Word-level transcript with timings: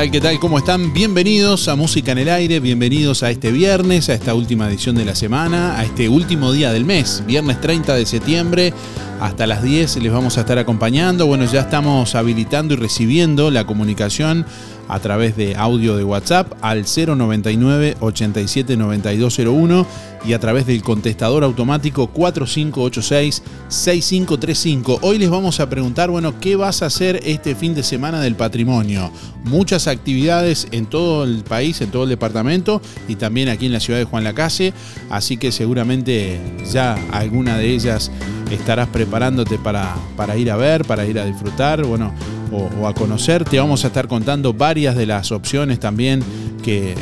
tal? 0.00 0.10
¿Qué 0.10 0.20
tal? 0.22 0.40
¿Cómo 0.40 0.56
están? 0.56 0.94
Bienvenidos 0.94 1.68
a 1.68 1.76
Música 1.76 2.12
en 2.12 2.18
el 2.18 2.30
Aire, 2.30 2.58
bienvenidos 2.58 3.22
a 3.22 3.30
este 3.30 3.52
viernes, 3.52 4.08
a 4.08 4.14
esta 4.14 4.32
última 4.32 4.66
edición 4.66 4.96
de 4.96 5.04
la 5.04 5.14
semana, 5.14 5.78
a 5.78 5.84
este 5.84 6.08
último 6.08 6.52
día 6.52 6.72
del 6.72 6.86
mes, 6.86 7.22
viernes 7.26 7.60
30 7.60 7.96
de 7.96 8.06
septiembre. 8.06 8.72
Hasta 9.20 9.46
las 9.46 9.62
10 9.62 9.98
les 9.98 10.10
vamos 10.10 10.38
a 10.38 10.40
estar 10.40 10.56
acompañando. 10.56 11.26
Bueno, 11.26 11.44
ya 11.44 11.60
estamos 11.60 12.14
habilitando 12.14 12.72
y 12.72 12.76
recibiendo 12.78 13.50
la 13.50 13.66
comunicación 13.66 14.46
a 14.88 14.98
través 15.00 15.36
de 15.36 15.54
audio 15.56 15.96
de 15.96 16.04
WhatsApp 16.04 16.50
al 16.62 16.86
099 16.86 17.98
87 18.00 18.78
9201 18.78 19.86
y 20.24 20.32
a 20.32 20.38
través 20.38 20.66
del 20.66 20.82
contestador 20.82 21.44
automático 21.44 22.08
4586 22.08 23.42
6535. 23.68 24.98
Hoy 25.02 25.18
les 25.18 25.30
vamos 25.30 25.60
a 25.60 25.70
preguntar, 25.70 26.10
bueno, 26.10 26.38
¿qué 26.40 26.56
vas 26.56 26.82
a 26.82 26.86
hacer 26.86 27.20
este 27.24 27.54
fin 27.54 27.74
de 27.74 27.82
semana 27.82 28.20
del 28.20 28.34
patrimonio? 28.34 29.10
Muchas 29.44 29.86
actividades 29.86 30.68
en 30.72 30.86
todo 30.86 31.24
el 31.24 31.42
país, 31.44 31.80
en 31.80 31.90
todo 31.90 32.04
el 32.04 32.10
departamento 32.10 32.82
y 33.08 33.16
también 33.16 33.48
aquí 33.48 33.66
en 33.66 33.72
la 33.72 33.80
ciudad 33.80 33.98
de 33.98 34.04
Juan 34.04 34.24
Lacase, 34.24 34.74
así 35.08 35.36
que 35.36 35.52
seguramente 35.52 36.40
ya 36.70 36.98
alguna 37.12 37.56
de 37.56 37.70
ellas 37.70 38.10
estarás 38.50 38.88
preparándote 38.88 39.58
para, 39.58 39.94
para 40.16 40.36
ir 40.36 40.50
a 40.50 40.56
ver, 40.56 40.84
para 40.84 41.06
ir 41.06 41.18
a 41.18 41.24
disfrutar, 41.24 41.84
bueno, 41.84 42.12
o, 42.52 42.68
o 42.80 42.88
a 42.88 42.94
conocer. 42.94 43.44
Te 43.44 43.58
vamos 43.58 43.84
a 43.84 43.88
estar 43.88 44.08
contando 44.08 44.52
varias 44.52 44.96
de 44.96 45.06
las 45.06 45.32
opciones 45.32 45.78
también 45.78 46.22
que 46.62 46.94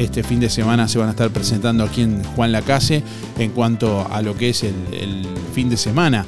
este 0.00 0.22
fin 0.22 0.40
de 0.40 0.48
semana 0.48 0.88
se 0.88 0.98
van 0.98 1.08
a 1.08 1.10
estar 1.10 1.30
presentando 1.30 1.84
aquí 1.84 2.02
en 2.02 2.24
Juan 2.24 2.52
Lacase 2.52 3.02
en 3.38 3.50
cuanto 3.50 4.08
a 4.10 4.22
lo 4.22 4.34
que 4.34 4.48
es 4.48 4.62
el, 4.62 4.74
el 4.92 5.26
fin 5.52 5.68
de 5.68 5.76
semana 5.76 6.24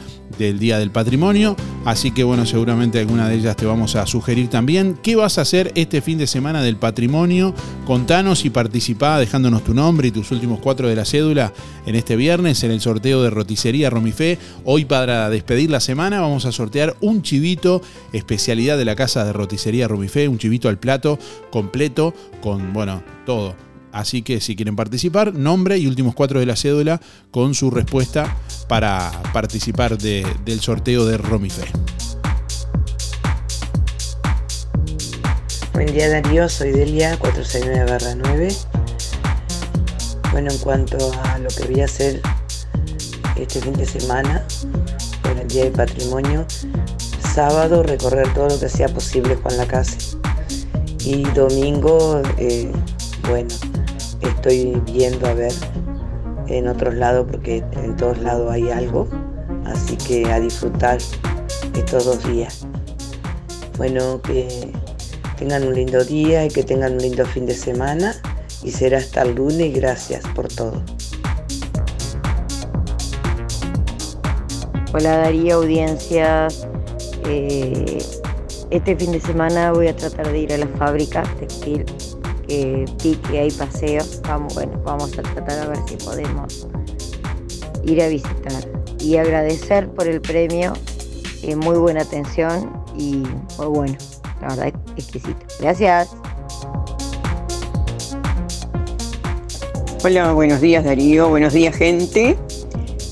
del 0.46 0.58
Día 0.58 0.78
del 0.78 0.90
Patrimonio. 0.90 1.56
Así 1.84 2.12
que 2.12 2.24
bueno, 2.24 2.46
seguramente 2.46 3.00
alguna 3.00 3.28
de 3.28 3.36
ellas 3.36 3.56
te 3.56 3.66
vamos 3.66 3.96
a 3.96 4.06
sugerir 4.06 4.48
también. 4.48 4.98
¿Qué 5.02 5.16
vas 5.16 5.38
a 5.38 5.42
hacer 5.42 5.72
este 5.74 6.00
fin 6.00 6.18
de 6.18 6.26
semana 6.26 6.62
del 6.62 6.76
patrimonio? 6.76 7.54
Contanos 7.86 8.44
y 8.44 8.50
participá 8.50 9.18
dejándonos 9.18 9.64
tu 9.64 9.74
nombre 9.74 10.08
y 10.08 10.10
tus 10.10 10.30
últimos 10.30 10.60
cuatro 10.60 10.88
de 10.88 10.96
la 10.96 11.04
cédula 11.04 11.52
en 11.86 11.94
este 11.94 12.16
viernes 12.16 12.62
en 12.62 12.70
el 12.70 12.80
sorteo 12.80 13.22
de 13.22 13.30
roticería 13.30 13.90
Romifé. 13.90 14.38
Hoy 14.64 14.84
para 14.84 15.28
despedir 15.30 15.70
la 15.70 15.80
semana 15.80 16.20
vamos 16.20 16.44
a 16.44 16.52
sortear 16.52 16.96
un 17.00 17.22
chivito, 17.22 17.82
especialidad 18.12 18.78
de 18.78 18.84
la 18.84 18.96
casa 18.96 19.24
de 19.24 19.32
roticería 19.32 19.88
Romifé, 19.88 20.28
un 20.28 20.38
chivito 20.38 20.68
al 20.68 20.78
plato 20.78 21.18
completo 21.50 22.14
con, 22.40 22.72
bueno, 22.72 23.02
todo 23.26 23.54
Así 23.92 24.22
que 24.22 24.40
si 24.40 24.56
quieren 24.56 24.74
participar, 24.74 25.34
nombre 25.34 25.76
y 25.78 25.86
últimos 25.86 26.14
cuatro 26.14 26.40
de 26.40 26.46
la 26.46 26.56
cédula 26.56 27.00
con 27.30 27.54
su 27.54 27.70
respuesta 27.70 28.36
para 28.68 29.10
participar 29.32 29.98
de- 29.98 30.26
del 30.44 30.60
sorteo 30.60 31.04
de 31.04 31.18
Romife. 31.18 31.62
Buen 35.74 35.92
día 35.92 36.08
Darío, 36.08 36.48
soy 36.48 36.70
Delia 36.72 37.18
469-9. 37.18 38.54
Bueno, 40.32 40.50
en 40.50 40.58
cuanto 40.58 40.96
a 41.24 41.38
lo 41.38 41.48
que 41.48 41.64
voy 41.64 41.80
a 41.80 41.84
hacer 41.84 42.20
este 43.36 43.60
fin 43.60 43.72
de 43.74 43.86
semana, 43.86 44.46
por 45.22 45.32
el 45.38 45.48
Día 45.48 45.64
del 45.64 45.72
Patrimonio, 45.72 46.46
sábado 47.34 47.82
recorrer 47.82 48.32
todo 48.34 48.48
lo 48.48 48.60
que 48.60 48.68
sea 48.68 48.88
posible 48.88 49.36
Juan 49.36 49.56
la 49.56 49.66
casa. 49.66 49.96
Y 51.04 51.22
domingo, 51.34 52.22
eh, 52.38 52.70
bueno, 53.28 53.48
estoy 54.28 54.80
viendo 54.86 55.26
a 55.26 55.34
ver 55.34 55.52
en 56.48 56.68
otros 56.68 56.94
lados 56.94 57.26
porque 57.30 57.64
en 57.72 57.96
todos 57.96 58.18
lados 58.18 58.50
hay 58.50 58.70
algo. 58.70 59.08
Así 59.64 59.96
que 59.96 60.30
a 60.30 60.40
disfrutar 60.40 60.98
estos 61.74 62.04
dos 62.04 62.24
días. 62.28 62.66
Bueno, 63.78 64.20
que 64.22 64.70
tengan 65.38 65.66
un 65.66 65.74
lindo 65.74 66.04
día 66.04 66.44
y 66.44 66.48
que 66.48 66.62
tengan 66.62 66.94
un 66.94 66.98
lindo 66.98 67.24
fin 67.26 67.46
de 67.46 67.54
semana. 67.54 68.14
Y 68.62 68.70
será 68.70 68.98
hasta 68.98 69.22
el 69.22 69.34
lunes 69.34 69.60
y 69.60 69.72
gracias 69.72 70.22
por 70.34 70.48
todo. 70.48 70.82
Hola 74.94 75.18
Darío, 75.18 75.56
audiencias. 75.56 76.66
Eh, 77.26 77.98
este 78.70 78.96
fin 78.96 79.12
de 79.12 79.20
semana 79.20 79.72
voy 79.72 79.88
a 79.88 79.96
tratar 79.96 80.30
de 80.30 80.38
ir 80.38 80.52
a 80.52 80.58
la 80.58 80.66
fábrica 80.66 81.22
textil 81.38 81.84
que 82.52 82.84
vi 83.02 83.14
que 83.14 83.38
hay 83.38 83.50
paseos, 83.50 84.20
vamos, 84.28 84.54
bueno, 84.54 84.78
vamos 84.84 85.18
a 85.18 85.22
tratar 85.22 85.58
a 85.58 85.68
ver 85.68 85.78
si 85.88 85.96
podemos 85.96 86.68
ir 87.82 88.02
a 88.02 88.08
visitar. 88.08 88.68
Y 89.00 89.16
agradecer 89.16 89.88
por 89.88 90.06
el 90.06 90.20
premio, 90.20 90.74
eh, 91.42 91.56
muy 91.56 91.78
buena 91.78 92.02
atención 92.02 92.70
y 92.94 93.22
muy 93.56 93.66
bueno, 93.68 93.96
la 94.42 94.48
verdad 94.48 94.72
exquisito. 94.98 95.40
Gracias. 95.60 96.10
Hola, 100.04 100.32
buenos 100.32 100.60
días 100.60 100.84
Darío, 100.84 101.30
buenos 101.30 101.54
días 101.54 101.74
gente. 101.74 102.36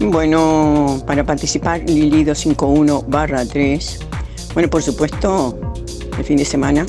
Bueno, 0.01 1.03
para 1.07 1.25
participar 1.25 1.81
Lili 1.89 2.25
251 2.25 3.05
barra 3.09 3.47
3. 3.47 4.01
Bueno, 4.53 4.69
por 4.69 4.83
supuesto, 4.83 5.59
el 6.19 6.25
fin 6.25 6.37
de 6.37 6.45
semana 6.45 6.85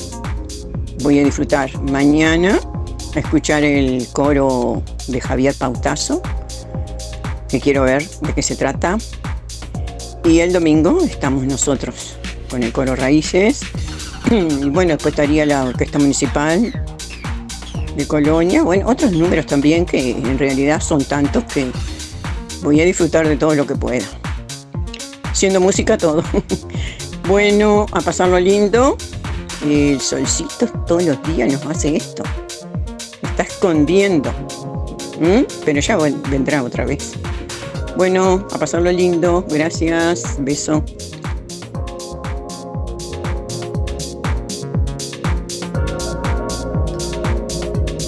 voy 1.02 1.18
a 1.18 1.24
disfrutar 1.24 1.70
mañana 1.82 2.60
a 3.14 3.18
escuchar 3.18 3.64
el 3.64 4.06
coro 4.12 4.82
de 5.08 5.20
Javier 5.20 5.54
Pautazo, 5.54 6.22
que 7.48 7.60
quiero 7.60 7.82
ver 7.82 8.08
de 8.08 8.32
qué 8.32 8.42
se 8.42 8.56
trata. 8.56 8.98
Y 10.24 10.38
el 10.38 10.52
domingo 10.52 11.02
estamos 11.02 11.44
nosotros 11.44 12.16
con 12.48 12.62
el 12.62 12.72
coro 12.72 12.94
Raíces. 12.96 13.60
Y 14.30 14.70
bueno, 14.70 14.92
después 14.92 15.12
estaría 15.12 15.44
la 15.44 15.64
Orquesta 15.64 15.98
Municipal 15.98 16.72
de 17.96 18.06
Colonia, 18.06 18.62
bueno, 18.62 18.88
otros 18.88 19.12
números 19.12 19.46
también 19.46 19.84
que 19.84 20.12
en 20.12 20.38
realidad 20.38 20.80
son 20.80 21.04
tantos 21.04 21.44
que 21.44 21.70
voy 22.62 22.80
a 22.80 22.84
disfrutar 22.84 23.28
de 23.28 23.36
todo 23.36 23.54
lo 23.54 23.66
que 23.66 23.74
pueda. 23.74 24.06
Siendo 25.32 25.60
música 25.60 25.98
todo. 25.98 26.22
bueno, 27.28 27.86
a 27.92 28.00
pasarlo 28.00 28.38
lindo. 28.38 28.96
El 29.64 30.00
solcito 30.00 30.66
todos 30.86 31.04
los 31.04 31.22
días 31.22 31.52
nos 31.52 31.64
hace 31.66 31.96
esto. 31.96 32.22
está 33.22 33.44
escondiendo. 33.44 34.32
Pero 35.64 35.80
ya 35.80 35.96
vendrá 36.28 36.62
otra 36.64 36.84
vez. 36.84 37.12
Bueno, 37.96 38.46
a 38.50 38.58
pasarlo 38.58 38.90
lindo. 38.90 39.44
Gracias. 39.48 40.36
Beso. 40.40 40.84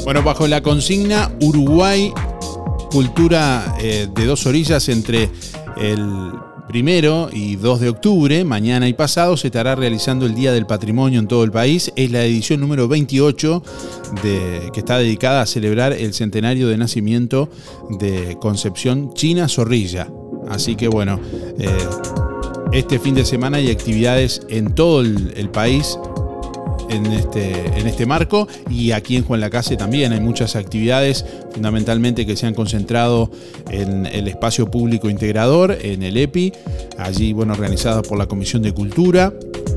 Bueno, 0.04 0.22
bajo 0.22 0.46
la 0.46 0.62
consigna 0.62 1.30
Uruguay, 1.40 2.12
cultura 2.90 3.74
eh, 3.80 4.06
de 4.12 4.26
dos 4.26 4.44
orillas 4.46 4.88
entre 4.88 5.30
el 5.76 6.32
primero 6.68 7.28
y 7.32 7.56
2 7.56 7.80
de 7.80 7.88
octubre, 7.88 8.44
mañana 8.44 8.88
y 8.88 8.94
pasado, 8.94 9.36
se 9.36 9.48
estará 9.48 9.74
realizando 9.74 10.26
el 10.26 10.34
Día 10.34 10.52
del 10.52 10.66
Patrimonio 10.66 11.20
en 11.20 11.28
todo 11.28 11.44
el 11.44 11.50
país. 11.50 11.92
Es 11.96 12.10
la 12.10 12.24
edición 12.24 12.60
número 12.60 12.88
28 12.88 13.62
de, 14.22 14.70
que 14.72 14.80
está 14.80 14.98
dedicada 14.98 15.42
a 15.42 15.46
celebrar 15.46 15.92
el 15.92 16.14
centenario 16.14 16.68
de 16.68 16.76
nacimiento 16.76 17.48
de 17.90 18.36
Concepción 18.40 19.12
China 19.14 19.48
Zorrilla. 19.48 20.08
Así 20.48 20.76
que 20.76 20.88
bueno, 20.88 21.20
eh, 21.58 21.68
este 22.72 22.98
fin 22.98 23.14
de 23.14 23.24
semana 23.24 23.58
hay 23.58 23.70
actividades 23.70 24.42
en 24.48 24.74
todo 24.74 25.00
el 25.00 25.50
país 25.50 25.98
en 26.88 27.06
este, 27.06 27.78
en 27.78 27.86
este 27.86 28.06
marco. 28.06 28.48
Y 28.70 28.92
aquí 28.92 29.16
en 29.16 29.24
Juan 29.24 29.40
Lacase 29.40 29.76
también 29.76 30.12
hay 30.12 30.20
muchas 30.20 30.56
actividades 30.56 31.24
fundamentalmente 31.52 32.26
que 32.26 32.36
se 32.36 32.46
han 32.46 32.54
concentrado 32.54 33.30
en 33.70 34.06
el 34.06 34.28
espacio 34.28 34.70
público 34.70 35.08
integrador, 35.08 35.76
en 35.80 36.02
el 36.02 36.16
EPI, 36.16 36.52
allí 36.98 37.32
bueno, 37.32 37.52
organizadas 37.52 38.06
por 38.06 38.18
la 38.18 38.26
Comisión 38.26 38.62
de 38.62 38.72
Cultura 38.72 39.32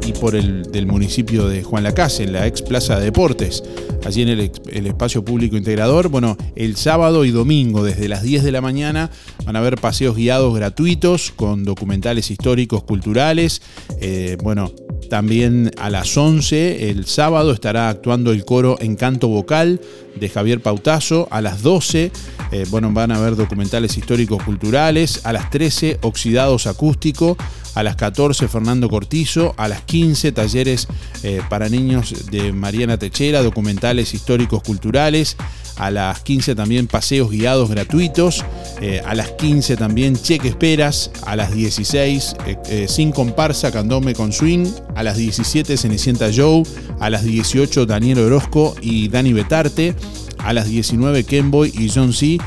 y 0.06 0.14
por 0.14 0.36
el 0.36 0.64
del 0.72 0.88
municipio 0.88 1.48
de 1.48 1.64
Juan 1.64 1.84
Lacase, 1.84 2.24
en 2.24 2.34
la 2.34 2.48
ex 2.48 2.62
Plaza 2.62 2.98
de 2.98 3.06
Deportes, 3.06 3.64
allí 4.08 4.22
en 4.22 4.30
el, 4.30 4.88
espacio 4.88 5.24
público 5.24 5.58
integrador. 5.58 6.08
Bueno, 6.08 6.38
el 6.56 6.78
sábado 6.78 7.26
y 7.26 7.32
domingo 7.32 7.84
desde 7.84 8.08
las 8.08 8.24
10 8.24 8.44
de 8.44 8.52
la 8.52 8.62
mañana 8.62 9.12
van 9.46 9.56
a 9.56 9.60
haber 9.60 9.76
paseos 9.76 10.16
guiados 10.16 10.56
gratuitos 10.56 11.32
con 11.36 11.66
documentales 11.66 12.32
históricos, 12.32 12.84
culturales, 12.84 13.62
eh, 14.00 14.38
bueno, 14.42 14.72
también 15.10 15.72
a 15.78 15.90
las 15.90 16.18
11 16.18 16.90
el 16.90 17.06
sábado 17.06 17.52
estará 17.52 17.90
actuando 17.90 18.32
el 18.32 18.44
coro 18.44 18.78
Encanto 18.80 19.28
Vocal 19.28 19.80
de 20.20 20.30
Javier 20.30 20.62
Pautazo. 20.62 21.28
A 21.32 21.42
las 21.42 21.62
12 21.62 22.12
eh, 22.52 22.66
bueno, 22.70 22.92
van 22.92 23.12
a 23.12 23.18
haber 23.18 23.36
documentales 23.36 23.98
históricos 23.98 24.44
culturales. 24.44 25.22
A 25.26 25.34
las 25.34 25.50
13 25.50 26.00
Oxidados 26.02 26.68
Acústico. 26.68 27.38
A 27.76 27.84
las 27.84 27.96
14 27.96 28.48
Fernando 28.48 28.90
Cortizo. 28.90 29.54
A 29.58 29.68
las 29.68 29.82
15 29.82 30.32
talleres 30.32 30.88
eh, 31.24 31.42
para 31.50 31.70
niños 31.70 32.30
de 32.32 32.52
Mariana 32.52 32.98
Techera, 32.98 33.44
documentales 33.44 33.97
históricos 34.02 34.64
culturales. 34.64 35.38
A 35.78 35.92
las 35.92 36.22
15 36.22 36.56
también 36.56 36.88
paseos 36.88 37.30
guiados 37.30 37.70
gratuitos. 37.70 38.44
Eh, 38.82 39.02
a 39.06 39.14
las 39.14 39.32
15 39.32 39.78
también 39.78 40.16
cheque 40.16 40.48
esperas. 40.48 41.12
A 41.26 41.36
las 41.36 41.54
16 41.54 42.36
eh, 42.46 42.58
eh, 42.68 42.86
sin 42.88 43.12
comparsa, 43.12 43.72
candome 43.72 44.14
con 44.14 44.34
swing. 44.34 44.68
A 44.96 45.04
las 45.04 45.18
17 45.18 45.78
Cenicienta 45.78 46.30
Joe. 46.36 46.64
A 47.00 47.10
las 47.10 47.24
18 47.24 47.86
Daniel 47.86 48.20
Orozco 48.20 48.76
y 48.82 49.08
Dani 49.10 49.34
Betarte. 49.34 49.96
A 50.40 50.54
las 50.54 50.68
19 50.68 51.24
Kenboy 51.26 51.72
y 51.78 51.90
John 51.94 52.12
C. 52.12 52.40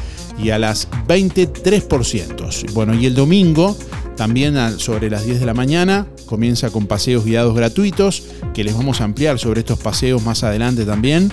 Y 0.42 0.50
a 0.50 0.58
las 0.58 0.88
20 1.06 1.52
3%. 1.52 2.72
Bueno, 2.72 2.94
y 2.94 3.06
el 3.06 3.14
domingo 3.14 3.76
también 4.20 4.78
sobre 4.78 5.08
las 5.08 5.24
10 5.24 5.40
de 5.40 5.46
la 5.46 5.54
mañana 5.54 6.06
comienza 6.26 6.68
con 6.68 6.86
paseos 6.86 7.24
guiados 7.24 7.54
gratuitos, 7.54 8.24
que 8.52 8.64
les 8.64 8.76
vamos 8.76 9.00
a 9.00 9.04
ampliar 9.04 9.38
sobre 9.38 9.60
estos 9.60 9.78
paseos 9.78 10.22
más 10.22 10.44
adelante 10.44 10.84
también 10.84 11.32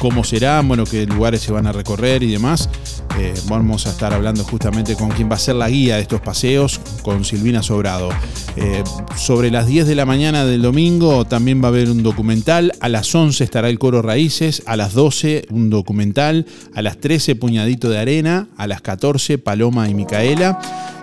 cómo 0.00 0.24
será, 0.24 0.60
bueno, 0.62 0.82
qué 0.82 1.06
lugares 1.06 1.40
se 1.40 1.52
van 1.52 1.68
a 1.68 1.72
recorrer 1.72 2.24
y 2.24 2.32
demás. 2.32 2.68
Eh, 3.16 3.34
vamos 3.48 3.86
a 3.86 3.90
estar 3.90 4.12
hablando 4.12 4.44
justamente 4.44 4.94
con 4.94 5.08
quien 5.10 5.30
va 5.30 5.34
a 5.34 5.38
ser 5.38 5.56
la 5.56 5.68
guía 5.68 5.96
de 5.96 6.02
estos 6.02 6.20
paseos, 6.20 6.80
con 7.02 7.24
Silvina 7.24 7.62
Sobrado. 7.62 8.10
Eh, 8.56 8.82
sobre 9.16 9.50
las 9.50 9.66
10 9.66 9.86
de 9.86 9.94
la 9.94 10.04
mañana 10.04 10.44
del 10.44 10.62
domingo 10.62 11.24
también 11.24 11.62
va 11.62 11.66
a 11.66 11.68
haber 11.68 11.90
un 11.90 12.02
documental, 12.02 12.72
a 12.80 12.88
las 12.88 13.14
11 13.14 13.44
estará 13.44 13.68
el 13.68 13.78
coro 13.78 14.02
Raíces, 14.02 14.62
a 14.66 14.76
las 14.76 14.92
12 14.94 15.46
un 15.50 15.70
documental, 15.70 16.46
a 16.74 16.82
las 16.82 16.98
13 16.98 17.36
Puñadito 17.36 17.88
de 17.88 17.98
Arena, 17.98 18.48
a 18.56 18.66
las 18.66 18.80
14 18.82 19.38
Paloma 19.38 19.88
y 19.88 19.94
Micaela. 19.94 20.58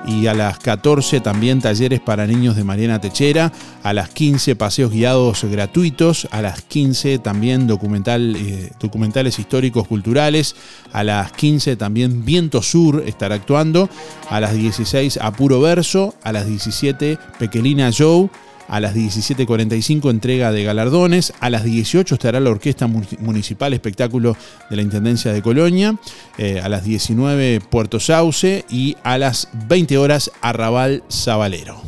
Y 0.07 0.27
a 0.27 0.35
las 0.35 0.59
14 0.59 1.19
también 1.19 1.61
talleres 1.61 1.99
para 1.99 2.27
niños 2.27 2.55
de 2.55 2.63
Mariana 2.63 3.01
Techera, 3.01 3.51
a 3.81 3.91
las 3.91 4.09
15 4.09 4.55
paseos 4.55 4.91
guiados 4.91 5.43
gratuitos, 5.45 6.27
a 6.29 6.43
las 6.43 6.61
15 6.61 7.17
también 7.17 7.65
documental, 7.65 8.35
eh, 8.35 8.71
documentales 8.79 9.39
históricos 9.39 9.87
culturales, 9.87 10.55
a 10.93 11.03
las 11.03 11.31
15 11.31 11.75
también 11.75 11.94
Viento 11.95 12.61
Sur 12.61 13.03
estará 13.07 13.35
actuando, 13.35 13.89
a 14.29 14.39
las 14.39 14.53
16 14.53 15.17
Apuro 15.21 15.61
Verso, 15.61 16.13
a 16.23 16.31
las 16.31 16.45
17 16.47 17.17
Pequelina 17.39 17.89
Joe, 17.97 18.29
a 18.67 18.79
las 18.79 18.95
17.45 18.95 20.09
entrega 20.09 20.51
de 20.51 20.63
galardones. 20.63 21.33
A 21.39 21.49
las 21.49 21.63
18 21.63 22.15
estará 22.15 22.39
la 22.39 22.49
Orquesta 22.49 22.87
Municipal 22.87 23.73
Espectáculo 23.73 24.35
de 24.69 24.75
la 24.75 24.81
Intendencia 24.81 25.31
de 25.33 25.41
Colonia. 25.41 25.95
Eh, 26.37 26.59
a 26.61 26.69
las 26.69 26.83
19 26.83 27.61
Puerto 27.61 27.99
Sauce 27.99 28.65
y 28.69 28.97
a 29.03 29.17
las 29.17 29.49
20 29.67 29.97
horas 29.97 30.31
Arrabal 30.41 31.03
Zabalero. 31.11 31.81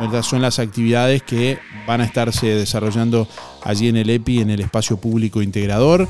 Estas 0.00 0.26
son 0.26 0.42
las 0.42 0.58
actividades 0.58 1.22
que 1.22 1.58
van 1.86 2.00
a 2.00 2.04
estarse 2.04 2.46
desarrollando 2.46 3.28
allí 3.64 3.88
en 3.88 3.96
el 3.96 4.10
EPI, 4.10 4.40
en 4.40 4.50
el 4.50 4.60
espacio 4.60 4.96
público 4.96 5.42
integrador. 5.42 6.08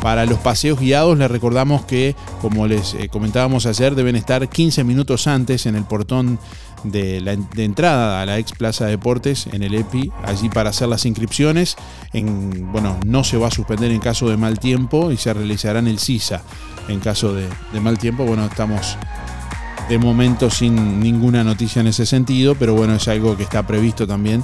Para 0.00 0.26
los 0.26 0.38
paseos 0.38 0.80
guiados 0.80 1.16
les 1.16 1.30
recordamos 1.30 1.84
que, 1.84 2.16
como 2.40 2.66
les 2.66 2.94
eh, 2.94 3.08
comentábamos 3.08 3.66
ayer, 3.66 3.94
deben 3.94 4.16
estar 4.16 4.48
15 4.48 4.84
minutos 4.84 5.26
antes 5.26 5.66
en 5.66 5.76
el 5.76 5.84
portón 5.84 6.38
de, 6.84 7.38
entrada 7.56 8.20
a 8.20 8.26
la 8.26 8.38
ex 8.38 8.52
Plaza 8.52 8.86
Deportes 8.86 9.46
en 9.52 9.62
el 9.62 9.74
EPI, 9.74 10.10
allí 10.24 10.48
para 10.48 10.70
hacer 10.70 10.88
las 10.88 11.06
inscripciones. 11.06 11.76
En, 12.12 12.72
bueno, 12.72 12.98
no 13.06 13.22
se 13.22 13.36
va 13.36 13.48
a 13.48 13.52
suspender 13.52 13.92
en 13.92 14.00
caso 14.00 14.28
de 14.28 14.36
mal 14.36 14.58
tiempo 14.58 15.12
y 15.12 15.16
se 15.16 15.32
realizará 15.32 15.78
en 15.78 15.86
el 15.86 15.98
CISA 15.98 16.42
en 16.88 16.98
caso 16.98 17.34
de 17.34 17.48
mal 17.80 17.98
tiempo. 17.98 18.24
Bueno, 18.24 18.46
estamos 18.46 18.96
de 19.88 19.98
momento 19.98 20.50
sin 20.50 21.00
ninguna 21.00 21.44
noticia 21.44 21.80
en 21.80 21.86
ese 21.86 22.06
sentido, 22.06 22.56
pero 22.56 22.74
bueno, 22.74 22.94
es 22.94 23.06
algo 23.08 23.36
que 23.36 23.44
está 23.44 23.64
previsto 23.66 24.06
también 24.06 24.42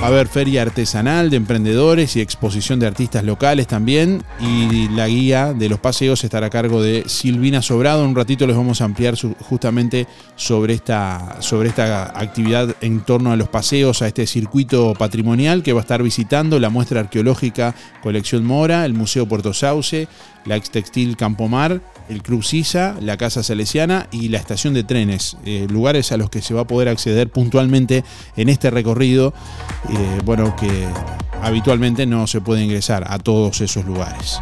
Va 0.00 0.06
a 0.06 0.08
haber 0.08 0.28
feria 0.28 0.62
artesanal 0.62 1.28
de 1.28 1.36
emprendedores 1.36 2.16
y 2.16 2.22
exposición 2.22 2.80
de 2.80 2.86
artistas 2.86 3.22
locales 3.22 3.66
también. 3.66 4.22
Y 4.40 4.88
la 4.88 5.06
guía 5.08 5.52
de 5.52 5.68
los 5.68 5.78
paseos 5.78 6.24
estará 6.24 6.46
a 6.46 6.50
cargo 6.50 6.82
de 6.82 7.04
Silvina 7.06 7.60
Sobrado. 7.60 8.02
Un 8.02 8.16
ratito 8.16 8.46
les 8.46 8.56
vamos 8.56 8.80
a 8.80 8.86
ampliar 8.86 9.14
justamente 9.40 10.06
sobre 10.36 10.72
esta, 10.72 11.36
sobre 11.40 11.68
esta 11.68 12.18
actividad 12.18 12.74
en 12.80 13.00
torno 13.00 13.30
a 13.30 13.36
los 13.36 13.50
paseos, 13.50 14.00
a 14.00 14.06
este 14.06 14.26
circuito 14.26 14.94
patrimonial 14.94 15.62
que 15.62 15.74
va 15.74 15.80
a 15.80 15.82
estar 15.82 16.02
visitando 16.02 16.58
la 16.58 16.70
muestra 16.70 17.00
arqueológica 17.00 17.74
Colección 18.02 18.46
Mora, 18.46 18.86
el 18.86 18.94
Museo 18.94 19.28
Puerto 19.28 19.52
Sauce, 19.52 20.08
la 20.44 20.56
ex 20.56 20.70
textil 20.70 21.16
Campomar, 21.16 21.80
el 22.08 22.22
Club 22.22 22.42
Sisa, 22.42 22.96
la 23.00 23.16
Casa 23.16 23.42
Salesiana 23.42 24.08
y 24.10 24.28
la 24.28 24.38
estación 24.38 24.74
de 24.74 24.84
trenes, 24.84 25.36
eh, 25.44 25.66
lugares 25.70 26.12
a 26.12 26.16
los 26.16 26.30
que 26.30 26.42
se 26.42 26.54
va 26.54 26.62
a 26.62 26.66
poder 26.66 26.88
acceder 26.88 27.28
puntualmente 27.30 28.04
en 28.36 28.48
este 28.48 28.70
recorrido 28.70 29.32
eh, 29.88 30.20
bueno, 30.24 30.56
que 30.56 30.86
habitualmente 31.42 32.06
no 32.06 32.26
se 32.26 32.40
puede 32.40 32.64
ingresar 32.64 33.04
a 33.08 33.18
todos 33.18 33.60
esos 33.60 33.84
lugares. 33.84 34.40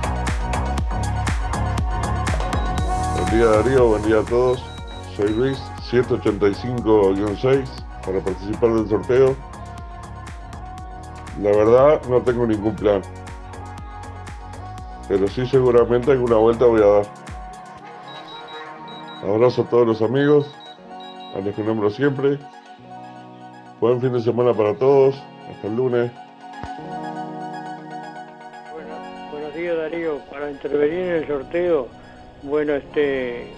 Buen 3.17 3.31
día 3.39 3.47
Darío, 3.47 3.89
buen 3.89 4.03
día 4.05 4.21
a 4.21 4.25
todos. 4.25 4.63
Soy 5.17 5.31
Luis, 5.35 5.59
185-6 5.91 7.65
para 8.05 8.21
participar 8.21 8.73
del 8.75 8.89
sorteo. 8.89 9.37
La 11.43 11.51
verdad 11.51 12.01
no 12.09 12.21
tengo 12.23 12.47
ningún 12.47 12.75
plan. 12.75 13.03
Pero 15.09 15.27
sí 15.27 15.47
seguramente 15.47 16.13
alguna 16.13 16.37
vuelta 16.37 16.67
voy 16.67 16.83
a 16.83 16.87
dar. 16.87 17.07
Abrazo 19.23 19.63
a 19.63 19.71
todos 19.71 19.87
los 19.87 20.03
amigos, 20.03 20.55
a 21.35 21.41
los 21.41 21.55
que 21.55 21.63
nombro 21.63 21.91
siempre. 21.91 22.39
Buen 23.81 24.01
fin 24.01 24.13
de 24.13 24.21
semana 24.21 24.53
para 24.53 24.75
todos. 24.75 25.15
Hasta 25.51 25.67
el 25.67 25.77
lunes. 25.77 26.11
Buenos 29.33 29.55
días 29.55 29.77
Darío, 29.77 30.19
para 30.31 30.51
intervenir 30.51 30.99
en 30.99 31.15
el 31.15 31.27
sorteo, 31.27 31.89
bueno, 32.43 32.75
este, 32.75 33.51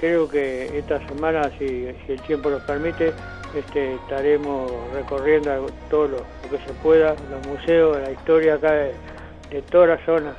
creo 0.00 0.28
que 0.28 0.78
esta 0.78 1.06
semana, 1.06 1.50
si, 1.58 1.88
el 2.08 2.20
tiempo 2.22 2.48
nos 2.48 2.62
permite, 2.62 3.12
este, 3.54 3.94
estaremos 3.94 4.72
recorriendo 4.94 5.66
todo 5.90 6.08
lo, 6.08 6.16
lo 6.16 6.50
que 6.50 6.58
se 6.66 6.72
pueda, 6.82 7.14
los 7.30 7.46
museos, 7.46 7.98
la 7.98 8.10
historia 8.10 8.54
acá 8.54 8.72
de, 8.72 8.94
de 9.50 9.62
toda 9.62 9.88
la 9.88 9.98
zona, 10.06 10.34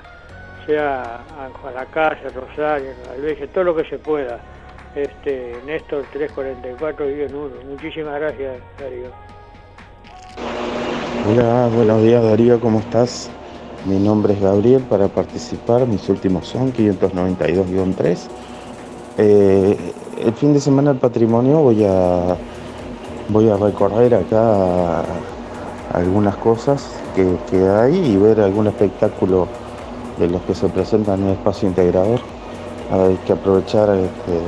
sea 0.67 1.21
a 1.39 1.71
la 1.71 1.85
Casa, 1.85 2.29
Rosario, 2.35 2.89
Alveje, 3.11 3.47
todo 3.47 3.63
lo 3.63 3.75
que 3.75 3.85
se 3.85 3.97
pueda. 3.97 4.39
Este, 4.95 5.55
Néstor 5.65 6.03
344 6.11 7.09
y 7.09 7.21
en 7.21 7.35
uno. 7.35 7.55
Muchísimas 7.69 8.19
gracias, 8.19 8.57
Darío. 8.79 9.09
Hola, 11.29 11.69
buenos 11.73 12.03
días 12.03 12.23
Darío, 12.23 12.59
¿cómo 12.59 12.79
estás? 12.79 13.29
Mi 13.85 13.97
nombre 13.97 14.33
es 14.33 14.41
Gabriel 14.41 14.81
para 14.89 15.07
participar, 15.07 15.85
mis 15.87 16.07
últimos 16.09 16.47
son 16.47 16.73
592-3. 16.73 18.27
Eh, 19.17 19.77
el 20.19 20.33
fin 20.33 20.53
de 20.53 20.59
semana 20.59 20.91
del 20.91 20.99
patrimonio 20.99 21.59
voy 21.59 21.83
a, 21.85 22.35
voy 23.29 23.49
a 23.49 23.57
recorrer 23.57 24.13
acá 24.15 25.03
algunas 25.93 26.35
cosas 26.37 27.01
que, 27.15 27.37
que 27.49 27.67
hay 27.67 28.13
y 28.13 28.17
ver 28.17 28.39
algún 28.41 28.67
espectáculo 28.67 29.47
de 30.17 30.27
los 30.27 30.41
que 30.43 30.55
se 30.55 30.67
presentan 30.69 31.21
en 31.21 31.27
el 31.27 31.33
espacio 31.33 31.67
integrador. 31.67 32.19
Hay 32.91 33.17
que 33.25 33.33
aprovechar 33.33 33.89
este, 33.89 34.39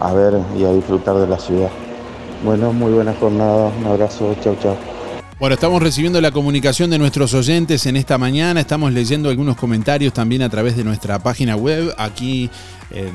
a 0.00 0.12
ver 0.12 0.40
y 0.56 0.64
a 0.64 0.72
disfrutar 0.72 1.16
de 1.16 1.26
la 1.26 1.38
ciudad. 1.38 1.70
Bueno, 2.44 2.72
muy 2.72 2.92
buena 2.92 3.14
jornada, 3.14 3.70
un 3.78 3.86
abrazo, 3.86 4.34
chao, 4.42 4.56
chao. 4.60 4.76
Bueno, 5.38 5.54
estamos 5.54 5.82
recibiendo 5.82 6.20
la 6.20 6.32
comunicación 6.32 6.90
de 6.90 6.98
nuestros 6.98 7.32
oyentes 7.32 7.86
en 7.86 7.96
esta 7.96 8.18
mañana, 8.18 8.60
estamos 8.60 8.92
leyendo 8.92 9.30
algunos 9.30 9.56
comentarios 9.56 10.12
también 10.12 10.42
a 10.42 10.50
través 10.50 10.76
de 10.76 10.84
nuestra 10.84 11.18
página 11.18 11.56
web, 11.56 11.94
aquí 11.96 12.50
en, 12.90 13.10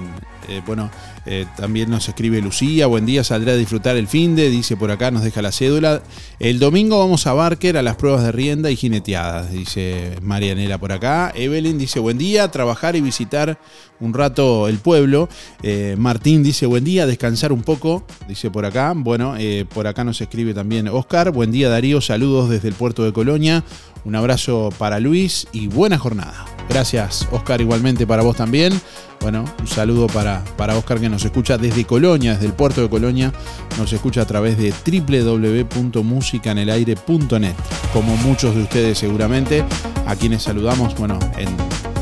eh, 0.50 0.62
bueno, 0.66 0.90
eh, 1.26 1.46
también 1.56 1.90
nos 1.90 2.08
escribe 2.08 2.42
Lucía, 2.42 2.88
buen 2.88 3.06
día, 3.06 3.24
saldré 3.24 3.52
a 3.52 3.56
disfrutar 3.56 3.96
el 3.98 4.08
fin 4.08 4.36
de, 4.36 4.50
dice 4.50 4.78
por 4.78 4.92
acá, 4.92 5.12
nos 5.12 5.24
deja 5.24 5.42
la 5.42 5.52
cédula. 5.52 6.02
El 6.40 6.60
domingo 6.60 7.00
vamos 7.00 7.28
a 7.28 7.34
Barker 7.34 7.78
a 7.78 7.82
las 7.82 7.96
pruebas 7.96 8.24
de 8.24 8.32
rienda 8.32 8.72
y 8.72 8.76
jineteadas, 8.76 9.52
dice 9.52 10.18
Marianela 10.22 10.78
por 10.78 10.92
acá. 10.92 11.32
Evelyn 11.36 11.78
dice 11.78 12.00
buen 12.00 12.18
día, 12.18 12.50
trabajar 12.50 12.96
y 12.96 13.02
visitar 13.02 13.60
un 14.00 14.14
rato 14.14 14.68
el 14.68 14.78
pueblo. 14.78 15.30
Eh, 15.64 15.96
Martín 15.98 16.44
dice 16.44 16.66
buen 16.66 16.84
día, 16.84 17.06
descansar 17.06 17.52
un 17.52 17.64
poco, 17.64 18.06
dice 18.28 18.52
por 18.52 18.66
acá. 18.66 18.94
Bueno, 18.96 19.36
por 19.74 19.88
acá 19.88 20.04
nos 20.04 20.22
escribe 20.22 20.54
también 20.54 20.88
Oscar, 20.88 21.32
buen 21.32 21.52
día 21.52 21.70
Darío, 21.70 22.02
saludos 22.02 22.50
desde 22.50 22.68
el 22.68 22.74
puerto 22.74 23.04
de 23.04 23.14
Colonia. 23.14 23.64
Un 24.06 24.16
abrazo 24.16 24.70
para 24.78 25.00
Luis 25.00 25.48
y 25.52 25.68
buena 25.68 25.98
jornada. 25.98 26.46
Gracias, 26.70 27.28
Oscar, 27.32 27.60
igualmente 27.60 28.06
para 28.06 28.22
vos 28.22 28.38
también. 28.38 28.80
Bueno, 29.20 29.44
un 29.60 29.68
saludo 29.68 30.06
para, 30.06 30.44
para 30.58 30.78
Oscar 30.78 31.00
que 31.00 31.10
nos 31.10 31.26
escucha 31.26 31.58
desde 31.58 31.86
Colonia, 31.86 32.34
desde 32.34 32.46
el 32.46 32.54
puerto 32.54 32.82
de 32.82 32.90
Colonia. 32.90 33.34
Nos 33.80 33.92
escucha 33.94 34.22
a 34.22 34.26
través 34.26 34.60
de 34.60 34.72
www.musicanelaire.net. 34.86 37.56
Como 37.92 38.16
muchos 38.18 38.54
de 38.54 38.62
ustedes 38.62 39.00
seguramente, 39.00 39.66
a 40.06 40.16
quienes 40.16 40.44
saludamos, 40.44 40.96
bueno, 40.96 41.18
en 41.38 41.48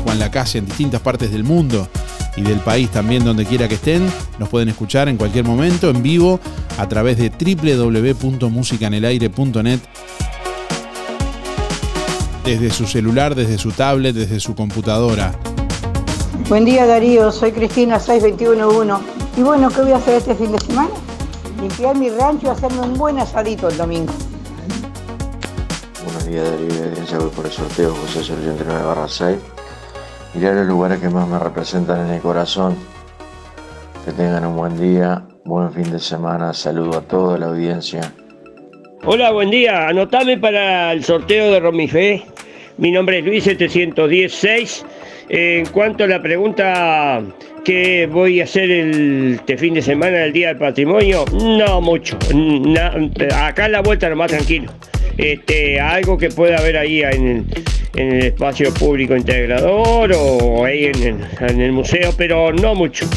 Juan 0.04 0.18
la 0.18 0.30
Casa, 0.30 0.58
en 0.58 0.66
distintas 0.66 1.00
partes 1.00 1.32
del 1.32 1.44
mundo 1.44 1.88
y 2.36 2.42
del 2.42 2.60
país 2.60 2.90
también, 2.90 3.24
donde 3.24 3.46
quiera 3.46 3.66
que 3.66 3.76
estén, 3.76 4.06
nos 4.38 4.50
pueden 4.50 4.68
escuchar 4.68 5.08
en 5.08 5.16
cualquier 5.16 5.46
momento, 5.46 5.88
en 5.88 6.02
vivo, 6.02 6.38
a 6.76 6.86
través 6.86 7.16
de 7.16 7.30
www.musicanelaire.net 7.30 9.80
desde 12.44 12.70
su 12.70 12.86
celular, 12.86 13.34
desde 13.34 13.56
su 13.58 13.72
tablet, 13.72 14.14
desde 14.14 14.38
su 14.38 14.54
computadora. 14.54 15.32
Buen 16.48 16.64
día 16.64 16.86
Darío, 16.86 17.32
soy 17.32 17.52
Cristina 17.52 17.98
6211. 17.98 19.02
Y 19.36 19.42
bueno, 19.42 19.70
¿qué 19.70 19.80
voy 19.80 19.92
a 19.92 19.96
hacer 19.96 20.16
este 20.16 20.34
fin 20.34 20.52
de 20.52 20.58
semana? 20.60 20.90
Limpiar 21.60 21.96
mi 21.96 22.10
rancho 22.10 22.48
y 22.48 22.50
hacerme 22.50 22.80
un 22.80 22.94
buen 22.94 23.18
asadito 23.18 23.68
el 23.68 23.76
domingo. 23.76 24.12
Buenos 26.04 26.26
días 26.26 26.50
Darío, 26.50 27.04
ya 27.10 27.18
voy 27.18 27.30
por 27.30 27.46
el 27.46 27.52
sorteo 27.52 27.94
José 27.94 28.18
89 28.20 28.84
barra 28.84 29.08
6. 29.08 29.38
Iré 30.34 30.48
a 30.48 30.52
los 30.52 30.66
lugares 30.66 31.00
que 31.00 31.08
más 31.08 31.26
me 31.26 31.38
representan 31.38 32.06
en 32.06 32.12
el 32.14 32.20
corazón. 32.20 32.76
Que 34.04 34.12
tengan 34.12 34.44
un 34.44 34.56
buen 34.56 34.78
día, 34.78 35.22
buen 35.46 35.72
fin 35.72 35.90
de 35.90 35.98
semana, 35.98 36.52
saludo 36.52 36.98
a 36.98 37.00
toda 37.00 37.38
la 37.38 37.46
audiencia. 37.46 38.12
Hola, 39.06 39.32
buen 39.32 39.50
día. 39.50 39.88
Anotame 39.88 40.38
para 40.38 40.92
el 40.92 41.04
sorteo 41.04 41.52
de 41.52 41.60
Romifé. 41.60 42.24
Mi 42.76 42.90
nombre 42.90 43.18
es 43.18 43.24
Luis 43.24 43.44
716. 43.44 44.84
En 45.28 45.66
cuanto 45.66 46.04
a 46.04 46.06
la 46.06 46.20
pregunta 46.20 47.22
que 47.64 48.06
voy 48.06 48.40
a 48.40 48.44
hacer 48.44 48.70
este 48.70 49.56
fin 49.56 49.74
de 49.74 49.82
semana, 49.82 50.24
el 50.24 50.32
Día 50.32 50.48
del 50.48 50.58
Patrimonio, 50.58 51.24
no 51.32 51.80
mucho. 51.80 52.18
acá 53.34 53.68
la 53.68 53.80
vuelta 53.80 54.08
nomás 54.08 54.30
tranquilo. 54.30 54.72
Este, 55.16 55.78
algo 55.78 56.18
que 56.18 56.30
pueda 56.30 56.58
haber 56.58 56.76
ahí 56.76 57.02
en, 57.02 57.46
el 57.94 58.24
espacio 58.24 58.74
público 58.74 59.16
integrador 59.16 60.12
o 60.16 60.64
ahí 60.64 60.86
en 60.86 61.60
el 61.60 61.72
museo, 61.72 62.12
pero 62.16 62.52
no 62.52 62.74
mucho. 62.74 63.08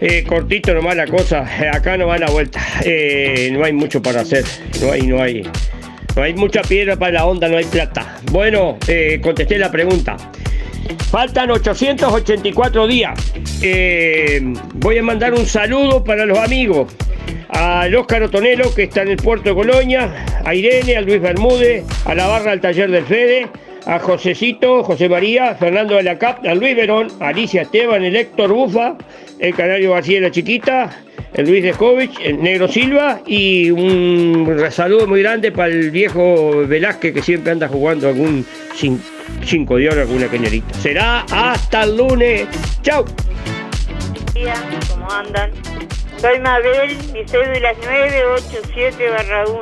Eh, 0.00 0.24
cortito 0.24 0.74
nomás 0.74 0.96
la 0.96 1.06
cosa, 1.06 1.46
acá 1.72 1.96
no 1.96 2.08
va 2.08 2.18
la 2.18 2.28
vuelta, 2.28 2.60
eh, 2.84 3.50
no 3.52 3.64
hay 3.64 3.72
mucho 3.72 4.02
para 4.02 4.22
hacer, 4.22 4.44
no 4.80 4.90
hay, 4.90 5.02
no 5.02 5.22
hay, 5.22 5.44
no 6.16 6.22
hay 6.22 6.34
mucha 6.34 6.62
piedra 6.62 6.96
para 6.96 7.12
la 7.12 7.26
onda, 7.26 7.48
no 7.48 7.56
hay 7.56 7.64
plata. 7.64 8.20
Bueno, 8.30 8.78
eh, 8.86 9.20
contesté 9.22 9.58
la 9.58 9.70
pregunta. 9.70 10.16
Faltan 11.10 11.50
884 11.50 12.86
días. 12.86 13.32
voy 14.74 14.98
a 14.98 15.02
mandar 15.02 15.32
un 15.34 15.46
saludo 15.46 16.02
para 16.02 16.26
los 16.26 16.38
amigos. 16.38 16.94
Al 17.48 17.94
Óscar 17.94 18.22
Otonelo, 18.22 18.74
que 18.74 18.84
está 18.84 19.02
en 19.02 19.08
el 19.08 19.16
puerto 19.16 19.50
de 19.50 19.54
Colonia, 19.54 20.26
a 20.44 20.54
Irene, 20.54 20.96
a 20.96 21.02
Luis 21.02 21.20
Bermúdez, 21.20 21.84
a 22.06 22.14
la 22.14 22.26
barra 22.26 22.52
del 22.52 22.60
taller 22.60 22.90
del 22.90 23.04
Fede, 23.04 23.48
a 23.86 23.98
Josecito, 23.98 24.82
José 24.84 25.08
María, 25.08 25.54
Fernando 25.54 25.96
de 25.96 26.02
la 26.02 26.18
Cap, 26.18 26.44
a 26.46 26.54
Luis 26.54 26.74
Verón, 26.76 27.08
Alicia 27.20 27.62
Esteban, 27.62 28.04
el 28.04 28.16
Héctor 28.16 28.52
Bufa, 28.52 28.96
el 29.38 29.54
Canario 29.54 29.92
García 29.92 30.20
la 30.20 30.30
Chiquita, 30.30 30.90
Luis 31.38 31.62
Descovich, 31.62 32.18
el 32.20 32.42
Negro 32.42 32.68
Silva 32.68 33.20
y 33.26 33.70
un 33.70 34.62
saludo 34.70 35.06
muy 35.06 35.22
grande 35.22 35.50
para 35.50 35.72
el 35.72 35.90
viejo 35.90 36.66
Velázquez 36.66 37.14
que 37.14 37.22
siempre 37.22 37.52
anda 37.52 37.68
jugando 37.68 38.08
algún 38.08 38.44
5 38.74 39.76
de 39.76 39.88
oro, 39.88 40.02
alguna 40.02 40.28
cañerita. 40.28 40.74
Será 40.74 41.20
hasta 41.30 41.84
el 41.84 41.96
lunes. 41.96 42.46
¡Chao! 42.82 43.04
¿Cómo 44.90 45.10
andan? 45.10 45.50
Soy 46.18 46.38
Mabel, 46.38 46.96
mi 47.12 47.26
cédula 47.26 47.70
es 47.70 47.78
987 47.78 49.04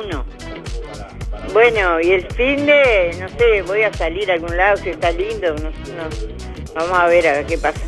1. 0.09 0.25
Bueno, 1.53 2.01
y 2.01 2.11
el 2.11 2.27
fin 2.33 2.65
de, 2.65 3.15
no 3.19 3.27
sé, 3.29 3.61
voy 3.63 3.81
a 3.83 3.93
salir 3.93 4.29
a 4.29 4.35
algún 4.35 4.55
lado 4.55 4.77
si 4.77 4.89
está 4.89 5.11
lindo, 5.11 5.55
no, 5.55 5.71
vamos 6.75 6.99
a 6.99 7.07
ver 7.07 7.27
a 7.27 7.33
ver 7.33 7.45
qué 7.45 7.57
pasa. 7.57 7.81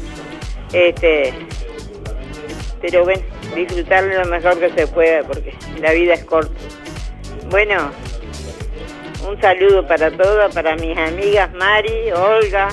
Este, 0.74 1.34
pero 2.82 3.04
bueno, 3.04 3.22
disfrutarlo 3.55 4.24
lo 4.24 4.25
mejor 4.25 4.60
que 4.60 4.69
se 4.72 4.88
pueda 4.88 5.24
porque 5.24 5.53
la 5.79 5.91
vida 5.91 6.13
es 6.13 6.24
corta. 6.24 6.53
Bueno, 7.50 7.91
un 9.27 9.39
saludo 9.39 9.86
para 9.88 10.12
todos, 10.12 10.53
para 10.53 10.75
mis 10.75 10.98
amigas 10.98 11.53
Mari, 11.53 12.12
Olga, 12.12 12.69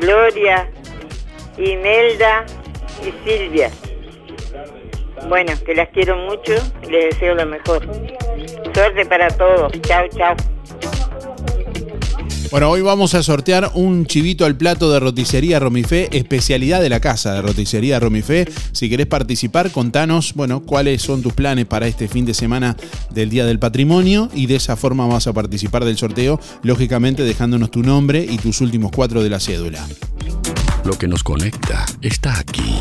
Gloria, 0.00 0.68
Imelda 1.56 2.44
y 3.02 3.28
Silvia. 3.28 3.70
Bueno, 5.28 5.52
que 5.64 5.74
las 5.74 5.88
quiero 5.88 6.16
mucho 6.16 6.52
les 6.88 7.14
deseo 7.14 7.34
lo 7.34 7.46
mejor. 7.46 7.82
Suerte 8.74 9.06
para 9.06 9.28
todos. 9.28 9.72
Chao, 9.82 10.06
chao. 10.08 10.36
Bueno, 12.54 12.70
hoy 12.70 12.82
vamos 12.82 13.16
a 13.16 13.22
sortear 13.24 13.72
un 13.74 14.06
chivito 14.06 14.44
al 14.44 14.54
plato 14.54 14.92
de 14.92 15.00
roticería 15.00 15.58
Romifé, 15.58 16.08
especialidad 16.16 16.80
de 16.80 16.88
la 16.88 17.00
casa 17.00 17.34
de 17.34 17.42
roticería 17.42 17.98
Romifé. 17.98 18.46
Si 18.70 18.88
querés 18.88 19.08
participar, 19.08 19.72
contanos, 19.72 20.34
bueno, 20.34 20.60
cuáles 20.60 21.02
son 21.02 21.20
tus 21.20 21.32
planes 21.32 21.66
para 21.66 21.88
este 21.88 22.06
fin 22.06 22.24
de 22.24 22.32
semana 22.32 22.76
del 23.10 23.28
Día 23.28 23.44
del 23.44 23.58
Patrimonio 23.58 24.30
y 24.32 24.46
de 24.46 24.54
esa 24.54 24.76
forma 24.76 25.04
vas 25.04 25.26
a 25.26 25.32
participar 25.32 25.84
del 25.84 25.98
sorteo, 25.98 26.38
lógicamente 26.62 27.24
dejándonos 27.24 27.72
tu 27.72 27.82
nombre 27.82 28.24
y 28.24 28.38
tus 28.38 28.60
últimos 28.60 28.92
cuatro 28.92 29.24
de 29.24 29.30
la 29.30 29.40
cédula. 29.40 29.84
Lo 30.84 30.96
que 30.96 31.08
nos 31.08 31.24
conecta 31.24 31.84
está 32.02 32.38
aquí. 32.38 32.78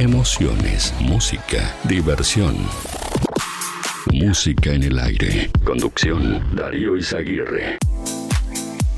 Emociones, 0.00 0.94
música, 0.98 1.76
diversión. 1.84 2.56
Música 4.10 4.72
en 4.72 4.84
el 4.84 4.98
aire. 4.98 5.50
Conducción, 5.62 6.42
Darío 6.56 6.96
Izaguirre. 6.96 7.76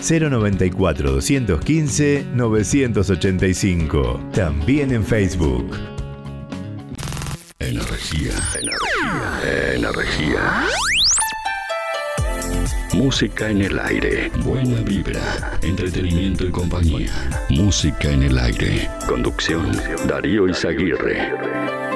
094 0.00 1.12
215 1.12 2.26
985. 2.34 4.20
También 4.32 4.92
en 4.92 5.04
Facebook. 5.04 5.76
Energía, 7.58 8.32
energía, 8.58 9.74
energía. 9.74 10.66
Música 12.94 13.50
en 13.50 13.62
el 13.62 13.78
aire. 13.78 14.30
Buena 14.44 14.80
vibra. 14.80 15.58
Entretenimiento 15.62 16.46
y 16.46 16.50
compañía. 16.50 17.12
Música 17.50 18.10
en 18.10 18.22
el 18.22 18.38
aire. 18.38 18.88
Conducción. 19.06 19.70
Darío 20.06 20.48
Izaguirre. 20.48 21.87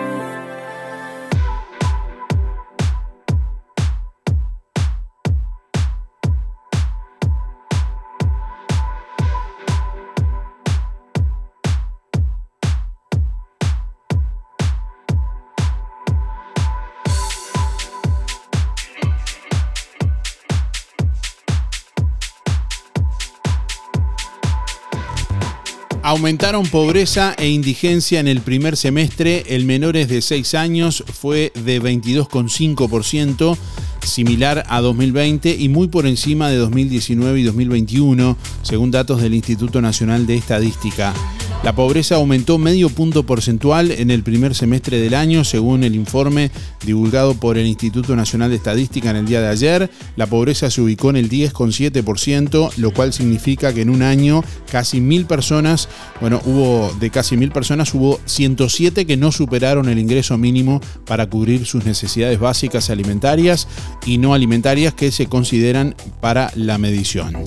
Aumentaron 26.13 26.67
pobreza 26.67 27.35
e 27.39 27.49
indigencia 27.49 28.21
en 28.21 28.29
el 28.29 28.43
primer 28.43 28.77
semestre. 28.77 29.45
El 29.47 29.65
menores 29.65 30.09
de 30.09 30.21
6 30.21 30.55
años 30.55 31.03
fue 31.11 31.53
de 31.65 31.81
22,5%, 31.81 33.57
similar 34.05 34.63
a 34.69 34.83
2020 34.83 35.57
y 35.59 35.71
muy 35.71 35.89
por 35.89 36.07
encima 36.07 36.51
de 36.51 36.57
2019 36.57 37.41
y 37.41 37.45
2021, 37.45 38.37
según 38.61 38.91
datos 38.91 39.23
del 39.23 39.33
Instituto 39.33 39.81
Nacional 39.81 40.27
de 40.27 40.37
Estadística. 40.37 41.15
La 41.63 41.77
pobreza 41.77 42.17
aumentó 42.17 42.59
medio 42.59 42.91
punto 42.91 43.25
porcentual 43.25 43.93
en 43.93 44.11
el 44.11 44.25
primer 44.25 44.53
semestre 44.53 44.99
del 44.99 45.15
año, 45.15 45.45
según 45.45 45.85
el 45.85 45.95
informe 45.95 46.51
divulgado 46.85 47.35
por 47.35 47.57
el 47.57 47.69
Instituto 47.69 48.17
Nacional 48.17 48.51
de 48.51 48.57
Estadística 48.57 49.11
en 49.11 49.17
el 49.17 49.27
día 49.27 49.41
de 49.41 49.47
ayer. 49.47 49.89
La 50.17 50.27
pobreza 50.27 50.71
se 50.71 50.81
ubicó 50.81 51.11
en 51.11 51.17
el 51.17 51.31
10,7%, 51.31 52.73
lo 52.79 52.93
cual 52.93 53.13
significa 53.13 53.73
que 53.73 53.83
en 53.83 53.91
un 53.91 54.03
año 54.03 54.43
casi 54.73 55.01
mil 55.01 55.25
personas, 55.25 55.89
bueno, 56.21 56.43
hubo 56.47 56.93
de 56.99 57.11
casi 57.11 57.37
mil 57.37 57.53
personas, 57.53 57.95
hubo 57.95 58.19
107 58.25 59.07
que 59.07 59.17
no 59.17 59.31
superaron 59.31 59.89
el 59.89 60.01
ingreso 60.01 60.37
mínimo 60.39 60.81
para 61.07 61.31
cubrir 61.31 61.65
sus 61.65 61.85
necesidades 61.85 62.41
básicas 62.41 62.91
alimentarias 62.91 63.69
y 64.05 64.19
no 64.19 64.35
alimentarias 64.35 64.95
que 64.95 65.13
se 65.13 65.27
consideran 65.27 65.95
para 66.21 66.51
la 66.57 66.77
medición. 66.79 67.45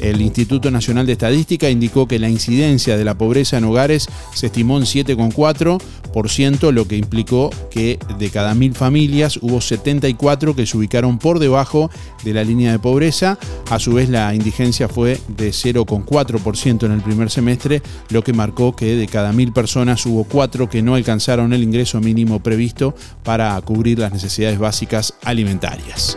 El 0.00 0.20
Instituto 0.20 0.70
Nacional 0.70 1.06
de 1.06 1.12
Estadística 1.12 1.70
indicó 1.70 2.06
que 2.06 2.18
la 2.18 2.28
incidencia 2.28 2.96
de 2.96 3.04
la 3.04 3.16
pobreza 3.16 3.58
en 3.58 3.64
hogares 3.64 4.08
se 4.34 4.46
estimó 4.46 4.78
en 4.78 4.84
7,4%, 4.84 6.72
lo 6.72 6.86
que 6.86 6.96
implicó 6.96 7.50
que 7.70 7.98
de 8.18 8.30
cada 8.30 8.54
mil 8.54 8.74
familias 8.74 9.38
hubo 9.42 9.60
74 9.60 10.54
que 10.54 10.66
se 10.66 10.76
ubicaron 10.76 11.18
por 11.18 11.38
debajo 11.38 11.90
de 12.24 12.34
la 12.34 12.44
línea 12.44 12.72
de 12.72 12.78
pobreza. 12.78 13.38
A 13.70 13.78
su 13.78 13.94
vez, 13.94 14.08
la 14.08 14.34
indigencia 14.34 14.88
fue 14.88 15.18
de 15.28 15.50
0,4% 15.50 16.86
en 16.86 16.92
el 16.92 17.00
primer 17.00 17.30
semestre, 17.30 17.82
lo 18.10 18.22
que 18.22 18.32
marcó 18.32 18.76
que 18.76 18.96
de 18.96 19.06
cada 19.06 19.32
mil 19.32 19.52
personas 19.52 20.04
hubo 20.06 20.24
cuatro 20.24 20.68
que 20.68 20.82
no 20.82 20.94
alcanzaron 20.94 21.52
el 21.52 21.62
ingreso 21.62 22.00
mínimo 22.00 22.40
previsto 22.40 22.94
para 23.22 23.60
cubrir 23.62 23.98
las 23.98 24.12
necesidades 24.12 24.58
básicas 24.58 25.14
alimentarias. 25.22 26.16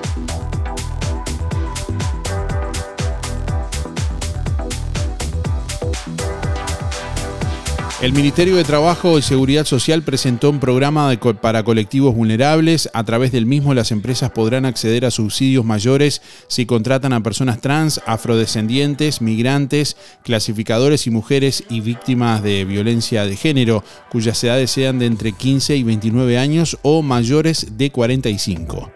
El 8.02 8.14
Ministerio 8.14 8.56
de 8.56 8.64
Trabajo 8.64 9.18
y 9.18 9.22
Seguridad 9.22 9.66
Social 9.66 10.04
presentó 10.04 10.50
un 10.50 10.62
programa 10.62 11.14
para 11.42 11.64
colectivos 11.64 12.16
vulnerables. 12.16 12.90
A 12.94 13.04
través 13.04 13.34
del 13.34 13.46
mismo, 13.46 13.74
las 13.74 13.92
empresas 13.92 14.32
podrán 14.32 14.66
acceder 14.66 15.04
a 15.04 15.12
subsidios 15.12 15.66
mayores 15.66 16.22
si 16.48 16.66
contratan 16.66 17.12
a 17.12 17.22
personas 17.22 17.60
trans, 17.60 18.00
afrodescendientes, 18.06 19.22
migrantes, 19.22 19.98
clasificadores 20.24 21.08
y 21.08 21.12
mujeres 21.12 21.66
y 21.70 21.82
víctimas 21.82 22.42
de 22.42 22.64
violencia 22.64 23.26
de 23.26 23.36
género, 23.36 23.84
cuyas 24.10 24.42
edades 24.46 24.72
sean 24.72 24.98
de 24.98 25.06
entre 25.06 25.34
15 25.34 25.76
y 25.76 25.84
29 25.84 26.38
años 26.38 26.78
o 26.84 27.02
mayores 27.02 27.78
de 27.78 27.92
45. 27.92 28.94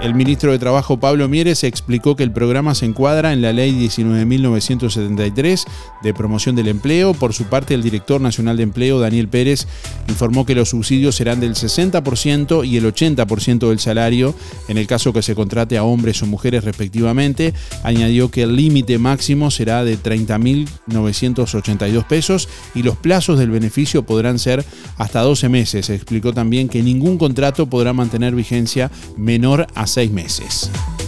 El 0.00 0.14
ministro 0.14 0.52
de 0.52 0.60
Trabajo 0.60 1.00
Pablo 1.00 1.28
Mieres 1.28 1.64
explicó 1.64 2.14
que 2.14 2.22
el 2.22 2.30
programa 2.30 2.76
se 2.76 2.86
encuadra 2.86 3.32
en 3.32 3.42
la 3.42 3.52
Ley 3.52 3.72
19.973 3.72 5.64
de 6.04 6.14
promoción 6.14 6.54
del 6.54 6.68
empleo. 6.68 7.14
Por 7.14 7.34
su 7.34 7.46
parte, 7.46 7.74
el 7.74 7.82
director 7.82 8.20
nacional 8.20 8.56
de 8.56 8.62
empleo, 8.62 9.00
Daniel 9.00 9.26
Pérez, 9.26 9.66
informó 10.06 10.46
que 10.46 10.54
los 10.54 10.68
subsidios 10.68 11.16
serán 11.16 11.40
del 11.40 11.56
60% 11.56 12.64
y 12.64 12.76
el 12.76 12.84
80% 12.84 13.68
del 13.68 13.80
salario 13.80 14.36
en 14.68 14.78
el 14.78 14.86
caso 14.86 15.12
que 15.12 15.20
se 15.20 15.34
contrate 15.34 15.76
a 15.76 15.82
hombres 15.82 16.22
o 16.22 16.26
mujeres 16.26 16.62
respectivamente. 16.62 17.52
Añadió 17.82 18.30
que 18.30 18.42
el 18.42 18.54
límite 18.54 18.98
máximo 18.98 19.50
será 19.50 19.82
de 19.82 19.98
30.982 19.98 22.06
pesos 22.06 22.48
y 22.72 22.84
los 22.84 22.96
plazos 22.96 23.40
del 23.40 23.50
beneficio 23.50 24.06
podrán 24.06 24.38
ser 24.38 24.64
hasta 24.96 25.22
12 25.22 25.48
meses. 25.48 25.90
Explicó 25.90 26.32
también 26.32 26.68
que 26.68 26.84
ningún 26.84 27.18
contrato 27.18 27.66
podrá 27.66 27.92
mantener 27.92 28.36
vigencia 28.36 28.92
menor 29.16 29.66
a 29.74 29.87
seis 29.88 30.10
meses. 30.10 31.07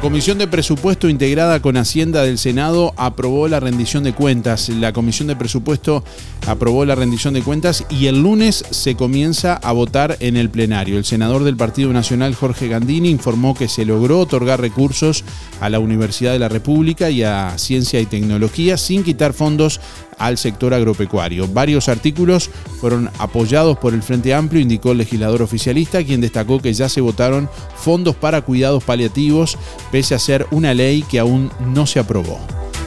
La 0.00 0.04
Comisión 0.04 0.38
de 0.38 0.48
Presupuesto 0.48 1.10
integrada 1.10 1.60
con 1.60 1.76
Hacienda 1.76 2.22
del 2.22 2.38
Senado 2.38 2.94
aprobó 2.96 3.48
la 3.48 3.60
rendición 3.60 4.02
de 4.02 4.14
cuentas. 4.14 4.70
La 4.70 4.94
Comisión 4.94 5.28
de 5.28 5.36
Presupuesto 5.36 6.02
aprobó 6.46 6.86
la 6.86 6.94
rendición 6.94 7.34
de 7.34 7.42
cuentas 7.42 7.84
y 7.90 8.06
el 8.06 8.22
lunes 8.22 8.64
se 8.70 8.94
comienza 8.94 9.56
a 9.56 9.72
votar 9.72 10.16
en 10.20 10.38
el 10.38 10.48
plenario. 10.48 10.96
El 10.96 11.04
senador 11.04 11.44
del 11.44 11.58
Partido 11.58 11.92
Nacional, 11.92 12.34
Jorge 12.34 12.68
Gandini, 12.68 13.10
informó 13.10 13.54
que 13.54 13.68
se 13.68 13.84
logró 13.84 14.20
otorgar 14.20 14.58
recursos 14.58 15.22
a 15.60 15.68
la 15.68 15.80
Universidad 15.80 16.32
de 16.32 16.38
la 16.38 16.48
República 16.48 17.10
y 17.10 17.22
a 17.22 17.58
Ciencia 17.58 18.00
y 18.00 18.06
Tecnología 18.06 18.78
sin 18.78 19.04
quitar 19.04 19.34
fondos 19.34 19.82
al 20.20 20.38
sector 20.38 20.72
agropecuario. 20.72 21.48
Varios 21.48 21.88
artículos 21.88 22.50
fueron 22.80 23.10
apoyados 23.18 23.76
por 23.78 23.94
el 23.94 24.02
Frente 24.02 24.32
Amplio, 24.32 24.62
indicó 24.62 24.92
el 24.92 24.98
legislador 24.98 25.42
oficialista, 25.42 26.04
quien 26.04 26.20
destacó 26.20 26.60
que 26.60 26.72
ya 26.72 26.88
se 26.88 27.00
votaron 27.00 27.48
fondos 27.74 28.14
para 28.14 28.42
cuidados 28.42 28.84
paliativos, 28.84 29.58
pese 29.90 30.14
a 30.14 30.18
ser 30.18 30.46
una 30.52 30.74
ley 30.74 31.02
que 31.02 31.18
aún 31.18 31.50
no 31.74 31.86
se 31.86 31.98
aprobó. 31.98 32.38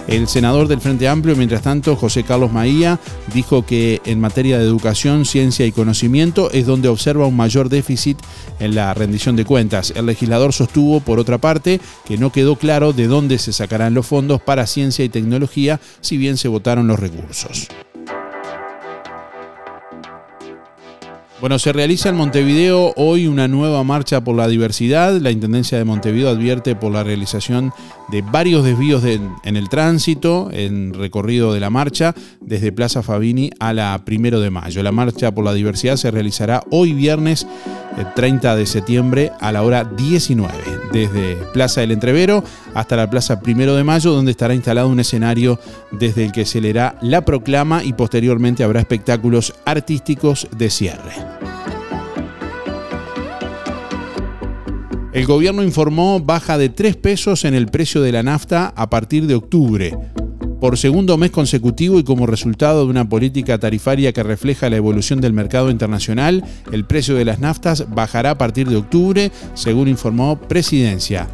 El 0.08 0.28
senador 0.28 0.68
del 0.68 0.82
Frente 0.82 1.08
Amplio, 1.08 1.36
mientras 1.36 1.62
tanto, 1.62 1.96
José 1.96 2.24
Carlos 2.24 2.52
Maía, 2.52 3.00
dijo 3.34 3.66
que 3.66 4.02
en 4.06 4.20
materia 4.20 4.60
de 4.60 4.66
educación, 4.66 5.26
ciencia 5.26 5.66
y 5.66 5.72
conocimiento 5.72 6.52
es 6.52 6.66
donde 6.66 6.90
observa 6.90 7.26
un 7.26 7.38
mayor 7.38 7.70
déficit 7.70 8.18
en 8.60 8.76
la 8.76 8.94
rendición 8.94 9.36
de 9.36 9.46
cuentas. 9.46 9.94
El 9.96 10.06
legislador 10.06 10.52
sostuvo, 10.52 11.00
por 11.00 11.20
otra 11.20 11.38
parte, 11.38 11.80
que 12.06 12.18
no 12.18 12.32
quedó 12.32 12.58
claro 12.58 12.92
de 12.92 13.08
dónde 13.08 13.40
se 13.40 13.54
sacarán 13.54 13.94
los 13.94 14.06
fondos 14.06 14.42
para 14.42 14.68
ciencia 14.68 15.06
y 15.06 15.10
tecnología, 15.10 15.80
si 16.02 16.18
bien 16.18 16.38
se 16.38 16.50
votaron 16.50 16.88
los 16.88 17.00
recursos. 17.00 17.70
Bueno, 21.44 21.60
se 21.60 21.74
realiza 21.74 22.08
en 22.08 22.16
Montevideo 22.16 22.94
hoy 22.96 23.28
una 23.28 23.50
nueva 23.50 23.84
marcha 23.84 24.24
por 24.24 24.34
la 24.34 24.48
diversidad. 24.48 25.20
La 25.20 25.30
Intendencia 25.30 25.78
de 25.78 25.84
Montevideo 25.84 26.30
advierte 26.30 26.74
por 26.74 26.94
la 26.94 27.04
realización 27.04 27.74
de 28.08 28.22
varios 28.22 28.64
desvíos 28.64 29.04
en 29.04 29.58
el 29.58 29.68
tránsito, 29.68 30.48
en 30.54 30.94
recorrido 30.94 31.54
de 31.54 31.60
la 31.60 31.70
marcha, 31.70 32.16
desde 32.40 32.72
Plaza 32.72 33.04
Fabini 33.04 33.50
a 33.60 33.74
la 33.74 34.06
Primero 34.06 34.40
de 34.40 34.52
Mayo. 34.52 34.84
La 34.84 34.94
marcha 34.94 35.34
por 35.34 35.44
la 35.44 35.54
diversidad 35.54 35.98
se 35.98 36.12
realizará 36.12 36.64
hoy 36.72 36.94
viernes 36.94 37.46
30 38.16 38.56
de 38.56 38.66
septiembre 38.66 39.32
a 39.42 39.52
la 39.52 39.64
hora 39.64 39.84
19, 39.84 40.54
desde 40.94 41.36
Plaza 41.52 41.82
del 41.82 41.92
Entrevero 41.92 42.42
hasta 42.74 42.96
la 42.96 43.10
Plaza 43.10 43.42
Primero 43.42 43.76
de 43.76 43.84
Mayo, 43.84 44.14
donde 44.14 44.32
estará 44.32 44.56
instalado 44.56 44.88
un 44.88 45.02
escenario 45.02 45.60
desde 45.92 46.24
el 46.24 46.32
que 46.32 46.46
se 46.46 46.62
leerá 46.62 46.96
la 47.02 47.26
proclama 47.26 47.84
y 47.84 47.92
posteriormente 47.92 48.64
habrá 48.64 48.80
espectáculos 48.80 49.54
artísticos 49.66 50.48
de 50.56 50.70
cierre. 50.70 51.33
El 55.14 55.28
gobierno 55.28 55.64
informó 55.64 56.20
baja 56.20 56.58
de 56.58 56.70
3 56.70 56.96
pesos 56.96 57.46
en 57.46 57.54
el 57.54 57.68
precio 57.68 58.02
de 58.02 58.12
la 58.12 58.24
nafta 58.24 58.74
a 58.76 58.90
partir 58.90 59.28
de 59.28 59.36
octubre. 59.36 59.96
Por 60.60 60.78
segundo 60.78 61.18
mes 61.18 61.30
consecutivo 61.30 62.00
y 62.00 62.04
como 62.04 62.26
resultado 62.26 62.84
de 62.84 62.90
una 62.90 63.08
política 63.08 63.60
tarifaria 63.60 64.12
que 64.12 64.24
refleja 64.24 64.72
la 64.72 64.78
evolución 64.78 65.22
del 65.22 65.34
mercado 65.34 65.70
internacional, 65.70 66.44
el 66.72 66.86
precio 66.86 67.16
de 67.16 67.26
las 67.26 67.40
naftas 67.40 67.94
bajará 67.94 68.32
a 68.32 68.38
partir 68.38 68.68
de 68.68 68.78
octubre, 68.78 69.32
según 69.54 69.88
informó 69.88 70.40
Presidencia. 70.40 71.28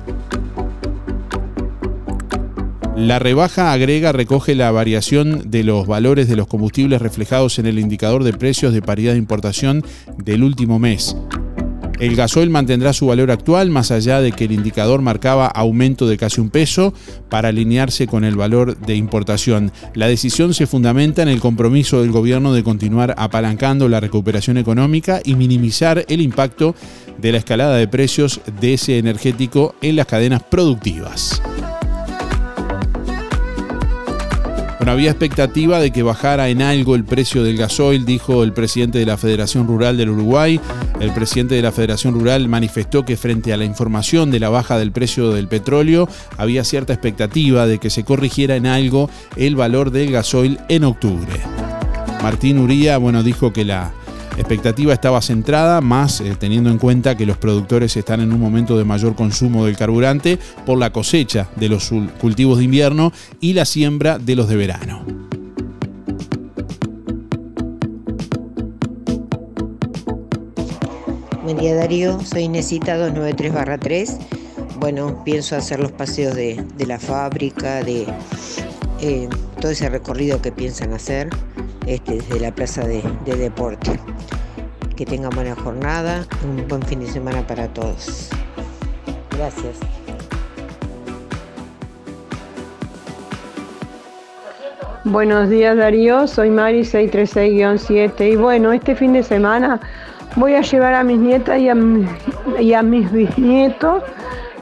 La 2.99 3.17
rebaja 3.17 3.71
agrega 3.71 4.11
recoge 4.11 4.55
la 4.55 4.71
variación 4.71 5.49
de 5.49 5.63
los 5.63 5.87
valores 5.87 6.27
de 6.27 6.35
los 6.35 6.47
combustibles 6.47 7.01
reflejados 7.01 7.57
en 7.57 7.65
el 7.65 7.79
indicador 7.79 8.25
de 8.25 8.33
precios 8.33 8.73
de 8.73 8.81
paridad 8.81 9.13
de 9.13 9.19
importación 9.19 9.85
del 10.17 10.43
último 10.43 10.79
mes. 10.79 11.15
El 12.01 12.17
gasoil 12.17 12.49
mantendrá 12.49 12.91
su 12.91 13.07
valor 13.07 13.31
actual, 13.31 13.69
más 13.69 13.91
allá 13.91 14.19
de 14.19 14.33
que 14.33 14.43
el 14.43 14.51
indicador 14.51 15.01
marcaba 15.01 15.47
aumento 15.47 16.09
de 16.09 16.17
casi 16.17 16.41
un 16.41 16.49
peso 16.49 16.93
para 17.29 17.49
alinearse 17.49 18.05
con 18.05 18.25
el 18.25 18.35
valor 18.35 18.77
de 18.77 18.95
importación. 18.95 19.71
La 19.93 20.09
decisión 20.09 20.53
se 20.53 20.67
fundamenta 20.67 21.21
en 21.21 21.29
el 21.29 21.39
compromiso 21.39 22.01
del 22.01 22.11
gobierno 22.11 22.53
de 22.53 22.65
continuar 22.65 23.15
apalancando 23.17 23.87
la 23.87 24.01
recuperación 24.01 24.57
económica 24.57 25.21
y 25.23 25.35
minimizar 25.35 26.03
el 26.09 26.19
impacto 26.19 26.75
de 27.17 27.31
la 27.31 27.37
escalada 27.37 27.77
de 27.77 27.87
precios 27.87 28.41
de 28.59 28.73
ese 28.73 28.97
energético 28.97 29.73
en 29.81 29.95
las 29.95 30.05
cadenas 30.05 30.43
productivas. 30.43 31.41
Bueno, 34.79 34.93
había 34.93 35.11
expectativa 35.11 35.81
de 35.81 35.91
que 35.91 36.03
bajara 36.03 36.47
en 36.47 36.61
algo 36.61 36.95
el 36.95 37.03
precio 37.03 37.43
del 37.43 37.57
gasoil, 37.57 38.05
dijo 38.05 38.43
el 38.45 38.53
presidente 38.53 38.97
de 38.97 39.05
la 39.05 39.17
Federación 39.17 39.67
Rural 39.67 39.97
del 39.97 40.09
Uruguay. 40.09 40.57
El 41.01 41.11
presidente 41.11 41.55
de 41.55 41.61
la 41.61 41.73
Federación 41.73 42.13
Rural 42.13 42.47
manifestó 42.47 43.03
que 43.03 43.17
frente 43.17 43.51
a 43.51 43.57
la 43.57 43.65
información 43.65 44.31
de 44.31 44.39
la 44.39 44.47
baja 44.47 44.79
del 44.79 44.93
precio 44.93 45.33
del 45.33 45.49
petróleo, 45.49 46.07
había 46.37 46.63
cierta 46.63 46.93
expectativa 46.93 47.67
de 47.67 47.79
que 47.79 47.89
se 47.89 48.05
corrigiera 48.05 48.55
en 48.55 48.67
algo 48.67 49.09
el 49.35 49.57
valor 49.57 49.91
del 49.91 50.13
gasoil 50.13 50.59
en 50.69 50.85
octubre. 50.85 51.41
Martín 52.23 52.57
Uría, 52.57 52.97
bueno, 52.97 53.21
dijo 53.21 53.51
que 53.51 53.65
la 53.65 53.91
expectativa 54.39 54.93
estaba 54.93 55.21
centrada 55.21 55.81
más 55.81 56.21
eh, 56.21 56.35
teniendo 56.39 56.69
en 56.69 56.77
cuenta 56.77 57.15
que 57.15 57.25
los 57.25 57.37
productores 57.37 57.95
están 57.97 58.21
en 58.21 58.31
un 58.31 58.39
momento 58.39 58.77
de 58.77 58.85
mayor 58.85 59.15
consumo 59.15 59.65
del 59.65 59.77
carburante 59.77 60.39
por 60.65 60.77
la 60.77 60.91
cosecha 60.91 61.49
de 61.55 61.69
los 61.69 61.91
cultivos 62.19 62.57
de 62.57 62.63
invierno 62.63 63.11
y 63.39 63.53
la 63.53 63.65
siembra 63.65 64.17
de 64.17 64.35
los 64.35 64.47
de 64.47 64.55
verano. 64.55 65.03
Buen 71.43 71.57
día 71.57 71.75
Darío, 71.75 72.19
soy 72.21 72.43
Inesita 72.43 72.95
293-3. 73.11 74.19
Bueno, 74.79 75.23
pienso 75.25 75.55
hacer 75.55 75.79
los 75.79 75.91
paseos 75.91 76.35
de, 76.35 76.63
la 76.87 76.99
fábrica, 76.99 77.83
de 77.83 78.05
eh, 79.01 79.29
todo 79.59 79.71
ese 79.71 79.89
recorrido 79.89 80.41
que 80.41 80.51
piensan 80.51 80.93
hacer 80.93 81.29
este, 81.85 82.15
desde 82.15 82.39
la 82.39 82.51
plaza 82.51 82.85
de, 82.85 83.03
de 83.25 83.35
deporte. 83.35 83.99
Que 84.95 85.05
tengan 85.05 85.29
buena 85.31 85.55
jornada, 85.55 86.25
un 86.43 86.67
buen 86.67 86.81
fin 86.83 86.99
de 86.99 87.07
semana 87.07 87.45
para 87.47 87.67
todos. 87.69 88.29
Gracias. 89.37 89.77
Buenos 95.05 95.49
días 95.49 95.77
Darío, 95.77 96.27
soy 96.27 96.49
Mari 96.49 96.81
636-7 96.81 98.33
y 98.33 98.35
bueno, 98.35 98.73
este 98.73 98.95
fin 98.95 99.13
de 99.13 99.23
semana 99.23 99.79
voy 100.35 100.53
a 100.53 100.61
llevar 100.61 100.93
a 100.93 101.03
mis 101.03 101.17
nietas 101.17 101.57
y 101.59 102.73
a 102.73 102.83
mis 102.83 103.11
bisnietos, 103.11 104.03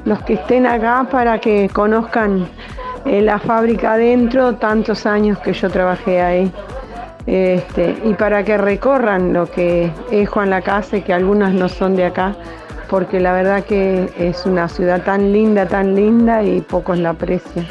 los 0.06 0.22
que 0.22 0.36
estén 0.36 0.68
acá 0.68 1.08
para 1.10 1.40
que 1.40 1.70
conozcan 1.74 2.48
eh, 3.06 3.22
la 3.22 3.40
fábrica 3.40 3.94
adentro, 3.94 4.56
tantos 4.56 5.06
años 5.06 5.38
que 5.40 5.54
yo 5.54 5.70
trabajé 5.70 6.22
ahí. 6.22 6.52
Este, 7.26 7.96
y 8.06 8.14
para 8.14 8.44
que 8.44 8.58
recorran 8.58 9.34
lo 9.34 9.52
que 9.52 9.92
es 10.12 10.30
Juan 10.30 10.50
la 10.50 10.62
Casa, 10.62 11.02
que 11.02 11.14
algunas 11.14 11.54
no 11.54 11.68
son 11.68 11.96
de 11.96 12.06
acá, 12.06 12.36
porque 12.90 13.20
la 13.20 13.34
verdad 13.34 13.64
que 13.64 14.10
es 14.18 14.46
una 14.46 14.70
ciudad 14.70 15.04
tan 15.04 15.34
linda, 15.34 15.68
tan 15.68 15.96
linda 15.96 16.44
y 16.44 16.62
pocos 16.62 16.98
la 16.98 17.10
aprecian. 17.12 17.68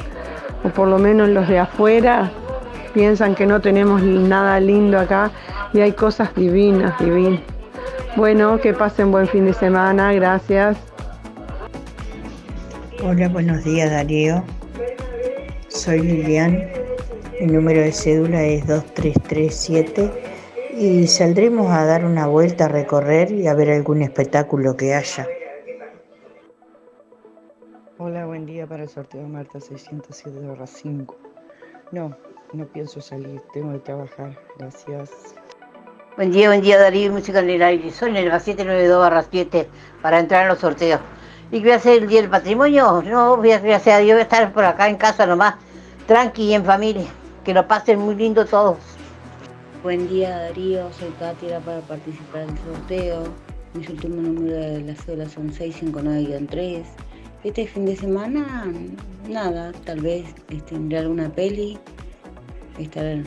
O 0.64 0.68
por 0.68 0.88
lo 0.88 0.98
menos 0.98 1.28
los 1.30 1.48
de 1.48 1.58
afuera 1.58 2.30
piensan 2.92 3.34
que 3.34 3.46
no 3.46 3.60
tenemos 3.60 4.02
nada 4.02 4.60
lindo 4.60 4.98
acá 4.98 5.30
y 5.72 5.80
hay 5.80 5.92
cosas 5.92 6.34
divinas, 6.34 6.98
divinas. 6.98 7.40
Bueno, 8.16 8.58
que 8.60 8.72
pasen 8.72 9.10
buen 9.10 9.28
fin 9.28 9.44
de 9.44 9.52
semana, 9.52 10.12
gracias. 10.14 10.76
Hola, 13.02 13.28
buenos 13.28 13.62
días 13.64 13.90
Darío. 13.90 14.42
Soy 15.76 16.00
Lilian 16.00 16.66
el 17.38 17.52
número 17.52 17.82
de 17.82 17.92
cédula 17.92 18.42
es 18.42 18.66
2337 18.66 20.10
y 20.78 21.06
saldremos 21.06 21.70
a 21.70 21.84
dar 21.84 22.06
una 22.06 22.26
vuelta, 22.26 22.64
a 22.64 22.68
recorrer 22.68 23.30
y 23.30 23.46
a 23.46 23.52
ver 23.52 23.70
algún 23.70 24.00
espectáculo 24.00 24.74
que 24.74 24.94
haya. 24.94 25.28
Hola, 27.98 28.24
buen 28.24 28.46
día 28.46 28.66
para 28.66 28.84
el 28.84 28.88
sorteo 28.88 29.20
de 29.20 29.28
Marta 29.28 29.60
607 29.60 30.38
5. 30.64 31.16
No, 31.92 32.16
no 32.54 32.66
pienso 32.68 33.02
salir, 33.02 33.42
tengo 33.52 33.72
que 33.74 33.80
trabajar. 33.80 34.34
Gracias. 34.58 35.10
Buen 36.16 36.32
día, 36.32 36.48
buen 36.48 36.62
día 36.62 36.78
Darío, 36.78 37.12
música 37.12 37.40
en 37.40 37.50
el 37.50 37.62
aire. 37.62 37.90
Soy 37.90 38.08
en 38.08 38.16
el 38.16 38.30
792 38.30 39.26
7 39.30 39.68
para 40.00 40.20
entrar 40.20 40.44
en 40.44 40.48
los 40.48 40.58
sorteos. 40.58 41.02
¿Y 41.52 41.60
voy 41.60 41.70
a 41.70 41.76
hacer 41.76 42.02
el 42.02 42.08
día 42.08 42.22
del 42.22 42.30
patrimonio? 42.30 43.02
No, 43.02 43.40
gracias 43.40 43.86
a 43.86 43.98
Dios, 43.98 44.14
voy 44.14 44.20
a 44.20 44.22
estar 44.22 44.52
por 44.52 44.64
acá 44.64 44.88
en 44.88 44.96
casa 44.96 45.26
nomás, 45.26 45.54
tranqui 46.08 46.42
y 46.42 46.54
en 46.54 46.64
familia 46.64 47.06
que 47.44 47.54
lo 47.54 47.68
pasen 47.68 48.00
muy 48.00 48.16
lindo 48.16 48.44
todos. 48.44 48.78
Buen 49.84 50.08
día 50.08 50.36
Darío, 50.36 50.92
soy 50.92 51.10
Katia 51.20 51.60
para 51.60 51.80
participar 51.82 52.46
del 52.46 52.58
sorteo. 52.58 53.22
Mi 53.74 53.86
último 53.86 54.20
número 54.20 54.56
de 54.56 54.80
la 54.80 54.96
cédula 54.96 55.28
son 55.28 55.52
659-3. 55.52 56.82
Este 57.44 57.66
fin 57.68 57.86
de 57.86 57.94
semana, 57.94 58.66
nada, 59.28 59.70
tal 59.84 60.00
vez 60.00 60.24
este, 60.48 60.74
alguna 60.96 61.28
peli, 61.28 61.78
estar 62.80 63.22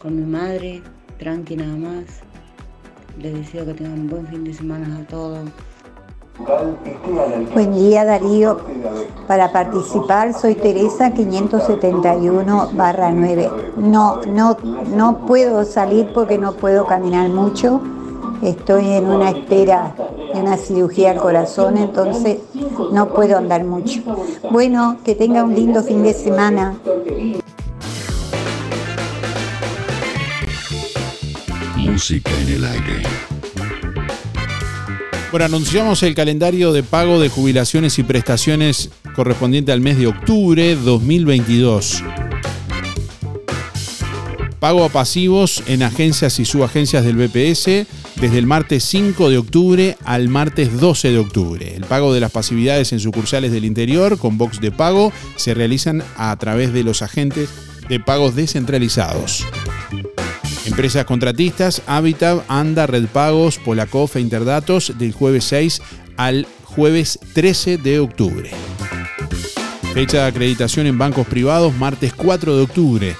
con 0.00 0.16
mi 0.16 0.26
madre, 0.26 0.82
tranqui 1.20 1.54
nada 1.54 1.76
más. 1.76 2.04
Les 3.20 3.32
deseo 3.32 3.64
que 3.64 3.74
tengan 3.74 4.00
un 4.00 4.08
buen 4.08 4.26
fin 4.26 4.42
de 4.42 4.52
semana 4.52 4.98
a 4.98 5.06
todos. 5.06 5.48
Buen 6.38 7.72
día 7.74 8.04
Darío. 8.04 8.60
Para 9.26 9.52
participar 9.52 10.34
soy 10.34 10.54
Teresa 10.54 11.12
571 11.12 12.70
barra 12.74 13.10
9. 13.10 13.50
No, 13.78 14.20
no, 14.22 14.56
no 14.94 15.26
puedo 15.26 15.64
salir 15.64 16.12
porque 16.12 16.36
no 16.36 16.52
puedo 16.52 16.86
caminar 16.86 17.30
mucho. 17.30 17.80
Estoy 18.42 18.92
en 18.92 19.06
una 19.06 19.30
espera 19.30 19.94
de 20.34 20.40
una 20.40 20.58
cirugía 20.58 21.12
al 21.12 21.18
corazón, 21.18 21.78
entonces 21.78 22.38
no 22.92 23.08
puedo 23.08 23.38
andar 23.38 23.64
mucho. 23.64 24.02
Bueno, 24.50 24.98
que 25.04 25.14
tenga 25.14 25.42
un 25.42 25.54
lindo 25.54 25.82
fin 25.82 26.02
de 26.02 26.12
semana. 26.12 26.78
Música 31.76 32.30
en 32.42 32.48
el 32.48 32.64
aire. 32.64 33.35
Bueno, 35.30 35.46
anunciamos 35.46 36.02
el 36.04 36.14
calendario 36.14 36.72
de 36.72 36.84
pago 36.84 37.20
de 37.20 37.28
jubilaciones 37.28 37.98
y 37.98 38.04
prestaciones 38.04 38.90
correspondiente 39.16 39.72
al 39.72 39.80
mes 39.80 39.98
de 39.98 40.06
octubre 40.06 40.76
2022. 40.76 42.02
Pago 44.60 44.84
a 44.84 44.88
pasivos 44.88 45.62
en 45.66 45.82
agencias 45.82 46.38
y 46.38 46.44
subagencias 46.44 47.04
del 47.04 47.16
BPS 47.16 47.86
desde 48.20 48.38
el 48.38 48.46
martes 48.46 48.84
5 48.84 49.28
de 49.28 49.38
octubre 49.38 49.96
al 50.04 50.28
martes 50.28 50.80
12 50.80 51.10
de 51.10 51.18
octubre. 51.18 51.74
El 51.74 51.84
pago 51.84 52.14
de 52.14 52.20
las 52.20 52.30
pasividades 52.30 52.92
en 52.92 53.00
sucursales 53.00 53.52
del 53.52 53.64
interior 53.64 54.18
con 54.18 54.38
box 54.38 54.60
de 54.60 54.70
pago 54.72 55.12
se 55.34 55.54
realizan 55.54 56.02
a 56.16 56.34
través 56.36 56.72
de 56.72 56.84
los 56.84 57.02
agentes 57.02 57.50
de 57.88 58.00
pagos 58.00 58.36
descentralizados. 58.36 59.44
Empresas 60.66 61.04
contratistas, 61.04 61.82
Habitat, 61.86 62.44
Anda, 62.48 62.86
Red 62.86 63.06
Pagos, 63.06 63.58
Polacof 63.58 64.16
e 64.16 64.20
Interdatos 64.20 64.92
del 64.98 65.12
jueves 65.12 65.44
6 65.44 65.80
al 66.16 66.46
jueves 66.64 67.18
13 67.34 67.78
de 67.78 68.00
octubre. 68.00 68.50
Fecha 69.94 70.18
de 70.18 70.26
acreditación 70.26 70.86
en 70.86 70.98
bancos 70.98 71.26
privados, 71.26 71.74
martes 71.76 72.12
4 72.12 72.56
de 72.56 72.62
octubre. 72.62 73.16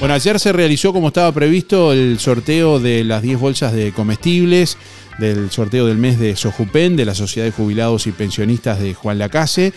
Bueno, 0.04 0.14
ayer 0.14 0.38
se 0.38 0.52
realizó 0.52 0.92
como 0.92 1.08
estaba 1.08 1.32
previsto 1.32 1.94
el 1.94 2.18
sorteo 2.18 2.78
de 2.78 3.04
las 3.04 3.22
10 3.22 3.40
bolsas 3.40 3.72
de 3.72 3.90
comestibles 3.92 4.76
del 5.18 5.50
sorteo 5.50 5.86
del 5.86 5.98
mes 5.98 6.18
de 6.18 6.34
Sojupen, 6.36 6.96
de 6.96 7.04
la 7.04 7.14
Sociedad 7.14 7.46
de 7.46 7.52
Jubilados 7.52 8.06
y 8.06 8.12
Pensionistas 8.12 8.80
de 8.80 8.94
Juan 8.94 9.18
Lacase. 9.18 9.66
Eh, 9.66 9.72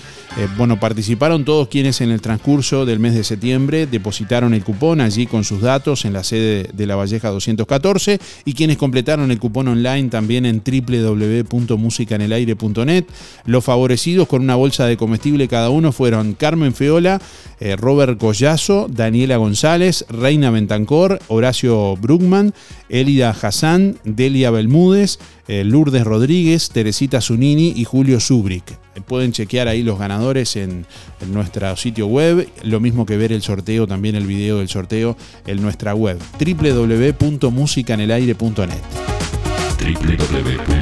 bueno, 0.57 0.79
participaron 0.79 1.43
todos 1.45 1.67
quienes 1.67 2.01
en 2.01 2.11
el 2.11 2.21
transcurso 2.21 2.85
del 2.85 2.99
mes 2.99 3.13
de 3.13 3.23
septiembre 3.23 3.87
depositaron 3.87 4.53
el 4.53 4.63
cupón 4.63 5.01
allí 5.01 5.27
con 5.27 5.43
sus 5.43 5.61
datos 5.61 6.05
en 6.05 6.13
la 6.13 6.23
sede 6.23 6.69
de 6.73 6.85
La 6.85 6.95
Valleja 6.95 7.29
214 7.29 8.19
y 8.45 8.53
quienes 8.53 8.77
completaron 8.77 9.31
el 9.31 9.39
cupón 9.39 9.67
online 9.67 10.09
también 10.09 10.45
en 10.45 10.61
www.musicanelaire.net. 10.63 13.05
Los 13.45 13.63
favorecidos 13.63 14.27
con 14.27 14.41
una 14.41 14.55
bolsa 14.55 14.85
de 14.85 14.97
comestible 14.97 15.47
cada 15.47 15.69
uno 15.69 15.91
fueron 15.91 16.33
Carmen 16.33 16.73
Feola, 16.73 17.21
eh, 17.59 17.75
Robert 17.75 18.17
Collazo, 18.17 18.87
Daniela 18.89 19.37
González, 19.37 20.05
Reina 20.09 20.49
Bentancor, 20.51 21.19
Horacio 21.27 21.95
Brugman, 21.97 22.53
Elida 22.89 23.29
Hassan, 23.29 23.97
Delia 24.03 24.51
Belmúdez, 24.51 25.19
Lourdes 25.47 26.03
Rodríguez, 26.03 26.69
Teresita 26.69 27.21
Zunini 27.21 27.73
y 27.75 27.85
Julio 27.85 28.19
Zubrick. 28.19 28.71
Eh, 28.71 29.01
Pueden 29.05 29.31
chequear 29.31 29.67
ahí 29.67 29.81
los 29.83 29.97
ganadores 29.97 30.55
en, 30.57 30.85
en 31.21 31.33
nuestro 31.33 31.75
sitio 31.77 32.07
web, 32.07 32.47
lo 32.63 32.79
mismo 32.79 33.05
que 33.05 33.17
ver 33.17 33.31
el 33.31 33.41
sorteo, 33.41 33.87
también 33.87 34.15
el 34.15 34.27
video 34.27 34.59
del 34.59 34.69
sorteo 34.69 35.17
en 35.45 35.61
nuestra 35.61 35.95
web, 35.95 36.19
www.musicanelaire.net. 36.39 38.81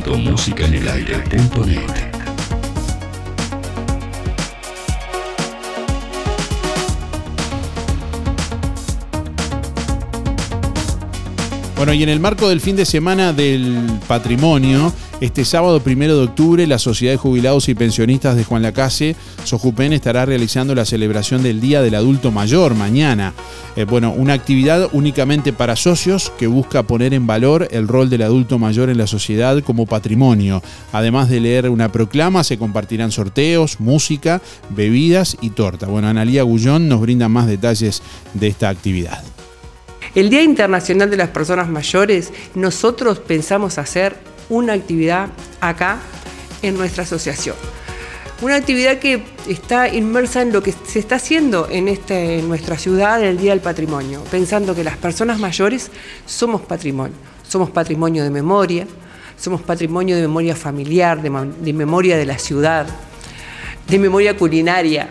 www.musicanelaire.net. 0.06 2.05
Bueno, 11.78 11.94
y 11.94 12.04
en 12.04 12.10
el 12.10 12.22
marco 12.22 12.48
del 12.48 12.62
fin 12.62 12.78
de 12.78 12.86
semana 12.86 13.34
del 13.34 13.86
patrimonio, 14.08 14.94
este 15.20 15.44
sábado 15.44 15.82
primero 15.82 16.16
de 16.16 16.24
octubre, 16.24 16.66
la 16.68 16.80
Sociedad 16.80 17.14
de 17.14 17.18
Jubilados 17.18 17.68
y 17.68 17.76
Pensionistas 17.76 18.38
de 18.38 18.46
Juan 18.46 18.62
Lacase, 18.62 19.18
Sojupen, 19.44 19.92
estará 19.92 20.26
realizando 20.26 20.74
la 20.74 20.86
celebración 20.86 21.44
del 21.44 21.60
Día 21.60 21.82
del 21.82 21.96
Adulto 21.96 22.32
Mayor 22.32 22.76
mañana. 22.76 23.34
Eh, 23.76 23.84
bueno, 23.84 24.14
una 24.14 24.34
actividad 24.34 24.88
únicamente 24.94 25.52
para 25.52 25.76
socios 25.76 26.32
que 26.40 26.48
busca 26.48 26.84
poner 26.84 27.14
en 27.14 27.28
valor 27.28 27.68
el 27.72 27.90
rol 27.90 28.10
del 28.10 28.22
adulto 28.22 28.58
mayor 28.58 28.90
en 28.90 28.98
la 28.98 29.06
sociedad 29.06 29.62
como 29.62 29.86
patrimonio. 29.86 30.64
Además 30.94 31.30
de 31.30 31.42
leer 31.42 31.70
una 31.70 31.92
proclama, 31.92 32.46
se 32.46 32.58
compartirán 32.58 33.12
sorteos, 33.12 33.82
música, 33.82 34.42
bebidas 34.70 35.36
y 35.42 35.50
torta. 35.50 35.88
Bueno, 35.88 36.08
Analía 36.08 36.44
Gullón 36.44 36.88
nos 36.88 37.02
brinda 37.02 37.28
más 37.28 37.48
detalles 37.48 38.02
de 38.34 38.48
esta 38.48 38.70
actividad. 38.70 39.35
El 40.16 40.30
Día 40.30 40.44
Internacional 40.44 41.10
de 41.10 41.18
las 41.18 41.28
Personas 41.28 41.68
Mayores, 41.68 42.32
nosotros 42.54 43.20
pensamos 43.20 43.78
hacer 43.78 44.16
una 44.48 44.72
actividad 44.72 45.28
acá 45.60 46.00
en 46.62 46.78
nuestra 46.78 47.04
asociación. 47.04 47.58
Una 48.42 48.56
actividad 48.56 49.00
que 49.00 49.22
está 49.50 49.94
inmersa 49.94 50.42
en 50.42 50.54
lo 50.54 50.64
que 50.64 50.72
se 50.72 51.00
está 51.00 51.16
haciendo 51.16 51.68
en, 51.70 51.90
este, 51.90 52.40
en 52.40 52.48
nuestra 52.48 52.78
ciudad 52.78 53.22
el 53.22 53.38
Día 53.38 53.52
del 53.52 53.60
Patrimonio, 53.60 54.24
pensando 54.32 54.74
que 54.74 54.86
las 54.86 54.96
personas 54.96 55.38
mayores 55.38 55.92
somos 56.26 56.62
patrimonio, 56.62 57.16
somos 57.46 57.70
patrimonio 57.70 58.24
de 58.24 58.30
memoria, 58.30 58.88
somos 59.38 59.62
patrimonio 59.64 60.16
de 60.16 60.22
memoria 60.22 60.56
familiar, 60.56 61.22
de, 61.22 61.30
de 61.60 61.74
memoria 61.74 62.16
de 62.16 62.26
la 62.26 62.40
ciudad, 62.40 62.88
de 63.86 64.00
memoria 64.00 64.38
culinaria, 64.38 65.10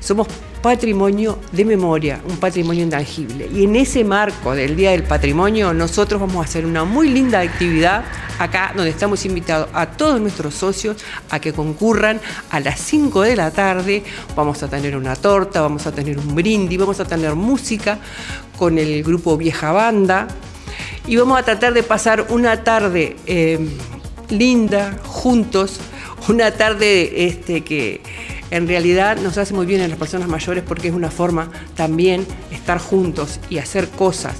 somos 0.00 0.28
patrimonio 0.62 1.38
de 1.52 1.64
memoria, 1.64 2.20
un 2.28 2.36
patrimonio 2.38 2.82
intangible. 2.82 3.48
Y 3.52 3.64
en 3.64 3.76
ese 3.76 4.04
marco 4.04 4.54
del 4.54 4.76
Día 4.76 4.90
del 4.90 5.04
Patrimonio, 5.04 5.72
nosotros 5.72 6.20
vamos 6.20 6.36
a 6.44 6.48
hacer 6.48 6.66
una 6.66 6.84
muy 6.84 7.08
linda 7.08 7.40
actividad 7.40 8.04
acá, 8.38 8.72
donde 8.74 8.90
estamos 8.90 9.24
invitados 9.24 9.68
a 9.72 9.86
todos 9.86 10.20
nuestros 10.20 10.54
socios 10.54 10.96
a 11.30 11.40
que 11.40 11.52
concurran 11.52 12.20
a 12.50 12.60
las 12.60 12.80
5 12.80 13.22
de 13.22 13.36
la 13.36 13.50
tarde. 13.50 14.02
Vamos 14.34 14.62
a 14.62 14.68
tener 14.68 14.96
una 14.96 15.16
torta, 15.16 15.60
vamos 15.60 15.86
a 15.86 15.92
tener 15.92 16.18
un 16.18 16.34
brindis, 16.34 16.78
vamos 16.78 17.00
a 17.00 17.04
tener 17.04 17.34
música 17.34 17.98
con 18.58 18.78
el 18.78 19.02
grupo 19.02 19.36
Vieja 19.36 19.72
Banda. 19.72 20.28
Y 21.06 21.16
vamos 21.16 21.38
a 21.38 21.42
tratar 21.44 21.72
de 21.72 21.82
pasar 21.82 22.26
una 22.30 22.64
tarde 22.64 23.16
eh, 23.26 23.58
linda, 24.28 24.98
juntos, 25.04 25.78
una 26.28 26.50
tarde 26.50 27.26
este, 27.26 27.62
que 27.62 28.00
en 28.50 28.68
realidad 28.68 29.18
nos 29.18 29.38
hace 29.38 29.54
muy 29.54 29.66
bien 29.66 29.80
a 29.80 29.88
las 29.88 29.98
personas 29.98 30.28
mayores 30.28 30.62
porque 30.66 30.88
es 30.88 30.94
una 30.94 31.10
forma 31.10 31.50
también 31.74 32.26
estar 32.50 32.78
juntos 32.78 33.40
y 33.50 33.58
hacer 33.58 33.88
cosas 33.88 34.36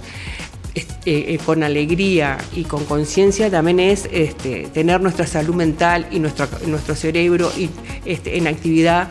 este, 0.75 1.35
eh, 1.35 1.39
con 1.39 1.63
alegría 1.63 2.37
y 2.55 2.65
con 2.65 2.85
conciencia 2.85 3.51
también 3.51 3.81
es 3.81 4.09
este, 4.13 4.69
tener 4.75 5.01
nuestra 5.01 5.27
salud 5.27 5.55
mental 5.55 6.07
y 6.11 6.19
nuestro, 6.19 6.49
nuestro 6.67 6.95
cerebro 6.95 7.51
y, 7.57 7.71
este, 8.05 8.37
en 8.37 8.47
actividad 8.47 9.09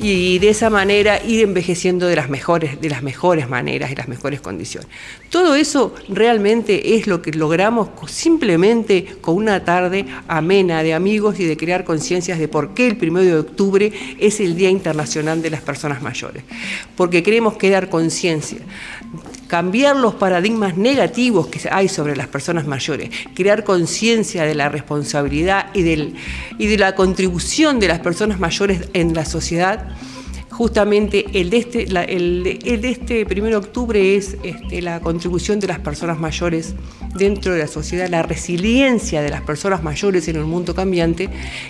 y 0.00 0.38
de 0.38 0.50
esa 0.50 0.70
manera 0.70 1.22
ir 1.24 1.42
envejeciendo 1.42 2.06
de 2.06 2.16
las 2.16 2.28
mejores, 2.28 2.80
de 2.80 2.88
las 2.88 3.02
mejores 3.02 3.48
maneras 3.48 3.90
y 3.90 3.96
las 3.96 4.08
mejores 4.08 4.40
condiciones. 4.40 4.88
Todo 5.30 5.54
eso 5.54 5.94
realmente 6.08 6.96
es 6.96 7.06
lo 7.06 7.20
que 7.20 7.32
logramos 7.32 7.88
simplemente 8.06 9.04
con 9.20 9.36
una 9.36 9.64
tarde 9.64 10.06
amena 10.28 10.82
de 10.82 10.94
amigos 10.94 11.40
y 11.40 11.44
de 11.44 11.56
crear 11.56 11.84
conciencias 11.84 12.38
de 12.38 12.48
por 12.48 12.74
qué 12.74 12.86
el 12.86 12.96
primero 12.96 13.26
de 13.26 13.38
octubre 13.38 13.92
es 14.18 14.40
el 14.40 14.56
Día 14.56 14.70
Internacional 14.70 15.42
de 15.42 15.50
las 15.50 15.62
Personas 15.62 16.02
Mayores. 16.02 16.44
Porque 16.96 17.22
queremos 17.22 17.56
crear 17.56 17.88
conciencia 17.88 18.58
cambiar 19.48 19.96
los 19.96 20.14
paradigmas 20.14 20.76
negativos 20.76 21.48
que 21.48 21.58
hay 21.70 21.88
sobre 21.88 22.14
las 22.14 22.28
personas 22.28 22.66
mayores, 22.66 23.10
crear 23.34 23.64
conciencia 23.64 24.44
de 24.44 24.54
la 24.54 24.68
responsabilidad 24.68 25.70
y, 25.74 25.82
del, 25.82 26.14
y 26.58 26.66
de 26.66 26.78
la 26.78 26.94
contribución 26.94 27.80
de 27.80 27.88
las 27.88 27.98
personas 27.98 28.38
mayores 28.38 28.88
en 28.92 29.14
la 29.14 29.24
sociedad. 29.24 29.88
Justamente 30.58 31.24
el 31.34 31.50
de 31.50 31.56
este, 31.58 31.86
la- 31.86 32.04
de- 32.04 32.58
este 32.82 33.24
1 33.24 33.44
de 33.46 33.54
octubre 33.54 34.16
es 34.16 34.36
este, 34.42 34.82
la 34.82 34.98
contribución 34.98 35.60
de 35.60 35.68
las 35.68 35.78
personas 35.78 36.18
mayores 36.18 36.74
dentro 37.14 37.52
de 37.52 37.60
la 37.60 37.68
sociedad, 37.68 38.08
la 38.08 38.24
resiliencia 38.24 39.22
de 39.22 39.28
las 39.28 39.42
personas 39.42 39.84
mayores 39.84 40.26
en 40.26 40.36
un 40.36 40.50
mundo 40.50 40.74
cambiante 40.74 41.28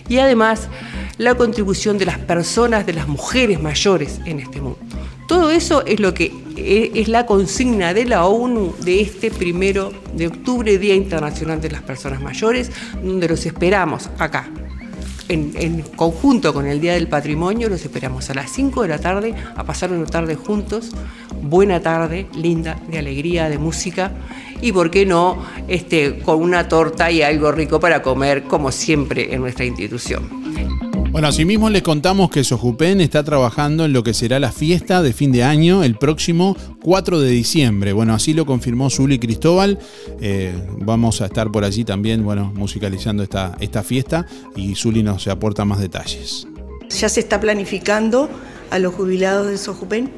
y 0.09 0.17
además 0.17 0.69
la 1.19 1.35
contribución 1.35 1.99
de 1.99 2.07
las 2.07 2.19
personas, 2.19 2.87
de 2.87 2.95
las 2.95 3.07
mujeres 3.09 3.61
mayores 3.61 4.21
en 4.25 4.41
este 4.41 4.63
mundo. 4.63 4.79
Todo 5.29 5.51
eso 5.51 5.85
es 5.85 6.01
lo 6.01 6.15
que 6.15 6.33
e- 6.57 6.91
es 6.95 7.09
la 7.09 7.27
consigna 7.27 7.93
de 7.93 8.07
la 8.07 8.25
ONU 8.25 8.75
de 8.83 9.03
este 9.03 9.31
primero 9.31 9.93
de 10.15 10.29
octubre, 10.29 10.79
Día 10.79 10.95
Internacional 10.95 11.61
de 11.61 11.71
las 11.73 11.83
Personas 11.83 12.23
Mayores, 12.23 12.71
donde 13.05 13.29
los 13.29 13.45
esperamos 13.45 14.09
acá. 14.19 14.49
En, 15.29 15.83
conjunto 15.97 16.55
con 16.55 16.67
el 16.67 16.81
Día 16.81 16.95
del 16.95 17.09
Patrimonio, 17.09 17.69
los 17.69 17.85
esperamos 17.85 18.31
a 18.31 18.35
las 18.35 18.51
5 18.51 18.83
de 18.83 18.89
la 18.89 18.99
tarde 18.99 19.35
a 19.57 19.65
pasar 19.65 19.93
una 19.93 20.07
tarde 20.07 20.37
juntos. 20.37 20.91
Buena 21.43 21.81
tarde, 21.81 22.27
linda, 22.35 22.81
de 22.89 22.99
alegría, 22.99 23.49
de 23.49 23.59
música 23.59 24.13
y, 24.61 24.73
¿por 24.73 24.91
qué 24.91 25.07
no?, 25.07 25.45
este, 25.69 26.19
con 26.21 26.43
una 26.43 26.69
torta 26.69 27.11
y 27.11 27.23
algo 27.23 27.53
rico 27.53 27.79
para 27.79 28.03
comer, 28.03 28.45
como 28.45 28.73
siempre 28.73 29.35
en 29.35 29.41
nuestra 29.41 29.65
institución. 29.65 30.88
Bueno, 31.11 31.29
asimismo 31.29 31.71
les 31.71 31.83
contamos 31.83 32.31
que 32.31 32.45
Sojupen 32.45 33.01
está 33.01 33.25
trabajando 33.25 33.87
en 33.87 33.95
lo 33.95 34.03
que 34.03 34.13
será 34.13 34.39
la 34.39 34.53
fiesta 34.53 35.03
de 35.03 35.15
fin 35.15 35.33
de 35.33 35.43
año 35.43 35.83
el 35.83 35.97
próximo 35.97 36.55
4 36.83 37.19
de 37.19 37.31
diciembre. 37.31 37.95
Bueno, 37.95 38.13
así 38.15 38.35
lo 38.35 38.45
confirmó 38.45 38.91
Zuli 38.91 39.19
Cristóbal. 39.19 39.79
Eh, 40.21 40.53
vamos 40.79 41.23
a 41.23 41.27
estar 41.27 41.51
por 41.51 41.65
allí 41.65 41.85
también, 41.85 42.25
bueno, 42.25 42.53
musicalizando 42.55 43.23
esta, 43.23 43.57
esta 43.59 43.83
fiesta 43.83 44.27
y 44.55 44.75
Zuli 44.75 45.03
nos 45.03 45.27
aporta 45.29 45.65
más 45.65 45.81
detalles. 45.81 46.47
Ya 46.91 47.09
se 47.09 47.21
está 47.21 47.41
planificando 47.41 48.29
a 48.71 48.79
los 48.79 48.95
jubilados 48.95 49.47
de 49.47 49.57
Sojupen 49.57 50.11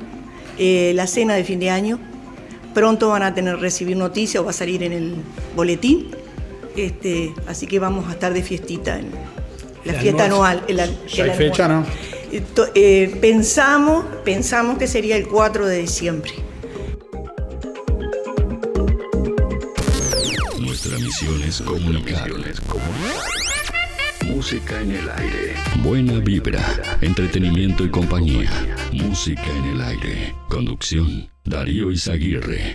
eh, 0.59 0.93
la 0.97 1.07
cena 1.07 1.35
de 1.35 1.45
fin 1.45 1.61
de 1.61 1.71
año. 1.71 2.01
Pronto 2.75 3.11
van 3.11 3.23
a 3.23 3.33
tener 3.33 3.59
recibir 3.59 3.97
noticias 3.97 4.41
o 4.43 4.45
va 4.45 4.51
a 4.51 4.55
salir 4.55 4.83
en 4.83 4.93
el 4.93 5.15
boletín. 5.55 6.09
Este, 6.77 7.33
así 7.47 7.67
que 7.67 7.79
vamos 7.79 8.09
a 8.09 8.13
estar 8.13 8.35
de 8.35 8.43
fiestita 8.43 8.99
en 8.99 9.07
la 9.85 9.95
fiesta 9.95 10.25
anual. 10.27 10.63
el 10.69 10.79
el 10.81 10.91
hay 11.31 11.37
fecha, 11.37 11.85
to- 12.55 12.69
eh, 12.75 13.17
pensamos, 13.21 14.05
pensamos 14.25 14.79
que 14.79 14.87
sería 14.87 15.17
el 15.17 15.27
4 15.27 15.67
de 15.67 15.79
diciembre. 15.79 16.33
Nuestra 20.59 20.99
misión 20.99 21.43
es 21.43 21.61
comunicar. 21.63 22.31
Música 24.27 24.81
en 24.81 24.93
el 24.93 25.09
aire. 25.11 25.55
Buena 25.83 26.15
vibra, 26.21 26.65
entretenimiento 27.01 27.85
y 27.85 27.91
compañía. 27.91 28.51
Música 28.93 29.43
en 29.59 29.65
el 29.75 29.81
aire. 29.83 30.35
Conducción, 30.49 31.29
Darío 31.45 31.91
Izaguirre. 31.91 32.75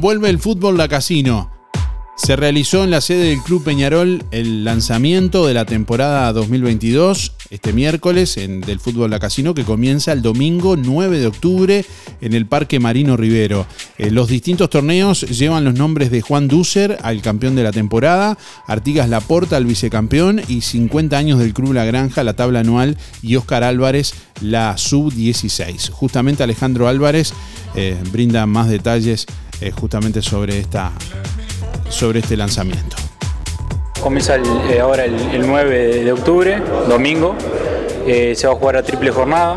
Vuelve 0.00 0.30
el 0.30 0.38
fútbol 0.38 0.80
a 0.80 0.88
casino. 0.88 1.61
Se 2.14 2.36
realizó 2.36 2.84
en 2.84 2.90
la 2.90 3.00
sede 3.00 3.30
del 3.30 3.40
Club 3.40 3.64
Peñarol 3.64 4.22
el 4.30 4.64
lanzamiento 4.64 5.46
de 5.46 5.54
la 5.54 5.64
temporada 5.64 6.32
2022 6.32 7.32
este 7.50 7.72
miércoles 7.72 8.36
en, 8.36 8.60
del 8.60 8.80
fútbol 8.80 9.10
La 9.10 9.18
Casino 9.18 9.54
que 9.54 9.64
comienza 9.64 10.12
el 10.12 10.22
domingo 10.22 10.76
9 10.76 11.18
de 11.18 11.26
octubre 11.26 11.84
en 12.20 12.34
el 12.34 12.46
Parque 12.46 12.80
Marino 12.80 13.16
Rivero. 13.16 13.66
Eh, 13.98 14.10
los 14.10 14.28
distintos 14.28 14.70
torneos 14.70 15.22
llevan 15.22 15.64
los 15.64 15.74
nombres 15.74 16.10
de 16.10 16.20
Juan 16.20 16.48
Dusser 16.48 16.98
al 17.02 17.22
campeón 17.22 17.56
de 17.56 17.64
la 17.64 17.72
temporada, 17.72 18.38
Artigas 18.66 19.08
Laporta 19.08 19.56
al 19.56 19.66
vicecampeón 19.66 20.42
y 20.48 20.60
50 20.60 21.16
años 21.16 21.38
del 21.38 21.54
Club 21.54 21.72
La 21.72 21.86
Granja, 21.86 22.24
la 22.24 22.36
tabla 22.36 22.60
anual 22.60 22.98
y 23.22 23.36
Oscar 23.36 23.64
Álvarez 23.64 24.14
la 24.40 24.76
sub-16. 24.76 25.90
Justamente 25.90 26.42
Alejandro 26.42 26.88
Álvarez 26.88 27.32
eh, 27.74 27.96
brinda 28.12 28.46
más 28.46 28.68
detalles 28.68 29.26
eh, 29.60 29.70
justamente 29.70 30.22
sobre, 30.22 30.58
esta, 30.58 30.92
sobre 31.88 32.20
este 32.20 32.36
lanzamiento. 32.36 32.96
Comienza 34.00 34.36
eh, 34.36 34.80
ahora 34.80 35.04
el, 35.04 35.46
9 35.46 36.04
de 36.04 36.12
octubre, 36.12 36.60
domingo. 36.88 37.36
Eh, 38.06 38.34
se 38.34 38.46
va 38.46 38.54
a 38.54 38.56
jugar 38.56 38.76
a 38.76 38.82
triple 38.82 39.10
jornada. 39.10 39.56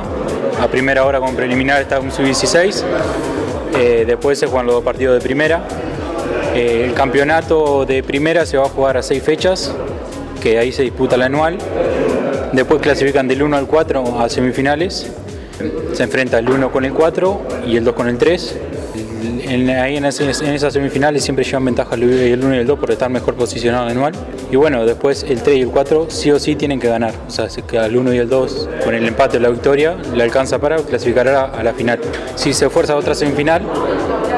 A 0.62 0.68
primera 0.68 1.04
hora 1.06 1.20
con 1.20 1.36
preliminar 1.36 1.82
está 1.82 2.00
un 2.00 2.12
sub-16. 2.12 2.84
después 4.06 4.40
se 4.40 4.48
juegan 4.48 4.68
los 4.68 4.76
dos 4.76 4.84
partidos 4.84 5.16
de 5.16 5.22
primera. 5.22 5.68
el 6.54 6.94
campeonato 6.94 7.86
de 7.86 8.04
primera 8.04 8.46
se 8.46 8.58
va 8.58 8.66
a 8.66 8.70
jugar 8.70 8.98
a 8.98 9.04
seis 9.04 9.22
fechas, 9.22 9.74
que 10.42 10.60
ahí 10.60 10.72
se 10.72 10.84
disputa 10.84 11.18
la 11.18 11.26
anual. 11.26 11.58
Después 12.54 12.82
clasifican 12.82 13.28
del 13.28 13.44
1 13.44 13.58
al 13.58 13.68
4 13.68 14.20
a 14.22 14.30
semifinales. 14.30 15.12
Se 15.94 16.04
enfrenta 16.04 16.40
el 16.40 16.50
1 16.50 16.72
con 16.72 16.86
el 16.86 16.94
4 16.94 17.42
y 17.68 17.76
el 17.78 17.84
2 17.84 17.94
con 17.94 18.08
el 18.08 18.18
3 18.18 18.58
en, 19.26 19.70
ahí 19.70 19.98
en, 19.98 20.06
esas 20.06 20.74
semifinales 20.74 21.24
siempre 21.24 21.44
llevan 21.44 21.66
ventaja 21.66 21.96
el 21.96 22.04
1 22.04 22.56
y 22.56 22.58
el 22.60 22.68
2 22.68 22.80
por 22.80 22.92
estar 22.92 23.10
mejor 23.10 23.36
posicionado 23.36 23.88
anual. 23.88 24.14
Y 24.52 24.56
bueno, 24.56 24.86
después 24.86 25.24
el 25.24 25.42
3 25.42 25.58
y 25.58 25.62
el 25.62 25.70
4 25.70 26.08
sí 26.10 26.32
o 26.32 26.40
sí 26.40 26.56
tienen 26.56 26.80
que 26.80 26.88
ganar. 26.88 27.14
O 27.28 27.32
sea, 27.32 27.48
que 27.68 27.78
el 27.78 27.98
1 27.98 28.14
y 28.14 28.18
el 28.18 28.30
2 28.30 28.70
con 28.84 28.94
el 28.94 29.06
empate 29.06 29.38
o 29.38 29.40
la 29.40 29.50
victoria 29.50 29.96
le 30.14 30.24
alcanza 30.24 30.60
para 30.60 30.78
clasificar 30.78 31.28
a, 31.28 31.64
la 31.64 31.74
final. 31.74 32.00
Si 32.36 32.54
se 32.54 32.70
fuerza 32.70 32.94
a 32.94 32.96
otra 32.98 33.16
semifinal, 33.16 33.64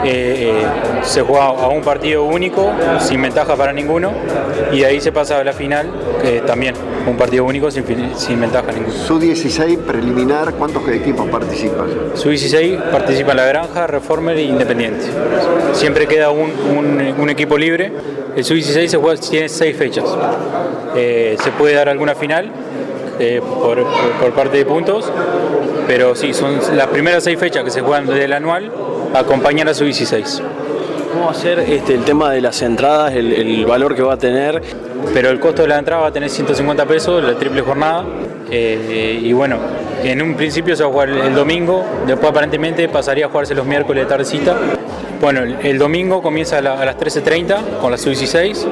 eh, 0.03 0.51
eh, 0.51 0.65
se 1.03 1.21
juega 1.21 1.45
a 1.45 1.67
un 1.67 1.81
partido 1.81 2.23
único, 2.23 2.71
sin 2.99 3.21
ventaja 3.21 3.55
para 3.55 3.73
ninguno, 3.73 4.11
y 4.71 4.83
ahí 4.83 5.01
se 5.01 5.11
pasa 5.11 5.39
a 5.39 5.43
la 5.43 5.53
final, 5.53 5.89
que 6.21 6.41
también 6.41 6.75
un 7.09 7.17
partido 7.17 7.45
único 7.45 7.71
sin, 7.71 7.83
sin 8.15 8.39
ventaja 8.39 8.71
ninguna. 8.71 8.93
Su 8.93 9.19
16 9.19 9.79
preliminar, 9.79 10.53
¿cuántos 10.53 10.87
equipos 10.89 11.27
participan? 11.29 11.87
Su 12.15 12.29
16 12.29 12.79
participa 12.91 13.31
en 13.31 13.37
la 13.37 13.45
Granja, 13.45 13.87
Reformer 13.87 14.37
e 14.37 14.43
Independiente. 14.43 15.05
Siempre 15.73 16.07
queda 16.07 16.31
un, 16.31 17.29
equipo 17.29 17.57
libre. 17.57 17.91
El 18.35 18.43
Sub-16 18.43 18.87
se 18.87 18.97
juega, 18.97 19.19
tiene 19.19 19.49
seis 19.49 19.75
fechas. 19.75 20.05
Eh, 20.95 21.35
se 21.41 21.51
puede 21.51 21.73
dar 21.73 21.89
alguna 21.89 22.13
final 22.13 22.51
por, 23.61 23.83
por, 24.19 24.31
parte 24.33 24.57
de 24.57 24.65
puntos, 24.65 25.11
pero 25.87 26.15
sí, 26.15 26.33
son 26.33 26.59
las 26.75 26.87
primeras 26.87 27.23
seis 27.23 27.39
fechas 27.39 27.63
que 27.63 27.71
se 27.71 27.81
juegan 27.81 28.05
del 28.05 28.31
anual 28.33 28.71
acompañar 29.13 29.67
a 29.69 29.73
su 29.73 29.85
16. 29.85 30.41
¿Cómo 31.17 31.29
va 31.29 31.35
a 31.35 31.41
ser 31.41 31.57
este, 31.61 31.95
el 31.95 32.03
tema 32.03 32.31
de 32.31 32.41
las 32.41 32.61
entradas, 32.61 33.11
el, 33.15 33.65
valor 33.65 33.95
que 33.95 34.03
va 34.03 34.13
a 34.13 34.17
tener? 34.17 34.61
Pero 35.15 35.31
el 35.31 35.39
costo 35.39 35.63
de 35.63 35.67
la 35.67 35.79
entrada 35.79 36.03
va 36.03 36.09
a 36.09 36.11
tener 36.11 36.29
150 36.29 36.85
pesos, 36.85 37.23
la 37.23 37.33
triple 37.33 37.61
jornada. 37.61 38.05
Eh, 38.51 39.19
y 39.23 39.33
bueno, 39.33 39.57
en 40.03 40.21
un 40.21 40.35
principio 40.35 40.75
se 40.75 40.83
va 40.83 40.89
a 40.89 40.91
jugar 40.91 41.09
el, 41.09 41.33
domingo, 41.33 41.83
después 42.05 42.29
aparentemente 42.29 42.87
pasaría 42.87 43.25
a 43.25 43.29
jugarse 43.29 43.55
los 43.55 43.65
miércoles 43.65 44.03
de 44.03 44.07
tardecita. 44.07 44.55
Bueno, 45.19 45.41
el, 45.41 45.79
domingo 45.79 46.21
comienza 46.21 46.59
a, 46.59 46.61
las 46.61 46.95
13.30 46.97 47.79
con 47.81 47.89
la 47.89 47.97
sub-16, 47.97 48.65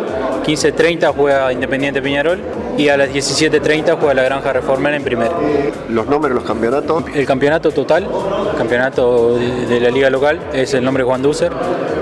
15.30 0.46 1.14
juega 1.16 1.52
Independiente 1.52 2.04
Peñarol 2.04 2.40
y 2.78 2.88
a 2.90 2.98
las 2.98 3.10
17.30 3.10 3.98
juega 3.98 4.14
la 4.14 4.24
Granja 4.24 4.54
Reformer 4.54 4.94
en 4.94 5.04
primera. 5.04 5.32
¿Los 5.90 6.06
nombres 6.06 6.34
de 6.34 6.36
los 6.36 6.44
campeonatos? 6.44 7.04
El 7.16 7.26
campeonato 7.26 7.72
total, 7.72 8.08
campeonato 8.58 9.38
de, 9.38 9.80
la 9.80 9.90
liga 9.90 10.12
local, 10.12 10.40
es 10.54 10.76
el 10.76 10.84
nombre 10.84 11.04
Juan 11.04 11.24
Ducer. 11.24 11.52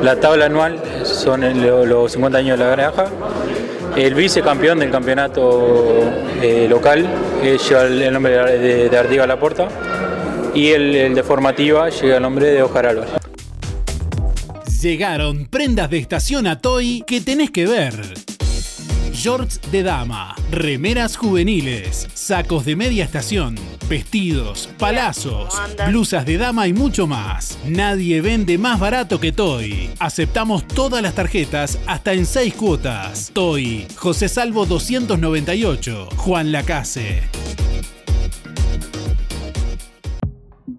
La 0.01 0.19
tabla 0.19 0.45
anual 0.45 0.77
son 1.03 1.41
los 1.87 2.11
50 2.11 2.37
años 2.37 2.59
de 2.59 2.65
la 2.65 2.71
Granja. 2.71 3.05
El 3.95 4.13
vicecampeón 4.13 4.79
del 4.79 4.91
campeonato 4.91 5.77
eh, 6.41 6.67
local 6.69 7.07
lleva 7.41 7.83
el, 7.83 8.11
nombre 8.11 8.33
de, 8.57 8.89
de 8.89 8.97
Artiga 8.97 9.25
Laporta 9.25 9.69
y 10.53 10.71
el, 10.71 10.95
el 10.95 11.15
de 11.15 11.23
formativa 11.23 11.89
llega 11.89 12.17
el 12.17 12.21
nombre 12.21 12.47
de 12.47 12.61
Oscar 12.61 12.87
Álvarez. 12.87 13.22
Llegaron 14.83 15.45
prendas 15.45 15.89
de 15.89 15.97
estación 15.97 16.45
a 16.45 16.59
Toy 16.59 17.05
que 17.07 17.21
tenés 17.21 17.51
que 17.51 17.65
ver. 17.65 17.95
Shorts 19.13 19.61
de 19.71 19.81
dama, 19.81 20.35
remeras 20.51 21.15
juveniles, 21.15 22.09
sacos 22.13 22.65
de 22.65 22.75
media 22.75 23.05
estación, 23.05 23.55
vestidos, 23.87 24.67
palazos, 24.77 25.53
blusas 25.87 26.25
de 26.25 26.37
dama 26.37 26.67
y 26.67 26.73
mucho 26.73 27.07
más. 27.07 27.57
Nadie 27.65 28.19
vende 28.19 28.57
más 28.57 28.77
barato 28.77 29.21
que 29.21 29.31
Toy. 29.31 29.89
Aceptamos 29.99 30.67
todas 30.67 31.01
las 31.01 31.15
tarjetas 31.15 31.79
hasta 31.85 32.11
en 32.11 32.25
6 32.25 32.53
cuotas. 32.53 33.31
Toy, 33.33 33.87
José 33.95 34.27
Salvo 34.27 34.65
298, 34.65 36.09
Juan 36.17 36.51
Lacase. 36.51 37.23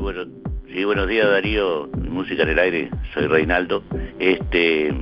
Bueno, 0.00 0.24
sí, 0.72 0.84
buenos 0.84 1.08
días 1.08 1.28
Darío, 1.28 1.88
Música 2.08 2.42
en 2.42 2.48
el 2.50 2.58
Aire, 2.58 2.90
soy 3.14 3.26
Reinaldo. 3.26 3.82
Este, 4.18 4.94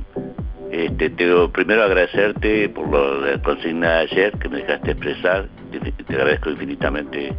este, 0.71 1.09
te, 1.09 1.47
primero 1.49 1.83
agradecerte 1.83 2.69
por 2.69 2.89
la 2.89 3.41
consigna 3.41 3.89
de 3.89 3.97
ayer 3.99 4.31
que 4.39 4.47
me 4.49 4.59
dejaste 4.59 4.91
expresar, 4.91 5.49
te, 5.71 5.79
agradezco 6.13 6.51
infinitamente, 6.51 7.33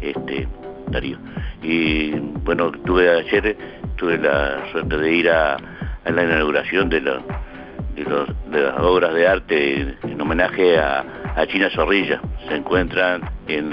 este, 0.00 0.48
Darío. 0.88 1.18
Y 1.62 2.12
bueno, 2.44 2.72
tuve 2.86 3.10
ayer, 3.10 3.56
tuve 3.96 4.16
la 4.18 4.64
suerte 4.72 4.96
de 4.96 5.12
ir 5.12 5.28
a, 5.28 5.58
en 6.04 6.16
la 6.16 6.24
inauguración 6.24 6.88
de, 6.88 7.00
las 7.00 8.78
obras 8.80 9.14
de 9.14 9.26
arte 9.26 9.96
en 10.02 10.20
homenaje 10.20 10.78
a, 10.78 11.04
China 11.48 11.70
Zorrilla. 11.70 12.20
Se 12.48 12.56
encuentran 12.56 13.22
en, 13.48 13.72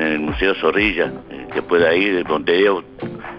el 0.00 0.20
Museo 0.20 0.54
Zorrilla, 0.54 1.12
eh, 1.30 1.46
que 1.52 1.62
pueda 1.62 1.94
ir, 1.94 2.14
de 2.16 2.24
Montevideo, 2.24 2.82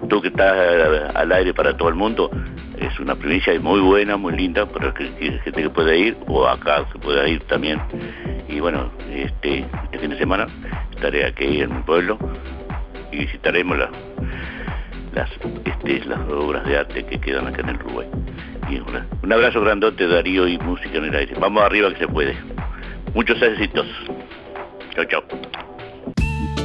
tú 0.09 0.22
que 0.22 0.28
estás 0.28 1.15
al 1.15 1.32
aire 1.32 1.53
para 1.53 1.76
todo 1.76 1.89
el 1.89 1.95
mundo, 1.95 2.30
es 2.78 2.99
una 2.99 3.15
provincia 3.15 3.57
muy 3.59 3.80
buena, 3.82 4.15
muy 4.15 4.36
linda 4.36 4.65
para 4.65 4.93
que, 4.93 5.11
que 5.15 5.32
gente 5.39 5.63
que 5.63 5.70
pueda 5.70 5.95
ir 5.95 6.17
o 6.28 6.47
acá 6.47 6.86
se 6.91 6.99
pueda 6.99 7.28
ir 7.28 7.41
también. 7.47 7.80
Y 8.47 8.59
bueno, 8.59 8.91
este, 9.11 9.65
este 9.86 9.99
fin 9.99 10.09
de 10.11 10.17
semana 10.17 10.47
estaré 10.91 11.26
aquí 11.26 11.61
en 11.61 11.76
mi 11.76 11.82
pueblo 11.84 12.17
y 13.11 13.17
visitaremos 13.17 13.78
la- 13.78 13.89
las, 15.14 15.30
este, 15.66 16.05
las 16.05 16.20
obras 16.30 16.66
de 16.66 16.78
arte 16.78 17.05
que 17.05 17.20
quedan 17.20 17.47
acá 17.47 17.62
en 17.62 17.70
el 17.70 17.76
Uruguay. 17.78 18.07
Un 19.24 19.34
abrazo 19.34 19.62
grandote 19.62 20.07
Darío 20.07 20.47
y 20.47 20.57
música 20.60 20.97
en 20.97 21.05
el 21.05 21.16
aire. 21.16 21.36
Vamos 21.39 21.64
arriba 21.64 21.91
que 21.91 21.99
se 21.99 22.07
puede. 22.07 22.36
Muchos 23.14 23.41
éxitos. 23.41 23.88
Chao, 24.95 25.05
chao. 25.05 25.24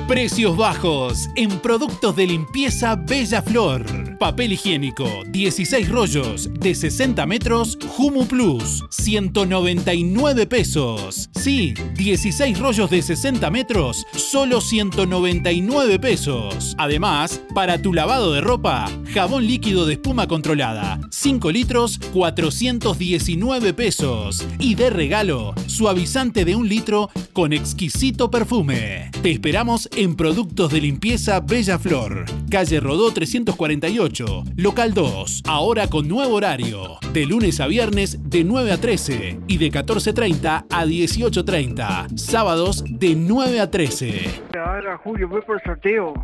Precios 0.08 0.54
bajos 0.54 1.30
en 1.34 1.48
productos 1.60 2.14
de 2.14 2.26
limpieza 2.26 2.94
Bella 2.94 3.40
Flor. 3.40 4.18
Papel 4.18 4.52
higiénico, 4.52 5.08
16 5.30 5.88
rollos 5.88 6.50
de 6.52 6.74
60 6.74 7.24
metros, 7.24 7.78
Humu 7.96 8.26
Plus, 8.26 8.84
199 8.90 10.46
pesos. 10.46 11.30
Sí, 11.34 11.72
16 11.94 12.58
rollos 12.58 12.90
de 12.90 13.00
60 13.00 13.50
metros, 13.50 14.06
solo 14.14 14.60
199 14.60 15.98
pesos. 15.98 16.74
Además, 16.76 17.40
para 17.54 17.80
tu 17.80 17.94
lavado 17.94 18.34
de 18.34 18.42
ropa, 18.42 18.90
jabón 19.14 19.46
líquido 19.46 19.86
de 19.86 19.94
espuma 19.94 20.28
controlada, 20.28 21.00
5 21.10 21.50
litros, 21.50 21.98
419 22.12 23.72
pesos. 23.72 24.46
Y 24.58 24.74
de 24.74 24.90
regalo, 24.90 25.54
suavizante 25.66 26.44
de 26.44 26.56
un 26.56 26.68
litro 26.68 27.08
con 27.32 27.54
exquisito 27.54 28.30
perfume. 28.30 29.10
Te 29.22 29.30
esperamos 29.30 29.88
en 29.96 30.16
Productos 30.16 30.72
de 30.72 30.80
Limpieza 30.80 31.40
Bella 31.40 31.78
Flor, 31.78 32.24
calle 32.50 32.80
Rodó 32.80 33.12
348, 33.12 34.44
local 34.56 34.92
2, 34.92 35.42
ahora 35.46 35.86
con 35.88 36.08
nuevo 36.08 36.34
horario, 36.34 36.98
de 37.12 37.26
lunes 37.26 37.60
a 37.60 37.66
viernes 37.66 38.18
de 38.28 38.42
9 38.42 38.72
a 38.72 38.80
13 38.80 39.38
y 39.46 39.58
de 39.58 39.66
14.30 39.66 40.66
a 40.68 40.84
18.30, 40.84 42.16
sábados 42.16 42.84
de 42.88 43.14
9 43.14 43.60
a 43.60 43.70
13. 43.70 44.22
Ahora, 44.58 44.96
Julio, 44.98 45.28
voy 45.28 45.42
por 45.42 45.56
el 45.56 45.62
sorteo. 45.62 46.14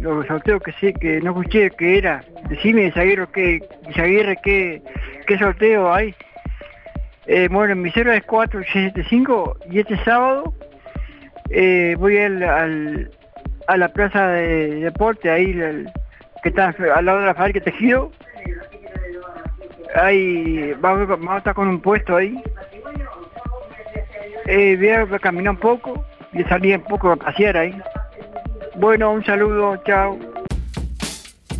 Los 0.00 0.26
sorteos 0.26 0.60
que 0.62 0.72
sé, 0.72 0.92
que 0.92 1.20
no 1.20 1.30
escuché 1.30 1.70
qué 1.78 1.98
era. 1.98 2.24
Decime, 2.48 2.88
Isaguirre, 2.88 3.28
qué, 3.32 3.60
Isaguirre, 3.90 4.38
qué, 4.42 4.82
qué 5.26 5.38
sorteo 5.38 5.92
hay. 5.92 6.14
Eh, 7.26 7.48
bueno, 7.50 7.74
mi 7.76 7.90
cero 7.90 8.12
es 8.12 8.22
4675 8.24 9.56
y 9.70 9.78
este 9.78 9.96
sábado 10.04 10.52
eh, 11.50 11.96
voy 11.98 12.18
al, 12.18 12.42
al- 12.42 13.10
a 13.66 13.76
la 13.76 13.88
plaza 13.88 14.28
de 14.28 14.74
deporte, 14.80 15.30
ahí 15.30 15.54
que 16.42 16.48
está 16.50 16.74
al 16.94 17.04
lado 17.04 17.20
de 17.20 17.26
la 17.26 17.34
fábrica 17.34 17.60
tejido. 17.60 18.10
Ahí 19.94 20.72
vamos, 20.80 21.08
vamos 21.08 21.30
a 21.34 21.38
estar 21.38 21.54
con 21.54 21.68
un 21.68 21.80
puesto 21.80 22.16
ahí. 22.16 22.36
Eh, 24.46 24.76
voy 24.76 25.16
a 25.16 25.18
caminar 25.18 25.52
un 25.54 25.60
poco 25.60 26.04
y 26.32 26.42
salir 26.44 26.76
un 26.76 26.82
poco 26.84 27.10
a 27.12 27.16
pasear 27.16 27.56
ahí. 27.56 27.74
Bueno, 28.76 29.12
un 29.12 29.24
saludo, 29.24 29.76
chao. 29.86 30.18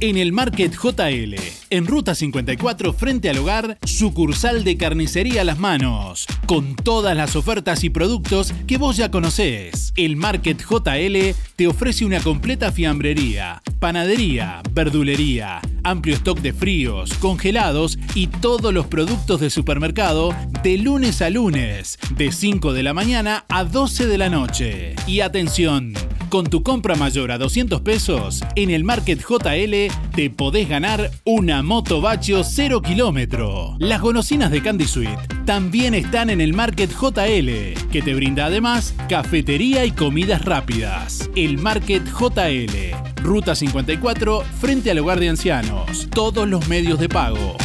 En 0.01 0.19
el 0.19 0.33
Market 0.33 0.73
JL, 0.73 1.37
en 1.75 1.89
Ruta 1.89 2.15
54 2.15 2.93
frente 2.93 3.29
al 3.29 3.39
hogar, 3.39 3.79
sucursal 3.83 4.63
de 4.63 4.77
carnicería 4.77 5.43
Las 5.43 5.59
Manos, 5.59 6.25
con 6.47 6.77
todas 6.77 7.17
las 7.17 7.35
ofertas 7.35 7.83
y 7.83 7.91
productos 7.91 8.55
que 8.69 8.79
vos 8.79 8.97
ya 8.97 9.11
conocés. 9.11 9.93
El 9.97 10.15
Market 10.15 10.63
JL 10.63 11.35
te 11.57 11.67
ofrece 11.67 12.05
una 12.05 12.21
completa 12.21 12.71
fiambrería, 12.71 13.61
panadería, 13.81 14.63
verdulería, 14.71 15.61
amplio 15.83 16.15
stock 16.15 16.39
de 16.39 16.53
fríos, 16.53 17.13
congelados 17.15 17.99
y 18.15 18.29
todos 18.29 18.73
los 18.73 18.87
productos 18.87 19.41
de 19.41 19.51
supermercado 19.51 20.33
de 20.63 20.79
lunes 20.79 21.23
a 21.23 21.31
lunes, 21.31 21.99
de 22.17 22.31
5 22.31 22.73
de 22.73 22.85
la 22.85 22.95
mañana 22.95 23.47
a 23.49 23.65
12 23.65 24.07
de 24.07 24.19
la 24.19 24.31
noche. 24.31 24.95
Y 25.09 25.21
atención, 25.21 25.93
con 26.29 26.47
tu 26.47 26.63
compra 26.63 26.95
mayor 26.95 27.33
a 27.33 27.39
200 27.39 27.81
pesos, 27.81 28.43
en 28.55 28.71
el 28.71 28.85
Market 28.85 29.21
JL 29.21 29.93
te 30.15 30.31
podés 30.31 30.69
ganar 30.69 31.11
una 31.25 31.64
moto 31.65 32.03
Bacho 32.03 32.45
0 32.45 32.83
kilómetro. 32.83 33.77
Las 33.79 34.03
golosinas 34.03 34.51
de 34.51 34.63
Candy 34.63 34.85
Sweet 34.85 35.45
también 35.47 35.95
están 35.95 36.29
en 36.29 36.43
el 36.43 36.53
Market 36.53 36.91
JL, 36.91 37.91
que 37.91 38.03
te 38.05 38.15
brinda 38.15 38.47
además 38.47 38.95
cafetería 39.09 39.87
y 39.87 39.91
comidas 39.91 40.45
rápidas. 40.45 41.31
El 41.35 41.57
Market 41.57 42.03
JL, 42.05 43.23
Ruta 43.23 43.55
54, 43.55 44.43
frente 44.61 44.91
al 44.91 44.99
hogar 44.99 45.19
de 45.19 45.31
ancianos. 45.31 46.09
Todos 46.15 46.47
los 46.47 46.69
medios 46.69 47.01
de 47.01 47.09
pago. 47.09 47.57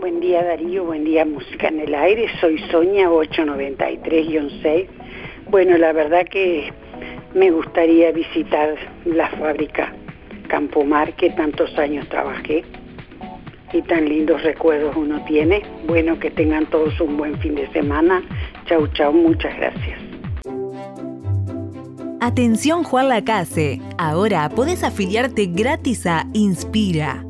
Buen 0.00 0.20
día 0.20 0.42
Darío, 0.42 0.84
buen 0.84 1.04
día 1.04 1.26
Música 1.26 1.68
en 1.68 1.80
el 1.80 1.94
Aire, 1.94 2.26
soy 2.40 2.58
Sonia 2.70 3.10
893-6. 3.10 4.86
Bueno, 5.50 5.76
la 5.76 5.92
verdad 5.92 6.26
que 6.26 6.72
me 7.34 7.50
gustaría 7.50 8.12
visitar 8.12 8.76
la 9.04 9.28
fábrica 9.28 9.92
Campomar 10.50 11.14
que 11.14 11.30
tantos 11.30 11.78
años 11.78 12.08
trabajé 12.08 12.64
y 13.72 13.82
tan 13.82 14.08
lindos 14.08 14.42
recuerdos 14.42 14.96
uno 14.96 15.24
tiene. 15.24 15.62
Bueno, 15.86 16.18
que 16.18 16.30
tengan 16.30 16.66
todos 16.66 17.00
un 17.00 17.16
buen 17.16 17.38
fin 17.38 17.54
de 17.54 17.70
semana. 17.70 18.20
Chau, 18.66 18.88
chau, 18.88 19.12
muchas 19.12 19.56
gracias. 19.56 20.00
Atención 22.20 22.82
Juan 22.82 23.08
Lacase, 23.08 23.80
ahora 23.96 24.48
podés 24.50 24.82
afiliarte 24.82 25.46
gratis 25.46 26.06
a 26.06 26.26
Inspira. 26.34 27.29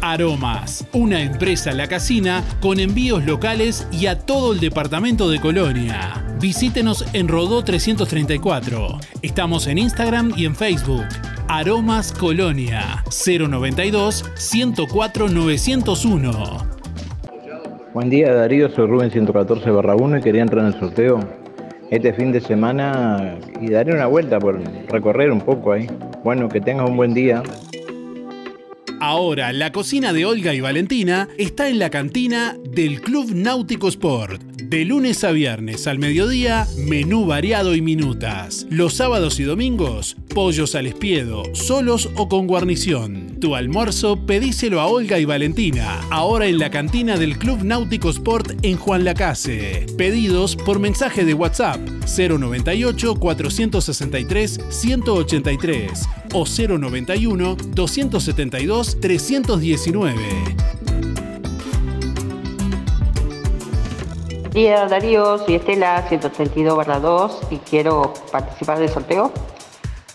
Aromas, 0.00 0.86
una 0.92 1.20
empresa 1.20 1.72
La 1.72 1.88
Casina 1.88 2.44
con 2.60 2.80
envíos 2.80 3.24
locales 3.24 3.86
y 3.92 4.06
a 4.06 4.18
todo 4.18 4.52
el 4.52 4.60
departamento 4.60 5.28
de 5.28 5.40
Colonia. 5.40 6.24
Visítenos 6.40 7.04
en 7.12 7.28
Rodó 7.28 7.64
334. 7.64 8.98
Estamos 9.22 9.66
en 9.66 9.78
Instagram 9.78 10.32
y 10.36 10.46
en 10.46 10.54
Facebook. 10.54 11.04
Aromas 11.48 12.12
Colonia 12.12 13.04
092 13.08 14.24
104 14.34 15.28
901. 15.28 16.68
Buen 17.94 18.10
día 18.10 18.34
Darío, 18.34 18.68
soy 18.70 18.86
Rubén 18.86 19.10
114 19.10 19.70
barra 19.70 19.96
1 19.96 20.18
y 20.18 20.20
quería 20.20 20.42
entrar 20.42 20.64
en 20.64 20.74
el 20.74 20.78
sorteo 20.78 21.20
este 21.90 22.12
fin 22.12 22.32
de 22.32 22.40
semana 22.40 23.38
y 23.60 23.70
daré 23.70 23.94
una 23.94 24.06
vuelta 24.06 24.38
por 24.38 24.60
recorrer 24.88 25.32
un 25.32 25.40
poco 25.40 25.72
ahí. 25.72 25.86
Bueno, 26.22 26.48
que 26.48 26.60
tengas 26.60 26.88
un 26.88 26.96
buen 26.96 27.14
día. 27.14 27.42
Ahora, 29.00 29.52
la 29.52 29.70
cocina 29.70 30.12
de 30.12 30.26
Olga 30.26 30.54
y 30.54 30.60
Valentina 30.60 31.28
está 31.38 31.68
en 31.68 31.78
la 31.78 31.88
cantina 31.88 32.56
del 32.64 33.00
Club 33.00 33.32
Náutico 33.32 33.88
Sport. 33.88 34.57
De 34.68 34.84
lunes 34.84 35.24
a 35.24 35.30
viernes 35.30 35.86
al 35.86 35.98
mediodía, 35.98 36.68
menú 36.76 37.24
variado 37.24 37.74
y 37.74 37.80
minutas. 37.80 38.66
Los 38.68 38.92
sábados 38.92 39.40
y 39.40 39.44
domingos, 39.44 40.14
pollos 40.34 40.74
al 40.74 40.86
espiedo, 40.86 41.44
solos 41.54 42.10
o 42.16 42.28
con 42.28 42.46
guarnición. 42.46 43.40
Tu 43.40 43.54
almuerzo 43.54 44.26
pedíselo 44.26 44.82
a 44.82 44.86
Olga 44.86 45.18
y 45.18 45.24
Valentina, 45.24 46.02
ahora 46.10 46.48
en 46.48 46.58
la 46.58 46.68
cantina 46.68 47.16
del 47.16 47.38
Club 47.38 47.64
Náutico 47.64 48.10
Sport 48.10 48.62
en 48.62 48.76
Juan 48.76 49.04
Lacase. 49.04 49.86
Pedidos 49.96 50.54
por 50.54 50.80
mensaje 50.80 51.24
de 51.24 51.32
WhatsApp 51.32 51.80
098 52.04 53.14
463 53.14 54.60
183 54.68 56.02
o 56.34 56.44
091 56.44 57.56
272 57.74 59.00
319. 59.00 60.87
Día 64.52 64.86
Darío, 64.86 65.38
soy 65.38 65.56
Estela 65.56 66.06
132 66.08 67.02
2 67.02 67.40
y 67.50 67.56
quiero 67.58 68.14
participar 68.32 68.78
del 68.78 68.88
sorteo. 68.88 69.32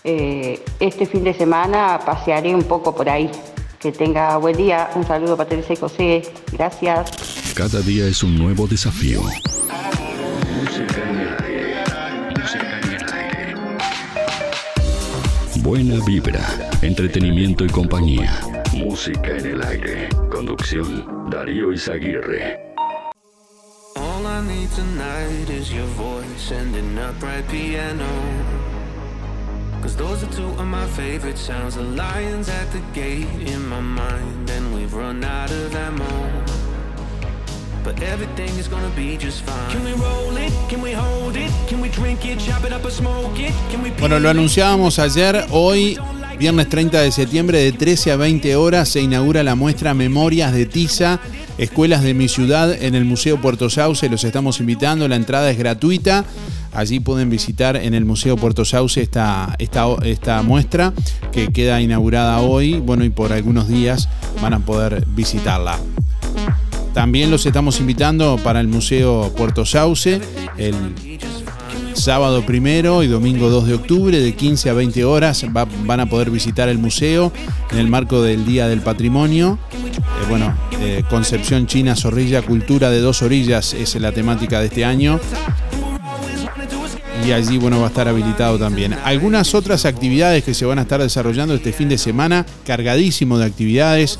Eh, 0.02 0.62
este 0.80 1.06
fin 1.06 1.22
de 1.24 1.32
semana 1.32 2.00
pasearé 2.04 2.54
un 2.54 2.64
poco 2.64 2.94
por 2.94 3.08
ahí. 3.08 3.30
Que 3.78 3.92
tenga 3.92 4.36
buen 4.38 4.56
día. 4.56 4.90
Un 4.96 5.06
saludo 5.06 5.36
para 5.36 5.48
Teresa 5.48 5.74
y 5.74 5.76
José. 5.76 6.22
Gracias. 6.52 7.52
Cada 7.54 7.80
día 7.80 8.06
es 8.06 8.22
un 8.22 8.36
nuevo 8.36 8.66
desafío. 8.66 9.20
Música 9.22 11.02
en 11.08 11.20
el 11.20 11.44
aire. 11.44 11.84
Música 12.40 12.80
en 12.82 12.92
el 12.92 13.12
aire. 13.12 13.54
Buena 15.62 16.04
vibra, 16.04 16.40
entretenimiento 16.82 17.64
y 17.64 17.68
compañía. 17.68 18.40
Música 18.72 19.36
en 19.36 19.46
el 19.46 19.62
aire. 19.62 20.08
Conducción, 20.30 21.30
Darío 21.30 21.72
Izaguirre. 21.72 22.63
All 24.24 24.30
I 24.30 24.40
need 24.40 24.70
tonight 24.70 25.50
is 25.50 25.70
your 25.70 25.84
voice 25.84 26.50
and 26.50 26.74
an 26.74 26.96
upright 26.96 27.46
piano. 27.48 28.08
Cause 29.82 29.94
those 29.96 30.22
are 30.24 30.32
two 30.32 30.48
of 30.58 30.66
my 30.66 30.86
favorite 30.96 31.36
sounds. 31.36 31.74
The 31.74 31.82
lions 31.82 32.48
at 32.48 32.72
the 32.72 32.80
gate 32.94 33.28
in 33.46 33.68
my 33.68 33.80
mind, 33.80 34.48
and 34.48 34.74
we've 34.74 34.94
run 34.94 35.22
out 35.24 35.50
of 35.50 35.74
ammo. 35.74 36.42
But 37.84 38.02
everything 38.02 38.48
is 38.58 38.66
gonna 38.66 38.88
be 38.96 39.18
just 39.18 39.42
fine. 39.42 39.70
Can 39.70 39.84
we 39.84 39.92
roll 39.92 40.34
it? 40.38 40.52
Can 40.70 40.80
we 40.80 40.92
hold 40.92 41.36
it? 41.36 41.52
Can 41.68 41.82
we 41.82 41.90
drink 41.90 42.24
it, 42.24 42.38
chop 42.38 42.64
it 42.64 42.72
up 42.72 42.82
or 42.82 42.90
smoke 42.90 43.38
it? 43.38 43.52
Can 43.70 43.82
we 43.82 43.90
Bueno, 43.90 44.18
lo 44.18 44.30
anunciábamos 44.30 44.98
ayer, 45.00 45.44
hoy, 45.50 45.98
viernes 46.38 46.70
30 46.70 47.02
de 47.02 47.12
septiembre, 47.12 47.58
de 47.58 47.72
13 47.72 48.12
a 48.12 48.16
20 48.16 48.56
horas, 48.56 48.88
se 48.88 49.02
inaugura 49.02 49.42
la 49.42 49.54
muestra 49.54 49.92
Memorias 49.92 50.54
de 50.54 50.64
Tiza, 50.64 51.20
Escuelas 51.56 52.02
de 52.02 52.14
mi 52.14 52.28
ciudad, 52.28 52.72
en 52.72 52.94
el 52.94 53.04
Museo 53.04 53.40
Puerto 53.40 53.70
Sauce. 53.70 54.08
Los 54.08 54.24
estamos 54.24 54.60
invitando, 54.60 55.06
la 55.06 55.16
entrada 55.16 55.50
es 55.50 55.58
gratuita. 55.58 56.24
Allí 56.72 56.98
pueden 56.98 57.30
visitar 57.30 57.76
en 57.76 57.94
el 57.94 58.04
Museo 58.04 58.36
Puerto 58.36 58.64
Sauce 58.64 59.00
esta, 59.00 59.54
esta, 59.58 59.86
esta 60.02 60.42
muestra 60.42 60.92
que 61.30 61.52
queda 61.52 61.80
inaugurada 61.80 62.40
hoy. 62.40 62.80
Bueno, 62.80 63.04
y 63.04 63.10
por 63.10 63.32
algunos 63.32 63.68
días 63.68 64.08
van 64.42 64.54
a 64.54 64.60
poder 64.60 65.06
visitarla. 65.14 65.78
También 66.92 67.30
los 67.30 67.46
estamos 67.46 67.80
invitando 67.80 68.38
para 68.42 68.60
el 68.60 68.68
Museo 68.68 69.32
Puerto 69.36 69.64
Sauce 69.64 70.20
el 70.56 70.74
sábado 71.94 72.44
primero 72.44 73.02
y 73.02 73.06
domingo 73.06 73.48
2 73.48 73.66
de 73.66 73.74
octubre 73.74 74.18
de 74.20 74.34
15 74.34 74.70
a 74.70 74.72
20 74.74 75.04
horas 75.04 75.44
va- 75.56 75.66
van 75.84 76.00
a 76.00 76.06
poder 76.06 76.30
visitar 76.30 76.68
el 76.68 76.78
museo 76.78 77.32
en 77.70 77.78
el 77.78 77.88
marco 77.88 78.20
del 78.22 78.44
Día 78.44 78.68
del 78.68 78.80
Patrimonio. 78.80 79.58
Eh, 79.72 80.26
bueno, 80.28 80.54
eh, 80.80 81.02
Concepción 81.08 81.66
China 81.66 81.96
Zorrilla, 81.96 82.42
Cultura 82.42 82.90
de 82.90 83.00
dos 83.00 83.22
orillas 83.22 83.72
es 83.74 83.94
la 83.96 84.12
temática 84.12 84.60
de 84.60 84.66
este 84.66 84.84
año. 84.84 85.20
Y 87.26 87.32
allí 87.32 87.56
bueno, 87.56 87.78
va 87.78 87.86
a 87.86 87.88
estar 87.88 88.06
habilitado 88.06 88.58
también. 88.58 88.94
Algunas 89.04 89.54
otras 89.54 89.86
actividades 89.86 90.44
que 90.44 90.52
se 90.52 90.66
van 90.66 90.78
a 90.78 90.82
estar 90.82 91.00
desarrollando 91.00 91.54
este 91.54 91.72
fin 91.72 91.88
de 91.88 91.96
semana, 91.96 92.44
cargadísimo 92.66 93.38
de 93.38 93.46
actividades. 93.46 94.18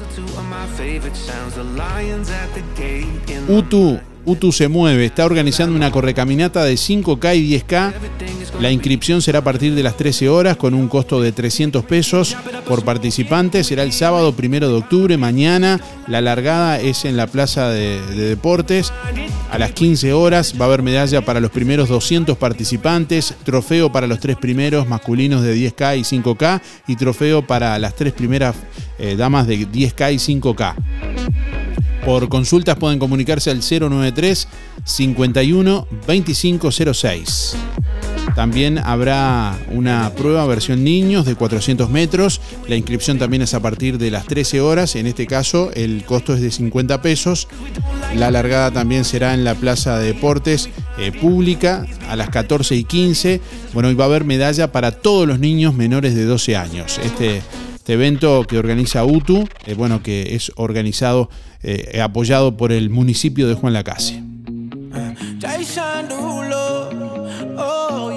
UTU, 3.59 3.99
UTU 4.27 4.53
se 4.53 4.69
mueve, 4.69 5.07
está 5.07 5.25
organizando 5.25 5.77
una 5.77 5.91
correcaminata 5.91 6.65
de 6.65 6.75
5K 6.75 7.37
y 7.37 7.59
10K. 7.59 7.93
La 8.61 8.71
inscripción 8.71 9.21
será 9.21 9.41
a 9.41 9.45
partir 9.45 9.75
de 9.75 9.83
las 9.83 9.97
13 9.97 10.29
horas 10.29 10.57
con 10.57 10.75
un 10.75 10.89
costo 10.89 11.21
de 11.21 11.33
300 11.33 11.85
pesos 11.85 12.37
por 12.69 12.85
participante. 12.85 13.65
Será 13.65 13.83
el 13.83 13.93
sábado 13.93 14.35
primero 14.35 14.69
de 14.69 14.75
octubre, 14.75 15.17
mañana. 15.17 15.81
La 16.07 16.21
largada 16.21 16.81
es 16.81 17.05
en 17.05 17.17
la 17.17 17.27
Plaza 17.27 17.69
de, 17.71 18.01
de 18.13 18.29
Deportes. 18.29 18.93
A 19.51 19.59
las 19.59 19.73
15 19.73 20.13
horas 20.13 20.55
va 20.59 20.65
a 20.65 20.69
haber 20.69 20.83
medalla 20.83 21.25
para 21.25 21.41
los 21.41 21.51
primeros 21.51 21.89
200 21.89 22.37
participantes, 22.39 23.35
trofeo 23.45 23.93
para 23.93 24.07
los 24.07 24.21
tres 24.21 24.37
primeros 24.37 24.89
masculinos 24.89 25.43
de 25.43 25.55
10K 25.55 25.99
y 25.99 26.03
5K 26.03 26.61
y 26.89 26.97
trofeo 26.97 27.47
para 27.47 27.79
las 27.79 27.95
tres 27.95 28.13
primeras 28.13 28.57
eh, 28.99 29.17
damas 29.17 29.47
de 29.47 29.69
10K 29.69 30.15
y 30.15 30.41
5K. 30.41 31.14
Por 32.05 32.29
consultas 32.29 32.77
pueden 32.77 32.99
comunicarse 32.99 33.51
al 33.51 33.61
093 33.61 34.49
51 34.85 35.89
2506. 36.07 37.57
También 38.35 38.79
habrá 38.79 39.57
una 39.71 40.11
prueba 40.17 40.45
versión 40.47 40.83
niños 40.83 41.25
de 41.25 41.37
400 41.37 41.89
metros. 41.89 42.41
La 42.67 42.75
inscripción 42.75 43.19
también 43.19 43.43
es 43.43 43.55
a 43.55 43.61
partir 43.61 43.97
de 43.97 44.11
las 44.11 44.27
13 44.27 44.61
horas. 44.61 44.97
En 44.97 45.07
este 45.07 45.27
caso 45.27 45.71
el 45.75 46.05
costo 46.05 46.35
es 46.35 46.41
de 46.41 46.51
50 46.51 47.01
pesos. 47.01 47.47
La 48.17 48.33
largada 48.33 48.73
también 48.73 49.05
será 49.05 49.35
en 49.35 49.45
la 49.45 49.55
Plaza 49.55 49.99
de 49.99 50.09
Deportes 50.09 50.69
eh, 50.99 51.13
Pública 51.13 51.87
a 52.09 52.17
las 52.17 52.29
14 52.31 52.75
y 52.75 52.85
15. 52.85 53.41
Bueno, 53.73 53.91
y 53.91 53.95
va 53.95 54.05
a 54.05 54.09
haber 54.09 54.25
medalla 54.25 54.73
para 54.73 54.91
todos 54.91 55.29
los 55.29 55.39
niños 55.39 55.73
menores 55.75 56.17
de 56.17 56.25
12 56.25 56.57
años. 56.57 56.99
Este, 57.05 57.41
este 57.85 57.93
evento 57.93 58.45
que 58.49 58.57
organiza 58.57 59.05
UTU, 59.05 59.47
eh, 59.67 59.75
bueno, 59.75 60.03
que 60.03 60.35
es 60.35 60.51
organizado, 60.57 61.29
eh, 61.63 62.01
apoyado 62.01 62.57
por 62.57 62.73
el 62.73 62.89
municipio 62.89 63.47
de 63.47 63.53
Juan 63.53 63.75
Lacase. 63.75 64.23
Oh. 67.59 68.11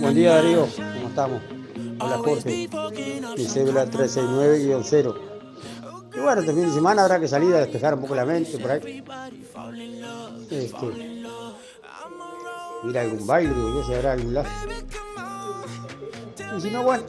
Buen 0.00 0.14
día 0.14 0.36
Darío, 0.36 0.66
¿cómo 0.66 1.08
estamos? 1.08 1.42
Hola 1.98 2.16
Jorge, 2.16 2.70
mi 3.36 3.44
cédula 3.44 3.84
369-0. 3.84 5.14
Y 6.16 6.20
bueno, 6.20 6.40
este 6.40 6.54
fin 6.54 6.62
de 6.68 6.72
semana 6.72 7.02
habrá 7.02 7.20
que 7.20 7.28
salir 7.28 7.54
a 7.54 7.58
despejar 7.58 7.96
un 7.96 8.00
poco 8.00 8.14
la 8.14 8.24
mente 8.24 8.56
por 8.56 8.70
ahí. 8.70 9.04
Este, 10.50 10.86
ir 12.88 12.98
a 12.98 13.02
algún 13.02 13.26
baile, 13.26 13.52
que 13.52 13.86
si 13.86 13.92
habrá 13.92 14.12
algún 14.12 14.32
lado. 14.32 14.48
Y 16.56 16.60
si 16.60 16.70
no, 16.70 16.82
bueno, 16.82 17.04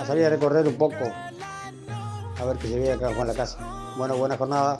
a 0.00 0.06
salir 0.06 0.24
a 0.24 0.30
recorrer 0.30 0.66
un 0.66 0.74
poco, 0.74 0.96
a 2.38 2.44
ver 2.44 2.56
qué 2.58 2.68
se 2.68 2.78
ve 2.78 2.92
acá 2.92 3.10
en 3.10 3.26
la 3.26 3.34
casa. 3.34 3.58
Bueno, 3.96 4.16
buena 4.16 4.36
jornada. 4.36 4.78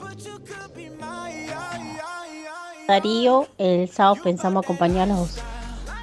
Darío, 2.87 3.47
el 3.57 3.89
sábado 3.89 4.17
pensamos 4.23 4.65
acompañar 4.65 5.09
a 5.09 5.13
los, 5.13 5.37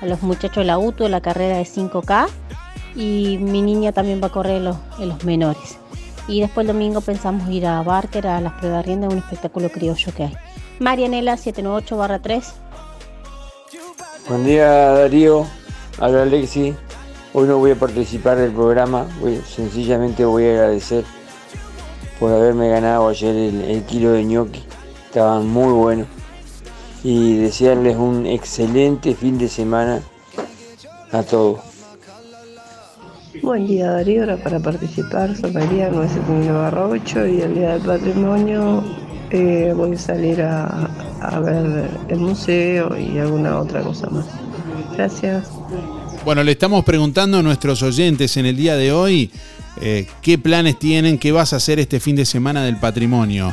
a 0.00 0.06
los 0.06 0.22
muchachos 0.22 0.56
de 0.56 0.64
la 0.64 0.78
UTU 0.78 1.04
en 1.04 1.10
la 1.10 1.20
carrera 1.20 1.58
de 1.58 1.64
5K 1.64 2.28
y 2.94 3.38
mi 3.38 3.62
niña 3.62 3.92
también 3.92 4.20
va 4.22 4.28
a 4.28 4.32
correr 4.32 4.56
en 4.56 4.64
los, 4.64 4.76
en 4.98 5.10
los 5.10 5.24
menores. 5.24 5.76
Y 6.26 6.40
después 6.40 6.66
el 6.66 6.72
domingo 6.72 7.00
pensamos 7.00 7.48
ir 7.50 7.66
a 7.66 7.82
Barker 7.82 8.26
a 8.26 8.40
las 8.40 8.54
pruebas 8.54 8.78
de 8.78 8.82
rienda, 8.84 9.08
un 9.08 9.18
espectáculo 9.18 9.68
criollo 9.68 10.14
que 10.14 10.24
hay. 10.24 10.36
Marianela 10.78 11.34
798-3. 11.34 12.42
Buen 14.28 14.44
día 14.44 14.70
Darío, 14.70 15.46
habla 16.00 16.22
Alexi. 16.22 16.74
Hoy 17.32 17.46
no 17.46 17.58
voy 17.58 17.70
a 17.70 17.76
participar 17.76 18.38
del 18.38 18.50
programa, 18.50 19.06
sencillamente 19.46 20.24
voy 20.24 20.46
a 20.46 20.50
agradecer 20.50 21.04
por 22.18 22.32
haberme 22.32 22.68
ganado 22.68 23.08
ayer 23.08 23.36
el, 23.36 23.84
kilo 23.84 24.12
de 24.12 24.24
ñoqui. 24.24 24.64
Estaban 25.06 25.46
muy 25.46 25.72
buenos. 25.72 26.08
Y 27.04 27.36
desearles 27.36 27.96
un 27.96 28.26
excelente 28.26 29.14
fin 29.14 29.38
de 29.38 29.48
semana 29.48 30.02
a 31.12 31.22
todos. 31.22 31.60
Buen 33.42 33.66
día 33.66 33.92
Darío, 33.92 34.22
ahora 34.22 34.36
para 34.36 34.58
participar 34.58 35.34
soy 35.34 35.52
María 35.52 35.88
979 35.88 37.00
8 37.02 37.26
y 37.26 37.40
el 37.40 37.54
Día 37.54 37.72
del 37.72 37.82
Patrimonio 37.82 38.82
eh, 39.30 39.72
voy 39.74 39.94
a 39.94 39.98
salir 39.98 40.42
a 40.42 41.40
ver 41.40 41.88
el 42.08 42.18
museo 42.18 42.98
y 42.98 43.18
alguna 43.18 43.58
otra 43.60 43.80
cosa 43.82 44.10
más. 44.10 44.26
Gracias. 44.94 45.59
Bueno, 46.24 46.44
le 46.44 46.52
estamos 46.52 46.84
preguntando 46.84 47.38
a 47.38 47.42
nuestros 47.42 47.82
oyentes 47.82 48.36
en 48.36 48.44
el 48.44 48.54
día 48.54 48.76
de 48.76 48.92
hoy 48.92 49.30
eh, 49.80 50.06
qué 50.20 50.36
planes 50.36 50.78
tienen, 50.78 51.18
qué 51.18 51.32
vas 51.32 51.54
a 51.54 51.56
hacer 51.56 51.80
este 51.80 51.98
fin 51.98 52.14
de 52.14 52.26
semana 52.26 52.62
del 52.62 52.76
patrimonio. 52.76 53.50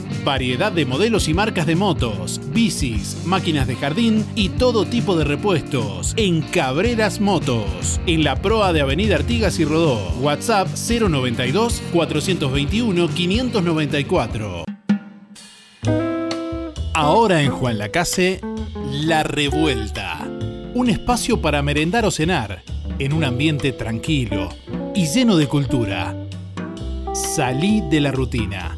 Variedad 0.23 0.71
de 0.71 0.85
modelos 0.85 1.27
y 1.27 1.33
marcas 1.33 1.65
de 1.65 1.75
motos, 1.75 2.39
bicis, 2.53 3.17
máquinas 3.25 3.65
de 3.65 3.75
jardín 3.75 4.23
y 4.35 4.49
todo 4.49 4.85
tipo 4.85 5.15
de 5.15 5.23
repuestos 5.23 6.13
en 6.15 6.41
Cabreras 6.41 7.19
Motos, 7.19 7.99
en 8.05 8.23
la 8.23 8.35
proa 8.35 8.71
de 8.71 8.81
Avenida 8.81 9.15
Artigas 9.15 9.59
y 9.59 9.65
Rodó. 9.65 9.99
WhatsApp 10.19 10.67
092 10.67 11.81
421 11.91 13.07
594. 13.07 14.63
Ahora 16.93 17.41
en 17.41 17.49
Juan 17.49 17.79
Lacase, 17.79 18.41
La 18.91 19.23
Revuelta. 19.23 20.19
Un 20.75 20.89
espacio 20.89 21.41
para 21.41 21.63
merendar 21.63 22.05
o 22.05 22.11
cenar, 22.11 22.61
en 22.99 23.13
un 23.13 23.23
ambiente 23.23 23.71
tranquilo 23.71 24.49
y 24.93 25.07
lleno 25.07 25.35
de 25.35 25.47
cultura. 25.47 26.15
Salí 27.13 27.81
de 27.89 28.01
la 28.01 28.11
rutina. 28.11 28.77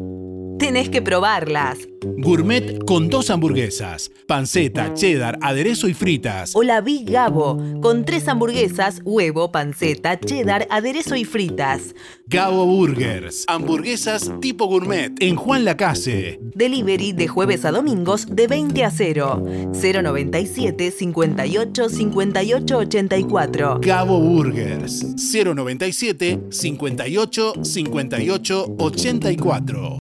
Tenés 0.61 0.89
que 0.89 1.01
probarlas. 1.01 1.79
Gourmet 2.19 2.77
con 2.85 3.09
dos 3.09 3.31
hamburguesas, 3.31 4.11
panceta, 4.27 4.93
cheddar, 4.93 5.39
aderezo 5.41 5.87
y 5.87 5.95
fritas. 5.95 6.55
O 6.55 6.61
la 6.61 6.81
Big 6.81 7.09
Gabo, 7.09 7.57
con 7.81 8.05
tres 8.05 8.27
hamburguesas, 8.27 9.01
huevo, 9.03 9.51
panceta, 9.51 10.19
cheddar, 10.19 10.67
aderezo 10.69 11.15
y 11.15 11.25
fritas. 11.25 11.95
Gabo 12.27 12.67
Burgers, 12.67 13.43
hamburguesas 13.47 14.31
tipo 14.39 14.67
gourmet 14.67 15.11
en 15.19 15.35
Juan 15.35 15.65
Lacase. 15.65 16.39
Delivery 16.53 17.13
de 17.13 17.27
jueves 17.27 17.65
a 17.65 17.71
domingos 17.71 18.27
de 18.27 18.45
20 18.45 18.83
a 18.83 18.91
0. 18.91 19.43
097 19.73 20.91
58 20.91 21.89
58 21.89 22.77
84. 22.77 23.79
Gabo 23.81 24.19
Burgers, 24.19 25.15
097 25.15 26.39
58 26.51 27.53
58 27.63 28.75
84. 28.77 29.97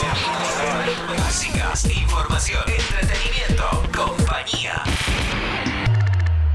Música, 0.00 1.72
información, 1.90 2.62
entretenimiento, 2.66 3.64
compañía. 3.94 4.82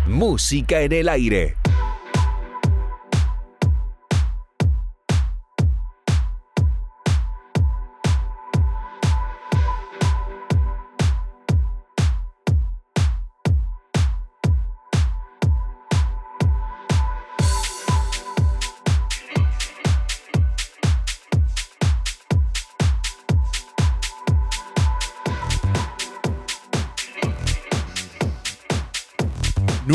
Música 0.08 0.82
en 0.82 0.92
el 0.94 1.10
aire. 1.10 1.56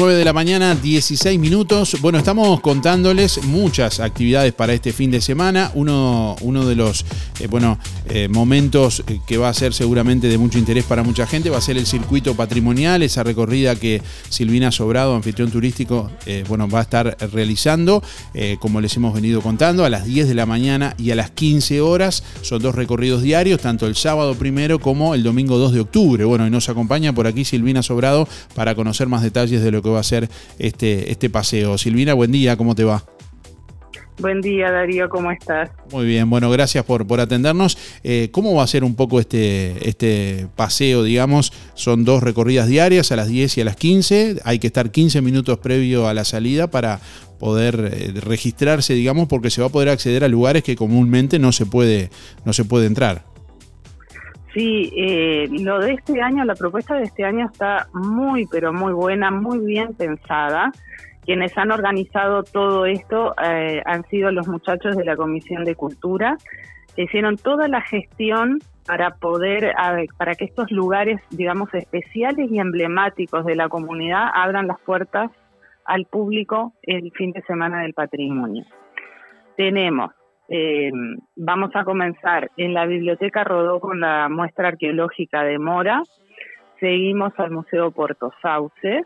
9 0.01 0.15
de 0.15 0.25
la 0.25 0.33
mañana, 0.33 0.75
16 0.75 1.39
minutos. 1.39 1.99
Bueno, 2.01 2.17
estamos 2.17 2.63
contándoles 2.63 3.45
muchas 3.45 4.01
actividades 4.01 4.55
para 4.55 4.73
este 4.73 4.95
fin 4.95 5.11
de 5.11 5.21
semana. 5.21 5.73
Uno, 5.75 6.37
uno 6.41 6.65
de 6.65 6.75
los 6.75 7.05
eh, 7.39 7.47
bueno, 7.49 7.79
eh, 8.09 8.27
momentos 8.29 9.03
eh, 9.07 9.21
que 9.27 9.37
va 9.37 9.51
a 9.51 9.55
ser 9.55 9.75
seguramente 9.75 10.29
de 10.29 10.39
mucho 10.39 10.59
interés 10.59 10.85
para 10.85 11.03
mucha 11.03 11.27
gente 11.27 11.51
va 11.51 11.59
a 11.59 11.61
ser 11.61 11.77
el 11.77 11.85
circuito 11.85 12.35
patrimonial, 12.35 13.03
esa 13.03 13.25
recorrida 13.25 13.77
que 13.77 14.01
Silvina 14.31 14.73
Sobrado, 14.73 15.15
anfitrión 15.15 15.51
turístico, 15.51 16.11
bueno, 16.49 16.67
va 16.67 16.79
a 16.79 16.83
estar 16.83 17.17
realizando, 17.33 18.03
como 18.59 18.81
les 18.81 18.97
hemos 18.97 19.13
venido 19.13 19.43
contando, 19.43 19.85
a 19.85 19.91
las 19.91 20.07
10 20.07 20.29
de 20.29 20.35
la 20.35 20.47
mañana 20.47 20.95
y 20.97 21.11
a 21.11 21.15
las 21.15 21.31
15 21.31 21.81
horas. 21.83 22.23
Son 22.41 22.63
dos 22.63 22.75
recorridos 22.75 23.23
diarios, 23.23 23.61
tanto 23.61 23.87
el 23.87 23.97
sábado 23.97 24.35
primero 24.35 24.79
como 24.79 25.15
el 25.15 25.23
domingo 25.23 25.59
2 25.59 25.73
de 25.73 25.81
octubre. 25.81 26.25
Bueno, 26.25 26.47
y 26.47 26.51
nos 26.51 26.69
acompaña 26.69 27.13
por 27.13 27.27
aquí 27.27 27.45
Silvina 27.45 27.83
Sobrado 27.83 28.29
para 28.55 28.75
conocer 28.75 29.09
más 29.09 29.23
detalles 29.23 29.63
de 29.63 29.71
lo 29.71 29.83
que 29.83 29.90
va 29.93 30.01
a 30.01 30.05
ser 30.05 30.29
este, 30.59 31.11
este 31.11 31.31
paseo. 31.31 31.79
Silvina, 31.79 32.15
buen 32.15 32.33
día, 32.33 32.57
¿cómo 32.57 32.75
te 32.75 32.85
va? 32.85 33.05
Buen 34.21 34.43
día, 34.43 34.71
Darío, 34.71 35.09
¿cómo 35.09 35.31
estás? 35.31 35.71
Muy 35.91 36.05
bien, 36.05 36.29
bueno, 36.29 36.51
gracias 36.51 36.85
por, 36.85 37.07
por 37.07 37.21
atendernos. 37.21 37.79
Eh, 38.05 38.29
¿Cómo 38.33 38.55
va 38.55 38.63
a 38.63 38.67
ser 38.67 38.85
un 38.85 38.95
poco 38.95 39.19
este, 39.19 39.89
este 39.89 40.47
paseo, 40.57 41.03
digamos? 41.05 41.55
Son 41.75 42.05
dos 42.05 42.23
recorridas 42.23 42.69
diarias 42.69 43.13
a 43.13 43.17
las 43.17 43.29
10 43.29 43.57
y 43.57 43.61
a 43.63 43.65
las 43.65 43.77
15. 43.77 44.41
Hay 44.45 44.59
que 44.59 44.67
estar 44.67 44.91
15 44.91 45.23
minutos 45.23 45.59
previo 45.59 46.07
a 46.07 46.13
la 46.13 46.25
salida 46.25 46.71
para 46.71 47.01
poder 47.39 47.91
eh, 47.93 48.13
registrarse, 48.21 48.93
digamos, 48.93 49.27
porque 49.27 49.49
se 49.49 49.63
va 49.63 49.69
a 49.69 49.73
poder 49.73 49.89
acceder 49.89 50.23
a 50.23 50.29
lugares 50.29 50.65
que 50.65 50.77
comúnmente 50.77 51.39
no 51.39 51.51
se 51.53 51.65
puede, 51.65 52.11
no 52.45 52.53
se 52.53 52.67
puede 52.67 52.87
entrar. 52.87 53.30
Sí, 54.53 54.93
eh, 54.97 55.49
lo 55.61 55.79
de 55.79 55.93
este 55.93 56.21
año, 56.21 56.45
la 56.45 56.55
propuesta 56.55 56.97
de 56.97 57.05
este 57.05 57.25
año 57.25 57.47
está 57.47 57.87
muy, 57.93 58.47
pero 58.47 58.73
muy 58.73 58.93
buena, 58.93 59.31
muy 59.31 59.59
bien 59.65 59.95
pensada. 59.95 60.73
Quienes 61.25 61.57
han 61.57 61.71
organizado 61.71 62.43
todo 62.43 62.87
esto 62.87 63.35
eh, 63.43 63.81
han 63.85 64.05
sido 64.09 64.33
los 64.33 64.49
muchachos 64.49 64.97
de 64.97 65.05
la 65.05 65.17
Comisión 65.17 65.65
de 65.65 65.77
Cultura, 65.77 66.37
que 66.97 67.03
hicieron 67.03 67.37
toda 67.37 67.69
la 67.69 67.81
gestión 67.83 68.59
para 68.87 69.11
poder, 69.11 69.73
para 70.17 70.35
que 70.35 70.47
estos 70.47 70.73
lugares, 70.73 71.21
digamos, 71.31 71.73
especiales 71.73 72.51
y 72.51 72.59
emblemáticos 72.59 73.45
de 73.45 73.55
la 73.55 73.69
comunidad 73.69 74.31
abran 74.35 74.67
las 74.67 74.81
puertas 74.81 75.31
al 75.85 76.07
público 76.07 76.73
el 76.83 77.13
fin 77.13 77.31
de 77.31 77.43
semana 77.43 77.83
del 77.83 77.95
patrimonio. 77.95 78.65
Tenemos 79.57 80.11
eh, 80.53 80.91
vamos 81.37 81.71
a 81.75 81.85
comenzar 81.85 82.51
en 82.57 82.75
la 82.75 82.85
Biblioteca 82.85 83.45
Rodó 83.45 83.79
con 83.79 84.01
la 84.01 84.29
muestra 84.29 84.69
arqueológica 84.69 85.45
de 85.45 85.61
Mora. 85.61 86.03
Seguimos 86.81 87.33
al 87.39 87.53
Museo 87.53 87.93
Puerto 87.93 88.33
Sauce. 88.43 89.05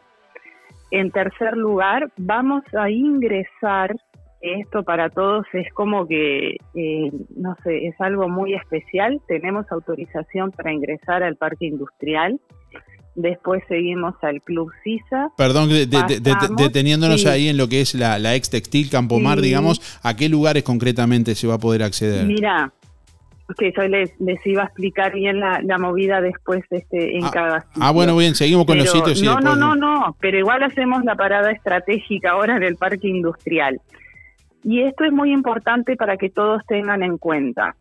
En 0.91 1.11
tercer 1.11 1.57
lugar, 1.57 2.11
vamos 2.17 2.63
a 2.75 2.89
ingresar, 2.89 3.95
esto 4.41 4.85
para 4.85 5.11
todos 5.11 5.45
es 5.53 5.71
como 5.75 6.07
que, 6.07 6.57
eh, 6.75 7.11
no 7.37 7.57
sé, 7.63 7.89
es 7.89 8.01
algo 8.01 8.29
muy 8.29 8.55
especial. 8.55 9.21
Tenemos 9.29 9.71
autorización 9.71 10.51
para 10.51 10.73
ingresar 10.73 11.23
al 11.23 11.37
Parque 11.37 11.67
Industrial 11.67 12.41
después 13.15 13.63
seguimos 13.69 14.15
al 14.23 14.43
Club 14.43 14.71
Sisa. 14.83 15.31
Perdón, 15.37 15.71
deteniéndonos 16.57 17.27
ahí 17.27 17.49
en 17.49 17.57
lo 17.57 17.69
que 17.69 17.81
es 17.81 17.95
la, 17.95 18.35
ex 18.35 18.51
textil 18.51 18.91
Campomar, 18.91 19.41
digamos, 19.41 20.01
¿a 20.03 20.17
qué 20.17 20.29
lugares 20.29 20.63
concretamente 20.63 21.35
se 21.35 21.47
va 21.47 21.55
a 21.55 21.59
poder 21.59 21.83
acceder? 21.83 22.25
Mira, 22.27 22.73
que 23.59 23.73
yo 23.77 23.83
les, 23.87 24.11
iba 24.47 24.63
a 24.63 24.67
explicar 24.67 25.13
bien 25.13 25.41
la, 25.41 25.79
movida 25.79 26.21
después 26.21 26.65
este, 26.71 27.17
en 27.17 27.25
ah, 27.25 27.31
cada 27.33 27.61
sitio. 27.61 27.83
Ah, 27.83 27.91
bueno, 27.91 28.17
bien, 28.17 28.35
seguimos 28.35 28.67
con 28.67 28.79
los 28.79 28.91
sitios. 28.91 29.23
no, 29.23 29.41
no, 29.41 29.55
no, 29.55 29.75
no, 29.75 30.17
pero 30.21 30.39
igual 30.39 30.63
hacemos 30.63 31.05
la 31.05 31.15
parada 31.15 31.51
estratégica 31.51 32.31
ahora 32.31 32.57
en 32.57 32.63
el 32.63 32.77
Parque 32.77 33.09
Industrial. 33.09 33.81
Y 34.63 34.81
esto 34.81 35.05
es 35.05 35.13
muy 35.13 35.31
importante 35.31 35.95
para 35.97 36.17
que 36.17 36.31
todos 36.31 36.63
tengan 36.67 37.03
en 37.03 37.19
cuenta. 37.19 37.77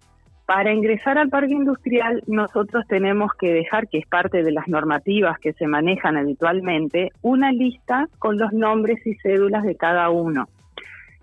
Para 0.45 0.73
ingresar 0.73 1.17
al 1.17 1.29
parque 1.29 1.53
industrial 1.53 2.21
nosotros 2.27 2.85
tenemos 2.87 3.31
que 3.39 3.53
dejar, 3.53 3.87
que 3.87 3.99
es 3.99 4.05
parte 4.05 4.43
de 4.43 4.51
las 4.51 4.67
normativas 4.67 5.39
que 5.39 5.53
se 5.53 5.67
manejan 5.67 6.17
habitualmente, 6.17 7.11
una 7.21 7.51
lista 7.51 8.09
con 8.19 8.37
los 8.37 8.51
nombres 8.51 9.05
y 9.07 9.15
cédulas 9.15 9.63
de 9.63 9.75
cada 9.75 10.09
uno. 10.09 10.49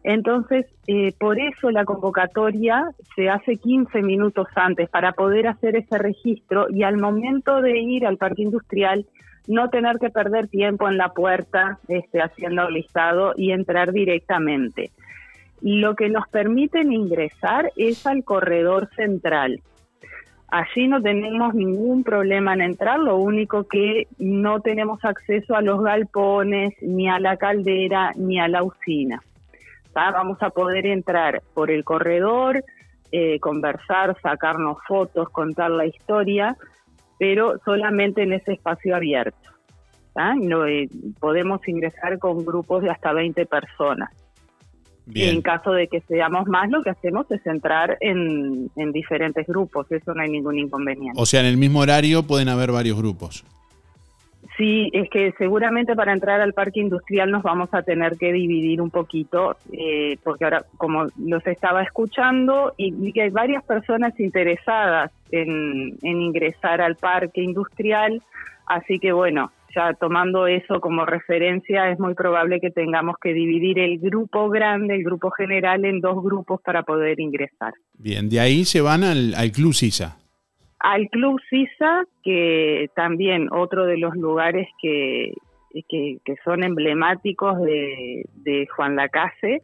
Entonces, 0.02 0.64
eh, 0.86 1.12
por 1.18 1.38
eso 1.38 1.70
la 1.70 1.84
convocatoria 1.84 2.90
se 3.14 3.28
hace 3.28 3.56
15 3.56 4.00
minutos 4.00 4.48
antes 4.54 4.88
para 4.88 5.12
poder 5.12 5.46
hacer 5.46 5.76
ese 5.76 5.98
registro 5.98 6.68
y 6.70 6.84
al 6.84 6.96
momento 6.96 7.60
de 7.60 7.78
ir 7.78 8.06
al 8.06 8.16
parque 8.16 8.42
industrial 8.42 9.04
no 9.46 9.68
tener 9.68 9.98
que 9.98 10.10
perder 10.10 10.48
tiempo 10.48 10.88
en 10.88 10.96
la 10.96 11.10
puerta 11.10 11.78
este, 11.88 12.22
haciendo 12.22 12.70
listado 12.70 13.34
y 13.36 13.50
entrar 13.50 13.92
directamente. 13.92 14.90
Lo 15.62 15.94
que 15.94 16.08
nos 16.08 16.26
permiten 16.28 16.92
ingresar 16.92 17.72
es 17.76 18.06
al 18.06 18.24
corredor 18.24 18.88
central. 18.96 19.60
Allí 20.48 20.88
no 20.88 21.00
tenemos 21.00 21.54
ningún 21.54 22.02
problema 22.02 22.54
en 22.54 22.62
entrar, 22.62 22.98
lo 22.98 23.16
único 23.16 23.64
que 23.68 24.08
no 24.18 24.60
tenemos 24.60 25.04
acceso 25.04 25.54
a 25.54 25.62
los 25.62 25.80
galpones, 25.80 26.74
ni 26.82 27.08
a 27.08 27.20
la 27.20 27.36
caldera, 27.36 28.12
ni 28.16 28.40
a 28.40 28.48
la 28.48 28.64
usina. 28.64 29.22
Vamos 29.94 30.38
a 30.42 30.50
poder 30.50 30.86
entrar 30.86 31.42
por 31.54 31.70
el 31.70 31.84
corredor, 31.84 32.64
eh, 33.12 33.38
conversar, 33.38 34.16
sacarnos 34.20 34.78
fotos, 34.88 35.28
contar 35.30 35.70
la 35.70 35.86
historia, 35.86 36.56
pero 37.18 37.58
solamente 37.64 38.22
en 38.22 38.32
ese 38.32 38.52
espacio 38.52 38.96
abierto. 38.96 39.50
Eh, 40.16 40.88
podemos 41.20 41.66
ingresar 41.68 42.18
con 42.18 42.44
grupos 42.44 42.82
de 42.82 42.90
hasta 42.90 43.12
20 43.12 43.46
personas. 43.46 44.10
En 45.14 45.42
caso 45.42 45.72
de 45.72 45.88
que 45.88 46.00
seamos 46.02 46.46
más, 46.46 46.70
lo 46.70 46.82
que 46.82 46.90
hacemos 46.90 47.30
es 47.30 47.44
entrar 47.46 47.96
en, 48.00 48.70
diferentes 48.92 49.46
grupos, 49.46 49.90
eso 49.90 50.14
no 50.14 50.22
hay 50.22 50.30
ningún 50.30 50.58
inconveniente. 50.58 51.20
O 51.20 51.26
sea, 51.26 51.40
en 51.40 51.46
el 51.46 51.56
mismo 51.56 51.80
horario 51.80 52.22
pueden 52.22 52.48
haber 52.48 52.72
varios 52.72 52.98
grupos. 52.98 53.44
Sí, 54.56 54.90
es 54.92 55.08
que 55.08 55.32
seguramente 55.38 55.94
para 55.94 56.12
entrar 56.12 56.40
al 56.40 56.52
parque 56.52 56.80
industrial 56.80 57.30
nos 57.30 57.42
vamos 57.42 57.70
a 57.72 57.82
tener 57.82 58.18
que 58.18 58.32
dividir 58.32 58.82
un 58.82 58.90
poquito, 58.90 59.56
eh, 59.72 60.18
porque 60.22 60.44
ahora, 60.44 60.64
como 60.76 61.06
los 61.18 61.46
estaba 61.46 61.82
escuchando, 61.82 62.74
y, 62.76 63.12
que 63.12 63.22
hay 63.22 63.30
varias 63.30 63.64
personas 63.64 64.18
interesadas 64.20 65.12
en, 65.30 65.96
en 66.02 66.20
ingresar 66.20 66.82
al 66.82 66.96
parque 66.96 67.42
industrial, 67.42 68.22
así 68.66 68.98
que 68.98 69.12
bueno, 69.12 69.50
ya 69.74 69.94
tomando 69.94 70.46
eso 70.46 70.80
como 70.80 71.04
referencia, 71.04 71.90
es 71.90 71.98
muy 71.98 72.14
probable 72.14 72.60
que 72.60 72.70
tengamos 72.70 73.16
que 73.20 73.32
dividir 73.32 73.78
el 73.78 73.98
grupo 73.98 74.48
grande, 74.48 74.94
el 74.94 75.04
grupo 75.04 75.30
general, 75.30 75.84
en 75.84 76.00
dos 76.00 76.22
grupos 76.22 76.60
para 76.62 76.82
poder 76.82 77.20
ingresar. 77.20 77.74
Bien, 77.94 78.28
de 78.28 78.40
ahí 78.40 78.64
se 78.64 78.80
van 78.80 79.04
al, 79.04 79.34
Club 79.52 79.72
Sisa. 79.72 80.16
Al 80.78 81.08
Club 81.08 81.40
Sisa, 81.48 82.04
que 82.22 82.88
también 82.94 83.48
otro 83.52 83.86
de 83.86 83.98
los 83.98 84.14
lugares 84.16 84.68
que, 84.80 85.32
que, 85.88 86.34
son 86.44 86.64
emblemáticos 86.64 87.60
de, 87.60 88.24
de 88.34 88.66
Juan 88.74 88.96
Lacase, 88.96 89.62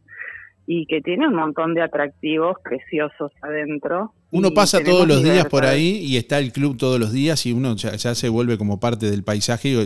y 0.66 0.86
que 0.86 1.00
tiene 1.00 1.28
un 1.28 1.34
montón 1.34 1.74
de 1.74 1.82
atractivos 1.82 2.56
preciosos 2.62 3.30
adentro. 3.40 4.12
Uno 4.32 4.50
pasa 4.50 4.82
todos 4.82 5.06
los 5.06 5.22
días 5.22 5.46
por 5.46 5.64
ahí 5.64 5.98
y 6.02 6.16
está 6.16 6.40
el 6.40 6.52
club 6.52 6.76
todos 6.76 6.98
los 6.98 7.12
días 7.12 7.46
y 7.46 7.52
uno 7.52 7.76
ya, 7.76 7.96
se 7.96 8.28
vuelve 8.28 8.58
como 8.58 8.80
parte 8.80 9.08
del 9.08 9.22
paisaje. 9.22 9.76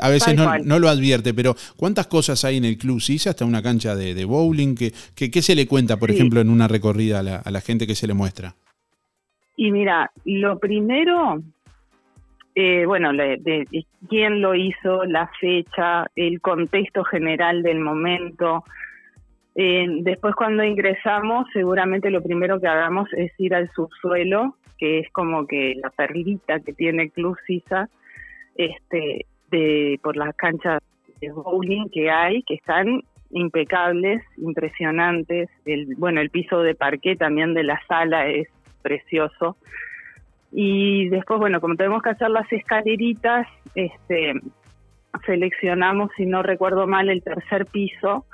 a, 0.00 0.08
veces 0.08 0.36
no, 0.64 0.78
lo 0.78 0.88
advierte, 0.88 1.32
pero 1.32 1.54
¿cuántas 1.76 2.08
cosas 2.08 2.44
hay 2.44 2.56
en 2.56 2.64
el 2.64 2.76
club 2.76 3.00
Sí, 3.00 3.16
Hasta 3.28 3.44
una 3.44 3.62
cancha 3.62 3.94
de, 3.94 4.24
bowling. 4.24 4.74
¿Qué, 4.74 5.30
que, 5.30 5.42
se 5.42 5.54
le 5.54 5.66
cuenta, 5.68 5.96
por 5.96 6.10
ejemplo, 6.10 6.40
en 6.40 6.50
una 6.50 6.66
recorrida 6.66 7.20
a 7.20 7.50
la, 7.50 7.60
gente 7.60 7.86
que 7.86 7.94
se 7.94 8.08
le 8.08 8.14
muestra? 8.14 8.56
Y 9.56 9.70
mira, 9.70 10.10
lo 10.24 10.58
primero, 10.58 11.40
eh, 12.56 12.84
bueno, 12.84 13.12
de, 13.12 13.66
quién 14.08 14.40
lo 14.40 14.56
hizo, 14.56 15.04
la 15.04 15.30
fecha, 15.40 16.06
el 16.16 16.40
contexto 16.40 17.04
general 17.04 17.62
del 17.62 17.78
momento, 17.78 18.64
eh, 19.54 19.86
después 20.00 20.34
cuando 20.34 20.64
ingresamos, 20.64 21.46
seguramente 21.52 22.10
lo 22.10 22.22
primero 22.22 22.60
que 22.60 22.68
hagamos 22.68 23.12
es 23.12 23.32
ir 23.38 23.54
al 23.54 23.70
subsuelo, 23.72 24.56
que 24.78 25.00
es 25.00 25.10
como 25.12 25.46
que 25.46 25.74
la 25.82 25.90
perlita 25.90 26.60
que 26.60 26.72
tiene 26.72 27.10
Club 27.10 27.36
Sisa, 27.46 27.88
este, 28.56 29.26
de, 29.50 30.00
por 30.02 30.16
las 30.16 30.34
canchas 30.36 30.82
de 31.20 31.30
bowling 31.30 31.88
que 31.90 32.10
hay, 32.10 32.42
que 32.42 32.54
están 32.54 33.02
impecables, 33.30 34.22
impresionantes. 34.38 35.50
El, 35.64 35.94
bueno, 35.96 36.20
el 36.20 36.30
piso 36.30 36.62
de 36.62 36.74
parqué 36.74 37.16
también 37.16 37.54
de 37.54 37.64
la 37.64 37.80
sala 37.86 38.28
es 38.28 38.48
precioso. 38.82 39.56
Y 40.50 41.08
después, 41.08 41.40
bueno, 41.40 41.60
como 41.60 41.76
tenemos 41.76 42.02
que 42.02 42.10
hacer 42.10 42.30
las 42.30 42.50
escaleritas, 42.52 43.46
este, 43.74 44.34
seleccionamos, 45.24 46.10
si 46.16 46.26
no 46.26 46.42
recuerdo 46.42 46.86
mal, 46.86 47.08
el 47.08 47.22
tercer 47.22 47.66
piso, 47.66 48.26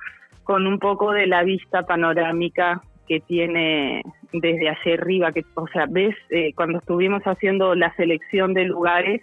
con 0.49 0.67
un 0.67 0.79
poco 0.79 1.13
de 1.13 1.27
la 1.27 1.43
vista 1.43 1.83
panorámica 1.83 2.81
que 3.07 3.21
tiene 3.21 4.03
desde 4.33 4.71
hacia 4.71 4.95
arriba, 4.95 5.31
que, 5.31 5.45
o 5.55 5.67
sea, 5.69 5.85
ves, 5.91 6.17
eh, 6.31 6.55
cuando 6.55 6.79
estuvimos 6.79 7.23
haciendo 7.25 7.75
la 7.75 7.95
selección 7.97 8.55
de 8.55 8.65
lugares, 8.65 9.21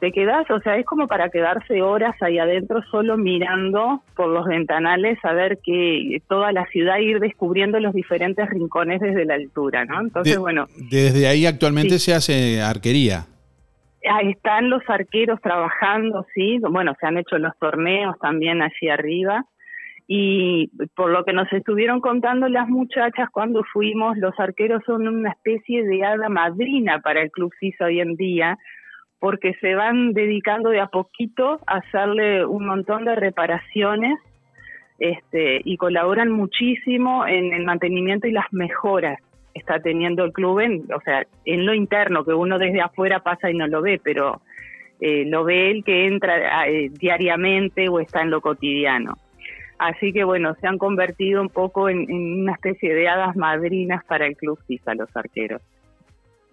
te 0.00 0.12
quedas, 0.12 0.50
o 0.50 0.60
sea, 0.60 0.78
es 0.78 0.86
como 0.86 1.08
para 1.08 1.28
quedarse 1.28 1.82
horas 1.82 2.14
ahí 2.22 2.38
adentro 2.38 2.80
solo 2.90 3.18
mirando 3.18 4.00
por 4.16 4.28
los 4.28 4.46
ventanales 4.46 5.18
a 5.24 5.34
ver 5.34 5.58
que 5.62 6.22
toda 6.26 6.52
la 6.52 6.64
ciudad 6.72 6.96
ir 7.00 7.20
descubriendo 7.20 7.78
los 7.78 7.92
diferentes 7.92 8.48
rincones 8.48 9.02
desde 9.02 9.26
la 9.26 9.34
altura, 9.34 9.84
¿no? 9.84 10.00
Entonces, 10.00 10.36
De- 10.36 10.40
bueno, 10.40 10.68
Desde 10.90 11.26
ahí 11.26 11.44
actualmente 11.44 11.98
Sí. 11.98 12.06
se 12.10 12.14
hace 12.14 12.62
arquería. 12.62 13.26
ahí 14.10 14.30
están 14.30 14.70
los 14.70 14.82
arqueros 14.88 15.38
trabajando, 15.42 16.26
sí, 16.34 16.58
bueno, 16.70 16.94
se 16.98 17.06
han 17.06 17.18
hecho 17.18 17.36
los 17.38 17.52
torneos 17.58 18.18
también 18.20 18.62
allí 18.62 18.88
arriba. 18.90 19.44
Y 20.06 20.70
por 20.94 21.10
lo 21.10 21.24
que 21.24 21.32
nos 21.32 21.50
estuvieron 21.52 22.00
contando 22.00 22.48
las 22.48 22.68
muchachas 22.68 23.30
cuando 23.30 23.64
fuimos, 23.72 24.18
los 24.18 24.38
arqueros 24.38 24.82
son 24.84 25.08
una 25.08 25.30
especie 25.30 25.84
de 25.84 26.04
hada 26.04 26.28
madrina 26.28 27.00
para 27.00 27.22
el 27.22 27.30
Club 27.30 27.52
CISA 27.58 27.86
hoy 27.86 28.00
en 28.00 28.14
día, 28.16 28.58
porque 29.18 29.54
se 29.62 29.74
van 29.74 30.12
dedicando 30.12 30.68
de 30.68 30.80
a 30.80 30.88
poquito 30.88 31.58
a 31.66 31.76
hacerle 31.76 32.44
un 32.44 32.66
montón 32.66 33.06
de 33.06 33.14
reparaciones 33.14 34.18
este, 34.98 35.62
y 35.64 35.76
colaboran 35.78 36.30
muchísimo 36.30 37.26
en 37.26 37.54
el 37.54 37.64
mantenimiento 37.64 38.26
y 38.26 38.32
las 38.32 38.52
mejoras 38.52 39.18
que 39.54 39.60
está 39.60 39.80
teniendo 39.80 40.24
el 40.24 40.32
club, 40.32 40.60
en, 40.60 40.84
o 40.94 41.00
sea, 41.00 41.26
en 41.46 41.64
lo 41.64 41.72
interno, 41.72 42.24
que 42.24 42.34
uno 42.34 42.58
desde 42.58 42.82
afuera 42.82 43.20
pasa 43.20 43.50
y 43.50 43.54
no 43.54 43.66
lo 43.66 43.80
ve, 43.80 44.00
pero 44.02 44.42
eh, 45.00 45.24
lo 45.26 45.44
ve 45.44 45.70
el 45.70 45.84
que 45.84 46.06
entra 46.06 46.68
eh, 46.68 46.90
diariamente 46.90 47.88
o 47.88 48.00
está 48.00 48.22
en 48.22 48.30
lo 48.30 48.40
cotidiano. 48.40 49.14
Así 49.78 50.12
que 50.12 50.24
bueno, 50.24 50.54
se 50.60 50.66
han 50.66 50.78
convertido 50.78 51.42
un 51.42 51.48
poco 51.48 51.88
en, 51.88 52.10
en 52.10 52.42
una 52.42 52.52
especie 52.52 52.94
de 52.94 53.08
hadas 53.08 53.36
madrinas 53.36 54.04
para 54.04 54.26
el 54.26 54.36
club 54.36 54.58
FIFA, 54.66 54.94
los 54.94 55.16
arqueros. 55.16 55.62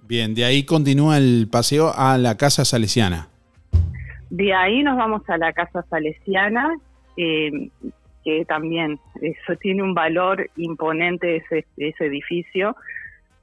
Bien, 0.02 0.34
de 0.34 0.44
ahí 0.44 0.66
continúa 0.66 1.18
el 1.18 1.48
paseo 1.50 1.92
a 1.96 2.18
la 2.18 2.36
Casa 2.36 2.66
Salesiana. 2.66 3.28
De 4.30 4.54
ahí 4.54 4.82
nos 4.82 4.98
vamos 4.98 5.22
a 5.30 5.38
la 5.38 5.54
Casa 5.54 5.84
Salesiana, 5.90 6.76
eh, 7.18 7.70
que 8.24 8.46
también 8.46 9.00
eso 9.22 9.56
tiene 9.60 9.84
un 9.84 9.94
valor 9.94 10.50
imponente 10.56 11.38
ese, 11.38 11.66
ese 11.78 12.06
edificio, 12.06 12.76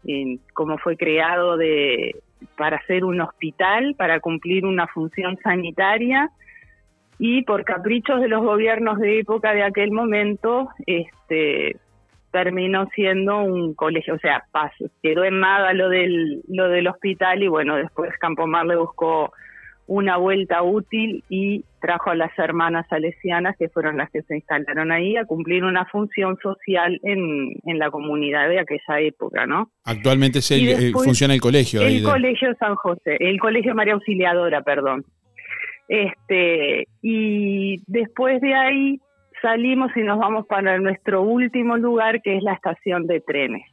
eh, 0.06 0.38
como 0.54 0.78
fue 0.78 0.96
creado 0.96 1.56
de 1.56 2.16
para 2.56 2.84
ser 2.86 3.04
un 3.04 3.20
hospital, 3.20 3.94
para 3.96 4.20
cumplir 4.20 4.64
una 4.64 4.86
función 4.86 5.38
sanitaria 5.42 6.30
y 7.18 7.42
por 7.42 7.64
caprichos 7.64 8.20
de 8.20 8.28
los 8.28 8.42
gobiernos 8.42 8.98
de 8.98 9.20
época 9.20 9.52
de 9.54 9.62
aquel 9.62 9.90
momento, 9.92 10.68
este 10.86 11.76
terminó 12.30 12.86
siendo 12.94 13.38
un 13.40 13.74
colegio, 13.74 14.14
o 14.14 14.18
sea, 14.18 14.44
pasó, 14.52 14.84
quedó 15.02 15.24
en 15.24 15.40
nada 15.40 15.72
lo 15.72 15.88
del, 15.88 16.42
lo 16.48 16.68
del 16.68 16.86
hospital 16.86 17.42
y 17.42 17.48
bueno, 17.48 17.76
después 17.76 18.10
Campomar 18.20 18.66
le 18.66 18.76
buscó 18.76 19.32
una 19.86 20.18
vuelta 20.18 20.62
útil 20.62 21.24
y 21.30 21.64
trajo 21.80 22.10
a 22.10 22.14
las 22.14 22.38
hermanas 22.38 22.84
salesianas, 22.90 23.56
que 23.56 23.70
fueron 23.70 23.96
las 23.96 24.10
que 24.10 24.20
se 24.20 24.34
instalaron 24.36 24.92
ahí, 24.92 25.16
a 25.16 25.24
cumplir 25.24 25.64
una 25.64 25.86
función 25.86 26.36
social 26.42 27.00
en, 27.02 27.54
en 27.64 27.78
la 27.78 27.90
comunidad 27.90 28.50
de 28.50 28.60
aquella 28.60 29.00
época, 29.00 29.46
¿no? 29.46 29.70
Actualmente 29.84 30.40
Y 30.50 30.68
eh, 30.68 30.76
después, 30.76 31.06
funciona 31.06 31.32
el 31.32 31.40
colegio. 31.40 31.80
ahí 31.80 31.96
El 31.96 32.02
de- 32.02 32.10
colegio 32.10 32.54
San 32.60 32.74
José, 32.74 33.16
el 33.18 33.40
colegio 33.40 33.74
María 33.74 33.94
Auxiliadora, 33.94 34.60
perdón. 34.60 35.06
Este, 35.88 36.86
y 37.02 37.76
después 37.86 38.40
de 38.40 38.54
ahí 38.54 39.00
salimos 39.40 39.90
y 39.96 40.00
nos 40.02 40.18
vamos 40.18 40.46
para 40.46 40.78
nuestro 40.78 41.22
último 41.22 41.76
lugar, 41.76 42.20
que 42.22 42.36
es 42.36 42.42
la 42.42 42.52
estación 42.52 43.06
de 43.06 43.20
trenes. 43.20 43.64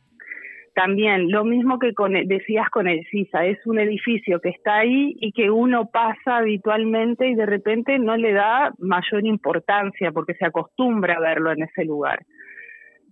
También, 0.73 1.31
lo 1.31 1.45
mismo 1.45 1.79
que 1.79 1.93
con 1.93 2.15
el- 2.17 2.27
decías 2.27 2.69
con 2.69 2.87
el 2.87 3.05
CISA, 3.09 3.45
es 3.45 3.65
un 3.65 3.79
edificio 3.79 4.41
que 4.41 4.49
está 4.49 4.79
ahí 4.79 5.15
y 5.19 5.31
que 5.31 5.49
uno 5.49 5.89
pasa 5.89 6.37
habitualmente 6.37 7.27
y 7.27 7.35
de 7.35 7.45
repente 7.45 7.97
no 7.97 8.17
le 8.17 8.33
da 8.33 8.73
mayor 8.79 9.25
importancia 9.25 10.11
porque 10.11 10.33
se 10.33 10.45
acostumbra 10.45 11.15
a 11.15 11.21
verlo 11.21 11.51
en 11.51 11.63
ese 11.63 11.85
lugar. 11.85 12.19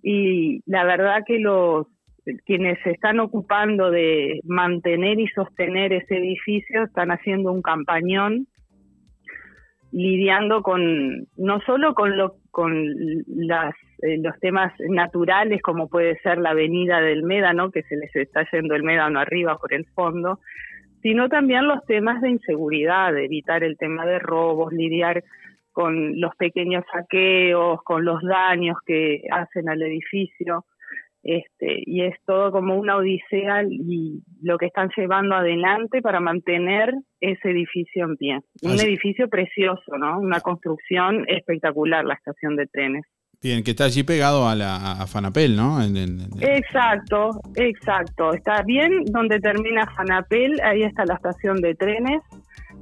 Y 0.01 0.61
la 0.65 0.83
verdad 0.83 1.23
que 1.25 1.39
los 1.39 1.87
quienes 2.45 2.79
se 2.83 2.91
están 2.91 3.19
ocupando 3.19 3.91
de 3.91 4.39
mantener 4.45 5.19
y 5.19 5.27
sostener 5.27 5.91
ese 5.93 6.17
edificio 6.17 6.83
están 6.83 7.11
haciendo 7.11 7.51
un 7.51 7.61
campañón 7.61 8.47
lidiando 9.93 10.63
con 10.63 11.27
no 11.37 11.61
solo 11.61 11.93
con 11.93 12.17
lo 12.17 12.35
con 12.49 12.73
las 13.27 13.75
eh, 14.01 14.17
los 14.17 14.37
temas 14.39 14.73
naturales 14.89 15.61
como 15.61 15.87
puede 15.87 16.17
ser 16.21 16.39
la 16.39 16.49
avenida 16.49 16.99
del 16.99 17.21
Médano 17.21 17.69
que 17.69 17.83
se 17.83 17.95
les 17.95 18.13
está 18.15 18.45
yendo 18.51 18.73
el 18.73 18.81
Médano 18.81 19.19
arriba 19.19 19.57
por 19.59 19.71
el 19.71 19.85
fondo 19.85 20.39
sino 21.03 21.29
también 21.29 21.67
los 21.67 21.85
temas 21.85 22.21
de 22.21 22.31
inseguridad 22.31 23.15
evitar 23.17 23.63
el 23.63 23.77
tema 23.77 24.05
de 24.07 24.17
robos 24.17 24.73
lidiar 24.73 25.23
con 25.71 26.19
los 26.19 26.35
pequeños 26.37 26.83
saqueos 26.91 27.83
con 27.83 28.03
los 28.03 28.23
daños 28.23 28.77
que 28.87 29.21
hacen 29.31 29.69
al 29.69 29.83
edificio 29.83 30.65
este, 31.23 31.81
y 31.85 32.03
es 32.03 32.15
todo 32.25 32.51
como 32.51 32.75
una 32.77 32.97
odisea 32.97 33.63
y 33.69 34.21
lo 34.41 34.57
que 34.57 34.65
están 34.65 34.89
llevando 34.97 35.35
adelante 35.35 36.01
para 36.01 36.19
mantener 36.19 36.93
ese 37.21 37.49
edificio 37.51 38.05
en 38.05 38.17
pie. 38.17 38.39
Un 38.61 38.71
Así- 38.71 38.85
edificio 38.85 39.29
precioso, 39.29 39.97
¿no? 39.97 40.19
Una 40.19 40.41
construcción 40.41 41.23
espectacular, 41.29 42.03
la 42.05 42.15
estación 42.15 42.55
de 42.57 42.67
trenes. 42.67 43.03
Bien, 43.41 43.61
que 43.63 43.71
está 43.71 43.85
allí 43.85 44.03
pegado 44.03 44.47
a 44.47 44.55
la 44.55 44.75
a 45.01 45.07
Fanapel, 45.07 45.55
¿no? 45.55 45.81
En- 45.81 45.97
en- 45.97 46.19
en- 46.21 46.43
Exacto, 46.43 47.41
exacto. 47.55 48.33
Está 48.33 48.63
bien 48.63 49.03
donde 49.05 49.39
termina 49.39 49.85
Fanapel, 49.95 50.59
ahí 50.63 50.83
está 50.83 51.05
la 51.05 51.15
estación 51.15 51.57
de 51.61 51.75
trenes. 51.75 52.21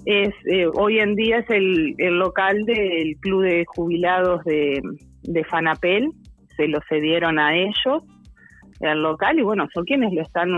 Es 0.05 0.33
eh, 0.45 0.67
hoy 0.73 0.99
en 0.99 1.15
día 1.15 1.39
es 1.39 1.49
el, 1.49 1.95
el 1.97 2.17
local 2.17 2.63
del 2.65 3.15
club 3.19 3.43
de 3.43 3.65
jubilados 3.67 4.43
de, 4.45 4.81
de 5.23 5.43
Fanapel. 5.45 6.09
Se 6.57 6.67
lo 6.67 6.79
cedieron 6.89 7.39
a 7.39 7.55
ellos 7.55 8.03
el 8.81 9.01
local 9.03 9.39
y 9.39 9.43
bueno 9.43 9.67
son 9.73 9.85
quienes 9.85 10.13
lo 10.13 10.21
están 10.21 10.49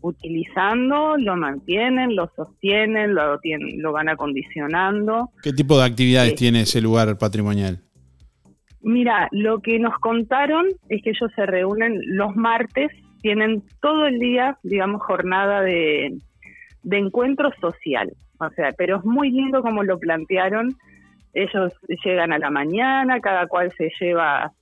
utilizando, 0.00 1.16
lo 1.18 1.36
mantienen, 1.36 2.16
lo 2.16 2.30
sostienen, 2.36 3.14
lo 3.14 3.38
tienen, 3.40 3.80
lo 3.82 3.92
van 3.92 4.08
acondicionando. 4.08 5.30
¿Qué 5.42 5.52
tipo 5.52 5.78
de 5.78 5.84
actividades 5.86 6.30
Sí. 6.30 6.36
tiene 6.36 6.60
ese 6.62 6.80
lugar 6.80 7.16
patrimonial? 7.18 7.80
Mira, 8.82 9.28
lo 9.32 9.60
que 9.60 9.78
nos 9.78 9.94
contaron 9.98 10.66
es 10.88 11.02
que 11.02 11.10
ellos 11.10 11.30
se 11.34 11.44
reúnen 11.46 11.98
los 12.16 12.36
martes, 12.36 12.90
tienen 13.20 13.62
todo 13.80 14.06
el 14.06 14.18
día, 14.18 14.58
digamos, 14.62 15.02
jornada 15.02 15.60
de, 15.62 16.16
de 16.82 16.98
encuentro 16.98 17.50
social. 17.60 18.12
O 18.38 18.48
sea, 18.50 18.72
pero 18.76 18.98
es 18.98 19.04
muy 19.04 19.30
lindo 19.30 19.62
como 19.62 19.82
lo 19.82 19.98
plantearon. 19.98 20.68
Ellos 21.32 21.72
llegan 22.04 22.32
a 22.32 22.38
la 22.38 22.50
mañana, 22.50 23.20
cada 23.20 23.46
cual 23.48 23.72
se 23.76 23.90
lleva 24.00 24.52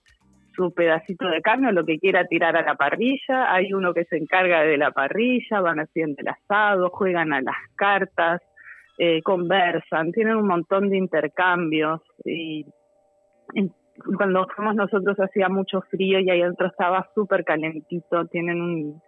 su 0.55 0.73
pedacito 0.73 1.27
de 1.29 1.41
carne 1.41 1.69
o 1.69 1.73
lo 1.73 1.85
que 1.85 1.99
quiera 1.99 2.25
tirar 2.27 2.57
a 2.57 2.63
la 2.63 2.75
parrilla. 2.75 3.53
Hay 3.53 3.73
uno 3.73 3.93
que 3.95 4.05
se 4.05 4.17
encarga 4.17 4.63
de 4.63 4.77
la 4.77 4.91
parrilla, 4.91 5.61
van 5.61 5.81
haciendo 5.81 6.17
el 6.19 6.29
asado, 6.29 6.91
juegan 6.91 7.33
a 7.33 7.41
las 7.41 7.57
cartas, 7.77 8.41
eh, 8.99 9.23
conversan, 9.23 10.13
tienen 10.13 10.37
un 10.37 10.47
montón 10.47 10.91
de 10.91 10.97
intercambios. 10.97 12.01
Y 12.25 12.67
en- 13.55 13.73
cuando 14.17 14.47
fuimos 14.55 14.75
nosotros 14.75 15.17
hacía 15.19 15.49
mucho 15.49 15.81
frío 15.83 16.19
y 16.19 16.31
ahí 16.31 16.43
adentro 16.43 16.67
estaba 16.67 17.09
súper 17.15 17.45
calentito, 17.45 18.27
tienen 18.27 18.61
un 18.61 19.03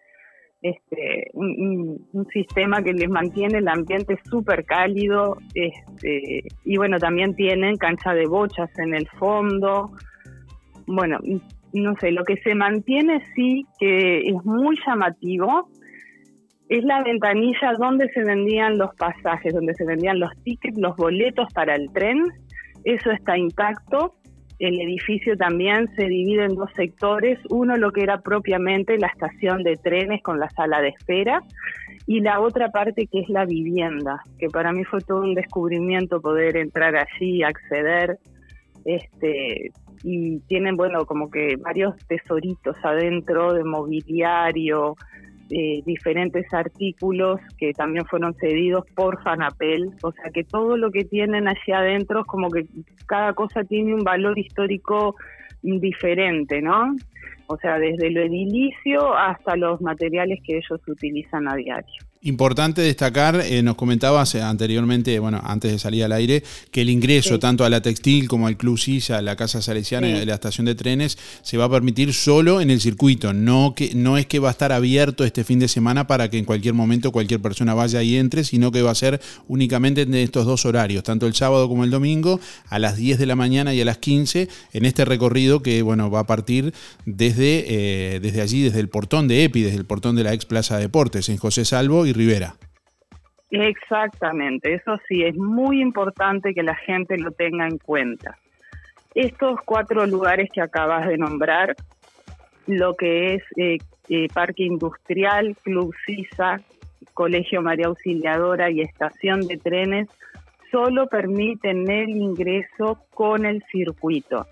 este 0.62 1.30
un 1.34 2.26
sistema 2.32 2.82
que 2.82 2.94
les 2.94 3.10
mantiene 3.10 3.58
el 3.58 3.68
ambiente 3.68 4.18
súper 4.24 4.64
cálido 4.64 5.36
este 5.54 6.44
y 6.64 6.76
bueno 6.78 6.98
también 6.98 7.34
tienen 7.36 7.76
cancha 7.76 8.14
de 8.14 8.26
bochas 8.26 8.70
en 8.78 8.94
el 8.94 9.06
fondo 9.18 9.90
bueno 10.86 11.18
no 11.72 11.96
sé 11.96 12.12
lo 12.12 12.24
que 12.24 12.36
se 12.38 12.54
mantiene 12.54 13.22
sí 13.34 13.66
que 13.78 14.28
es 14.28 14.44
muy 14.44 14.78
llamativo 14.86 15.68
es 16.68 16.84
la 16.84 17.02
ventanilla 17.02 17.74
donde 17.78 18.08
se 18.10 18.24
vendían 18.24 18.78
los 18.78 18.94
pasajes 18.96 19.54
donde 19.54 19.74
se 19.74 19.84
vendían 19.84 20.18
los 20.18 20.30
tickets 20.42 20.78
los 20.78 20.96
boletos 20.96 21.52
para 21.52 21.76
el 21.76 21.90
tren. 21.92 22.24
Eso 22.84 23.10
está 23.10 23.38
intacto. 23.38 24.14
El 24.58 24.80
edificio 24.80 25.36
también 25.36 25.88
se 25.96 26.06
divide 26.06 26.44
en 26.44 26.54
dos 26.54 26.70
sectores, 26.74 27.38
uno 27.50 27.76
lo 27.76 27.92
que 27.92 28.02
era 28.02 28.22
propiamente 28.22 28.96
la 28.96 29.08
estación 29.08 29.62
de 29.62 29.76
trenes 29.76 30.22
con 30.22 30.40
la 30.40 30.48
sala 30.48 30.80
de 30.80 30.88
espera 30.88 31.42
y 32.06 32.20
la 32.20 32.40
otra 32.40 32.70
parte 32.70 33.06
que 33.06 33.20
es 33.20 33.28
la 33.28 33.44
vivienda, 33.44 34.22
que 34.38 34.48
para 34.48 34.72
mí 34.72 34.82
fue 34.84 35.02
todo 35.02 35.20
un 35.20 35.34
descubrimiento 35.34 36.22
poder 36.22 36.56
entrar 36.56 36.96
allí, 36.96 37.42
acceder, 37.42 38.18
este 38.86 39.72
y 40.08 40.38
tienen 40.46 40.76
bueno 40.76 41.04
como 41.04 41.28
que 41.32 41.56
varios 41.56 41.96
tesoritos 42.06 42.76
adentro 42.84 43.52
de 43.54 43.64
mobiliario, 43.64 44.94
diferentes 45.84 46.46
artículos 46.54 47.40
que 47.58 47.72
también 47.72 48.04
fueron 48.06 48.32
cedidos 48.34 48.84
por 48.94 49.20
Fanapel, 49.24 49.90
o 50.02 50.12
sea 50.12 50.30
que 50.32 50.44
todo 50.44 50.76
lo 50.76 50.92
que 50.92 51.04
tienen 51.04 51.48
allí 51.48 51.72
adentro 51.72 52.20
es 52.20 52.26
como 52.26 52.50
que 52.50 52.66
cada 53.06 53.32
cosa 53.32 53.64
tiene 53.64 53.94
un 53.94 54.04
valor 54.04 54.38
histórico 54.38 55.16
diferente, 55.62 56.62
¿no? 56.62 56.94
O 57.48 57.56
sea, 57.58 57.78
desde 57.80 58.10
lo 58.10 58.22
edilicio 58.22 59.12
hasta 59.16 59.56
los 59.56 59.80
materiales 59.80 60.38
que 60.44 60.58
ellos 60.58 60.80
utilizan 60.86 61.48
a 61.48 61.56
diario. 61.56 62.02
Importante 62.26 62.82
destacar, 62.82 63.40
eh, 63.40 63.62
nos 63.62 63.76
comentabas 63.76 64.34
anteriormente, 64.34 65.16
bueno, 65.20 65.40
antes 65.44 65.70
de 65.70 65.78
salir 65.78 66.02
al 66.02 66.10
aire, 66.10 66.42
que 66.72 66.80
el 66.80 66.90
ingreso 66.90 67.38
tanto 67.38 67.64
a 67.64 67.70
la 67.70 67.82
textil 67.82 68.26
como 68.26 68.48
al 68.48 68.56
Club 68.56 68.76
Silla, 68.80 69.18
a 69.18 69.22
la 69.22 69.36
Casa 69.36 69.62
Salesiana 69.62 70.08
y 70.08 70.14
a 70.16 70.24
la 70.24 70.34
estación 70.34 70.64
de 70.64 70.74
trenes, 70.74 71.18
se 71.42 71.56
va 71.56 71.66
a 71.66 71.70
permitir 71.70 72.12
solo 72.12 72.60
en 72.60 72.72
el 72.72 72.80
circuito. 72.80 73.32
No, 73.32 73.74
que, 73.76 73.94
no 73.94 74.18
es 74.18 74.26
que 74.26 74.40
va 74.40 74.48
a 74.48 74.50
estar 74.50 74.72
abierto 74.72 75.22
este 75.22 75.44
fin 75.44 75.60
de 75.60 75.68
semana 75.68 76.08
para 76.08 76.28
que 76.28 76.36
en 76.36 76.44
cualquier 76.44 76.74
momento 76.74 77.12
cualquier 77.12 77.40
persona 77.40 77.74
vaya 77.74 78.02
y 78.02 78.16
entre, 78.16 78.42
sino 78.42 78.72
que 78.72 78.82
va 78.82 78.90
a 78.90 78.96
ser 78.96 79.20
únicamente 79.46 80.02
en 80.02 80.12
estos 80.14 80.46
dos 80.46 80.66
horarios, 80.66 81.04
tanto 81.04 81.28
el 81.28 81.34
sábado 81.34 81.68
como 81.68 81.84
el 81.84 81.90
domingo, 81.90 82.40
a 82.68 82.80
las 82.80 82.96
10 82.96 83.20
de 83.20 83.26
la 83.26 83.36
mañana 83.36 83.72
y 83.72 83.80
a 83.80 83.84
las 83.84 83.98
15, 83.98 84.48
en 84.72 84.84
este 84.84 85.04
recorrido 85.04 85.62
que 85.62 85.80
bueno, 85.82 86.10
va 86.10 86.20
a 86.20 86.26
partir 86.26 86.74
desde, 87.04 87.66
eh, 87.68 88.18
desde 88.18 88.40
allí, 88.40 88.62
desde 88.62 88.80
el 88.80 88.88
portón 88.88 89.28
de 89.28 89.44
EPI, 89.44 89.62
desde 89.62 89.78
el 89.78 89.84
portón 89.84 90.16
de 90.16 90.24
la 90.24 90.34
ex 90.34 90.44
Plaza 90.44 90.76
Deportes, 90.76 91.28
en 91.28 91.36
José 91.36 91.64
Salvo 91.64 92.04
y 92.04 92.15
Rivera. 92.16 92.54
Exactamente, 93.50 94.74
eso 94.74 94.98
sí, 95.08 95.22
es 95.22 95.36
muy 95.36 95.80
importante 95.80 96.52
que 96.52 96.62
la 96.62 96.74
gente 96.74 97.16
lo 97.16 97.30
tenga 97.30 97.66
en 97.66 97.78
cuenta. 97.78 98.36
Estos 99.14 99.60
cuatro 99.64 100.04
lugares 100.06 100.50
que 100.52 100.60
acabas 100.60 101.06
de 101.06 101.16
nombrar, 101.16 101.76
lo 102.66 102.94
que 102.94 103.34
es 103.34 103.42
eh, 103.56 103.78
eh, 104.08 104.26
Parque 104.34 104.64
Industrial, 104.64 105.56
Club 105.62 105.94
CISA, 106.04 106.60
Colegio 107.14 107.62
María 107.62 107.86
Auxiliadora 107.86 108.70
y 108.70 108.80
Estación 108.80 109.46
de 109.46 109.56
Trenes, 109.56 110.08
solo 110.70 111.06
permiten 111.06 111.88
el 111.90 112.10
ingreso 112.10 112.98
con 113.14 113.46
el 113.46 113.64
circuito. 113.70 114.46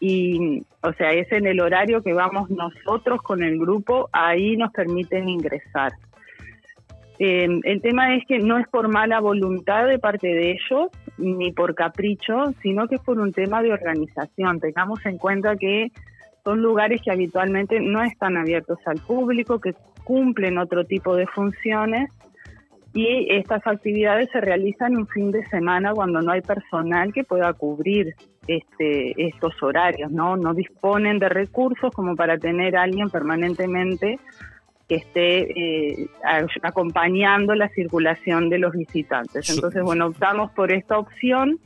Y, 0.00 0.62
o 0.82 0.92
sea, 0.94 1.10
es 1.10 1.30
en 1.30 1.46
el 1.46 1.60
horario 1.60 2.02
que 2.02 2.14
vamos 2.14 2.50
nosotros 2.50 3.20
con 3.22 3.42
el 3.42 3.58
grupo, 3.58 4.08
ahí 4.12 4.56
nos 4.56 4.72
permiten 4.72 5.28
ingresar. 5.28 5.92
Eh, 7.22 7.46
el 7.64 7.82
tema 7.82 8.16
es 8.16 8.24
que 8.26 8.38
no 8.38 8.56
es 8.56 8.66
por 8.68 8.88
mala 8.88 9.20
voluntad 9.20 9.86
de 9.86 9.98
parte 9.98 10.26
de 10.26 10.52
ellos, 10.52 10.88
ni 11.18 11.52
por 11.52 11.74
capricho, 11.74 12.54
sino 12.62 12.88
que 12.88 12.94
es 12.94 13.02
por 13.02 13.20
un 13.20 13.30
tema 13.30 13.62
de 13.62 13.74
organización. 13.74 14.58
Tengamos 14.58 15.04
en 15.04 15.18
cuenta 15.18 15.54
que 15.56 15.92
son 16.44 16.62
lugares 16.62 17.02
que 17.02 17.10
habitualmente 17.10 17.78
no 17.78 18.02
están 18.02 18.38
abiertos 18.38 18.78
al 18.86 19.00
público, 19.00 19.60
que 19.60 19.74
cumplen 20.02 20.56
otro 20.56 20.86
tipo 20.86 21.14
de 21.14 21.26
funciones 21.26 22.10
y 22.94 23.30
estas 23.30 23.66
actividades 23.66 24.30
se 24.32 24.40
realizan 24.40 24.96
un 24.96 25.06
fin 25.06 25.30
de 25.30 25.44
semana 25.48 25.92
cuando 25.92 26.22
no 26.22 26.32
hay 26.32 26.40
personal 26.40 27.12
que 27.12 27.22
pueda 27.22 27.52
cubrir 27.52 28.14
este, 28.48 29.12
estos 29.28 29.62
horarios, 29.62 30.10
¿no? 30.10 30.38
No 30.38 30.54
disponen 30.54 31.18
de 31.18 31.28
recursos 31.28 31.92
como 31.94 32.16
para 32.16 32.38
tener 32.38 32.76
a 32.76 32.82
alguien 32.82 33.10
permanentemente 33.10 34.18
que 34.90 34.96
esté 34.96 35.52
eh, 35.56 36.08
acompañando 36.62 37.54
la 37.54 37.68
circulación 37.68 38.50
de 38.50 38.58
los 38.58 38.72
visitantes. 38.72 39.48
Entonces, 39.48 39.84
bueno, 39.84 40.06
optamos 40.06 40.50
por 40.50 40.72
esta 40.72 40.98
opción 40.98 41.60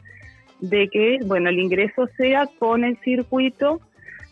de 0.60 0.90
que, 0.92 1.20
bueno, 1.24 1.48
el 1.48 1.58
ingreso 1.58 2.06
sea 2.18 2.46
con 2.58 2.84
el 2.84 2.98
circuito, 2.98 3.80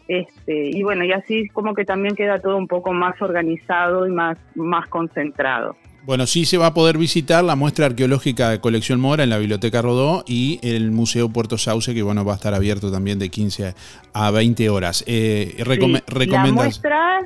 este, 0.09 0.69
y 0.69 0.83
bueno, 0.83 1.07
y 1.07 1.13
así 1.13 1.49
como 1.55 1.73
que 1.73 1.87
también 1.87 2.15
queda 2.15 2.39
todo 2.39 2.59
un 2.59 2.69
poco 2.69 2.93
más 2.93 3.15
organizado 3.23 4.07
y 4.07 4.11
más, 4.11 4.37
más 4.57 4.87
concentrado. 4.89 5.75
Bueno, 6.05 6.27
sí 6.27 6.45
se 6.45 6.59
va 6.59 6.67
a 6.67 6.75
poder 6.75 6.99
visitar 6.99 7.43
la 7.43 7.57
muestra 7.57 7.87
arqueológica 7.87 8.51
de 8.51 8.61
Colección 8.61 9.01
Mora 9.01 9.25
en 9.25 9.31
la 9.31 9.39
Biblioteca 9.39 9.81
Rodó 9.81 10.23
y 10.27 10.61
el 10.63 10.91
Museo 10.91 11.31
Puerto 11.31 11.57
Sauce, 11.57 11.95
que 11.95 12.03
bueno, 12.03 12.27
va 12.27 12.33
a 12.33 12.37
estar 12.37 12.53
abierto 12.53 12.93
también 12.93 13.19
de 13.19 13.31
15 13.31 13.75
a 14.13 14.31
20 14.31 14.69
horas. 14.69 15.03
Eh, 15.07 15.57
la 15.65 16.45
muestra 16.53 17.23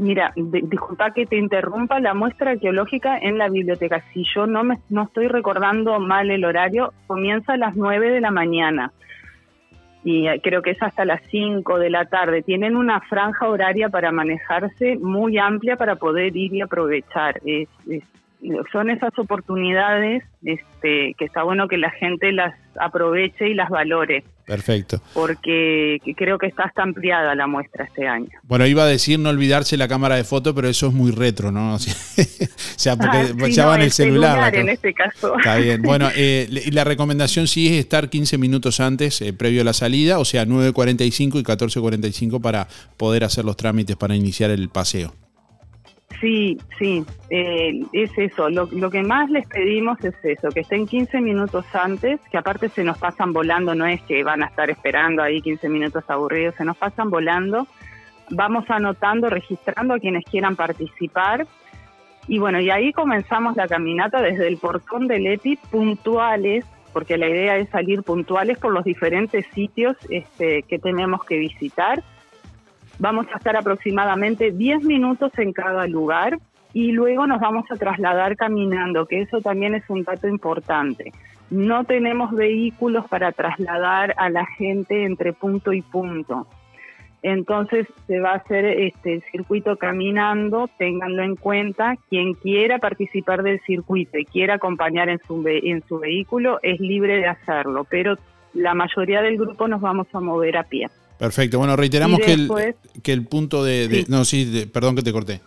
Mira, 0.00 0.32
disculpa 0.34 1.12
que 1.12 1.26
te 1.26 1.36
interrumpa, 1.36 2.00
la 2.00 2.14
muestra 2.14 2.52
arqueológica 2.52 3.18
en 3.18 3.36
la 3.36 3.48
biblioteca, 3.48 4.02
si 4.12 4.24
yo 4.34 4.46
no, 4.46 4.64
me, 4.64 4.78
no 4.88 5.04
estoy 5.04 5.28
recordando 5.28 6.00
mal 6.00 6.30
el 6.30 6.44
horario, 6.44 6.94
comienza 7.06 7.52
a 7.52 7.56
las 7.58 7.76
9 7.76 8.10
de 8.10 8.20
la 8.20 8.30
mañana 8.30 8.92
y 10.04 10.26
eh, 10.26 10.40
creo 10.42 10.62
que 10.62 10.70
es 10.70 10.82
hasta 10.82 11.04
las 11.04 11.20
5 11.30 11.78
de 11.78 11.90
la 11.90 12.06
tarde. 12.06 12.42
Tienen 12.42 12.76
una 12.76 13.00
franja 13.00 13.48
horaria 13.48 13.88
para 13.88 14.10
manejarse 14.12 14.96
muy 14.96 15.38
amplia 15.38 15.76
para 15.76 15.96
poder 15.96 16.36
ir 16.36 16.54
y 16.54 16.60
aprovechar. 16.60 17.40
es, 17.44 17.68
son 18.72 18.90
esas 18.90 19.16
oportunidades 19.18 20.24
este, 20.42 21.14
que 21.16 21.24
está 21.24 21.44
bueno 21.44 21.68
que 21.68 21.78
la 21.78 21.90
gente 21.90 22.32
las 22.32 22.54
aproveche 22.80 23.48
y 23.48 23.54
las 23.54 23.70
valore. 23.70 24.24
Perfecto. 24.46 25.00
Porque 25.14 25.98
creo 26.16 26.38
que 26.38 26.46
está 26.46 26.64
hasta 26.64 26.82
ampliada 26.82 27.34
la 27.34 27.46
muestra 27.46 27.84
este 27.84 28.06
año. 28.08 28.28
Bueno, 28.42 28.66
iba 28.66 28.82
a 28.82 28.86
decir 28.86 29.18
no 29.18 29.28
olvidarse 29.28 29.76
la 29.76 29.88
cámara 29.88 30.16
de 30.16 30.24
foto, 30.24 30.54
pero 30.54 30.68
eso 30.68 30.88
es 30.88 30.92
muy 30.92 31.12
retro, 31.12 31.52
¿no? 31.52 31.74
o 31.74 31.78
sea, 31.78 32.96
porque 32.96 33.18
ah, 33.18 33.48
ya 33.48 33.66
va 33.66 33.76
en 33.76 33.82
el 33.82 33.92
celular. 33.92 34.54
en 34.54 34.68
este 34.68 34.92
caso. 34.92 35.36
Está 35.38 35.56
bien. 35.56 35.82
Bueno, 35.92 36.08
eh, 36.14 36.48
la 36.72 36.84
recomendación 36.84 37.46
sí 37.46 37.66
es 37.66 37.72
estar 37.74 38.08
15 38.08 38.38
minutos 38.38 38.80
antes, 38.80 39.20
eh, 39.20 39.32
previo 39.32 39.60
a 39.60 39.64
la 39.64 39.74
salida, 39.74 40.18
o 40.18 40.24
sea, 40.24 40.46
9.45 40.46 41.40
y 41.40 41.42
14.45 41.42 42.40
para 42.40 42.66
poder 42.96 43.24
hacer 43.24 43.44
los 43.44 43.56
trámites 43.56 43.96
para 43.96 44.14
iniciar 44.14 44.50
el 44.50 44.68
paseo. 44.70 45.14
Sí, 46.20 46.58
sí, 46.78 47.04
eh, 47.30 47.80
es 47.92 48.10
eso. 48.16 48.48
Lo, 48.50 48.90
que 48.90 49.02
más 49.02 49.30
les 49.30 49.46
pedimos 49.46 50.02
es 50.04 50.14
eso, 50.22 50.48
que 50.50 50.60
estén 50.60 50.86
15 50.86 51.20
minutos 51.20 51.64
antes, 51.74 52.20
que 52.30 52.38
aparte 52.38 52.68
se 52.68 52.84
nos 52.84 52.98
pasan 52.98 53.32
volando, 53.32 53.74
no 53.74 53.86
es 53.86 54.02
que 54.02 54.22
van 54.22 54.42
a 54.42 54.46
estar 54.46 54.70
esperando 54.70 55.22
ahí 55.22 55.40
15 55.40 55.68
minutos 55.68 56.04
aburridos, 56.08 56.54
se 56.56 56.64
nos 56.64 56.76
pasan 56.76 57.10
volando. 57.10 57.66
Vamos 58.30 58.64
anotando, 58.68 59.28
registrando 59.28 59.94
a 59.94 59.98
quienes 59.98 60.24
quieran 60.24 60.56
participar. 60.56 61.46
Y 62.28 62.38
bueno, 62.38 62.60
y 62.60 62.70
ahí 62.70 62.92
comenzamos 62.92 63.56
la 63.56 63.66
caminata 63.66 64.22
desde 64.22 64.46
el 64.46 64.58
portón 64.58 65.08
del 65.08 65.26
EPI 65.26 65.56
puntuales, 65.70 66.64
porque 66.92 67.18
la 67.18 67.28
idea 67.28 67.56
es 67.56 67.68
salir 67.70 68.02
puntuales 68.02 68.58
por 68.58 68.72
los 68.72 68.84
diferentes 68.84 69.44
sitios 69.54 69.96
este, 70.08 70.62
que 70.62 70.78
tenemos 70.78 71.24
que 71.24 71.38
visitar 71.38 72.02
Vamos 73.02 73.26
a 73.34 73.38
estar 73.38 73.56
aproximadamente 73.56 74.52
10 74.52 74.84
minutos 74.84 75.36
en 75.36 75.52
cada 75.52 75.88
lugar 75.88 76.38
y 76.72 76.92
luego 76.92 77.26
nos 77.26 77.40
vamos 77.40 77.64
a 77.72 77.74
trasladar 77.74 78.36
caminando, 78.36 79.06
que 79.06 79.22
eso 79.22 79.40
también 79.40 79.74
es 79.74 79.82
un 79.90 80.04
dato 80.04 80.28
importante. 80.28 81.10
No 81.50 81.82
tenemos 81.82 82.30
vehículos 82.30 83.08
para 83.08 83.32
trasladar 83.32 84.14
a 84.18 84.30
la 84.30 84.46
gente 84.46 85.04
entre 85.04 85.32
punto 85.32 85.72
y 85.72 85.82
punto. 85.82 86.46
Entonces 87.22 87.88
se 88.06 88.20
va 88.20 88.34
a 88.34 88.36
hacer 88.36 88.66
este 88.66 89.20
circuito 89.32 89.76
caminando, 89.78 90.70
ténganlo 90.78 91.24
en 91.24 91.34
cuenta. 91.34 91.96
Quien 92.08 92.34
quiera 92.34 92.78
participar 92.78 93.42
del 93.42 93.58
circuito 93.62 94.16
y 94.16 94.26
quiera 94.26 94.54
acompañar 94.54 95.08
en 95.08 95.18
su, 95.26 95.42
en 95.44 95.82
su 95.88 95.98
vehículo 95.98 96.60
es 96.62 96.78
libre 96.78 97.16
de 97.16 97.26
hacerlo, 97.26 97.84
pero 97.90 98.14
la 98.54 98.74
mayoría 98.74 99.22
del 99.22 99.38
grupo 99.38 99.66
nos 99.66 99.80
vamos 99.80 100.06
a 100.12 100.20
mover 100.20 100.56
a 100.56 100.62
pie. 100.62 100.86
Perfecto. 101.22 101.58
Bueno, 101.58 101.76
reiteramos 101.76 102.18
que, 102.18 102.32
el, 102.32 102.50
que 103.00 103.12
el 103.12 103.24
punto 103.28 103.62
de... 103.62 104.04
no, 104.08 104.24
sí, 104.24 104.68
perdón 104.72 104.96
que 104.96 105.02
te 105.02 105.12
corté. 105.12 105.40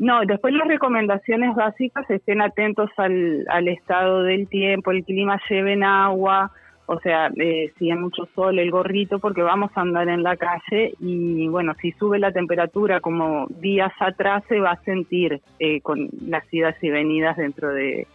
No, 0.00 0.22
después 0.26 0.52
las 0.52 0.66
recomendaciones 0.66 1.54
básicas, 1.54 2.10
estén 2.10 2.40
atentos 2.40 2.90
al, 2.96 3.44
al 3.50 3.68
estado 3.68 4.24
del 4.24 4.48
tiempo, 4.48 4.90
el 4.90 5.04
clima, 5.04 5.40
lleven 5.48 5.84
agua, 5.84 6.50
o 6.86 6.98
sea, 6.98 7.30
eh, 7.36 7.72
si 7.78 7.88
hay 7.88 7.96
mucho 7.96 8.28
sol, 8.34 8.58
el 8.58 8.72
gorrito, 8.72 9.20
porque 9.20 9.42
vamos 9.42 9.70
a 9.76 9.82
andar 9.82 10.08
en 10.08 10.24
la 10.24 10.36
calle 10.36 10.94
y 10.98 11.46
bueno, 11.46 11.76
si 11.80 11.92
sube 11.92 12.18
la 12.18 12.32
temperatura 12.32 12.98
como 12.98 13.46
días 13.60 13.92
atrás, 14.00 14.42
se 14.48 14.58
va 14.58 14.72
a 14.72 14.82
sentir 14.82 15.40
eh, 15.60 15.82
con 15.82 16.10
las 16.26 16.52
idas 16.52 16.74
y 16.82 16.90
venidas 16.90 17.36
dentro 17.36 17.72
de, 17.72 18.08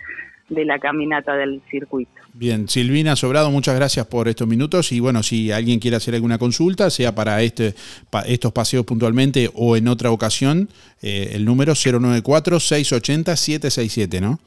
de 0.49 0.65
la 0.65 0.79
caminata 0.79 1.35
del 1.35 1.61
circuito. 1.69 2.11
Bien, 2.33 2.67
Silvina 2.67 3.15
Sobrado, 3.15 3.51
muchas 3.51 3.75
gracias 3.75 4.07
por 4.07 4.27
estos 4.27 4.47
minutos 4.47 4.91
y 4.91 4.99
bueno, 4.99 5.21
si 5.23 5.51
alguien 5.51 5.79
quiere 5.79 5.97
hacer 5.97 6.13
alguna 6.15 6.37
consulta, 6.37 6.89
sea 6.89 7.15
para 7.15 7.41
este, 7.41 7.73
estos 8.27 8.51
paseos 8.51 8.85
puntualmente 8.85 9.49
o 9.53 9.77
en 9.77 9.87
otra 9.87 10.11
ocasión, 10.11 10.67
eh, 11.01 11.31
el 11.33 11.45
número 11.45 11.71
094-680-767, 11.73 14.21
¿no? 14.21 14.39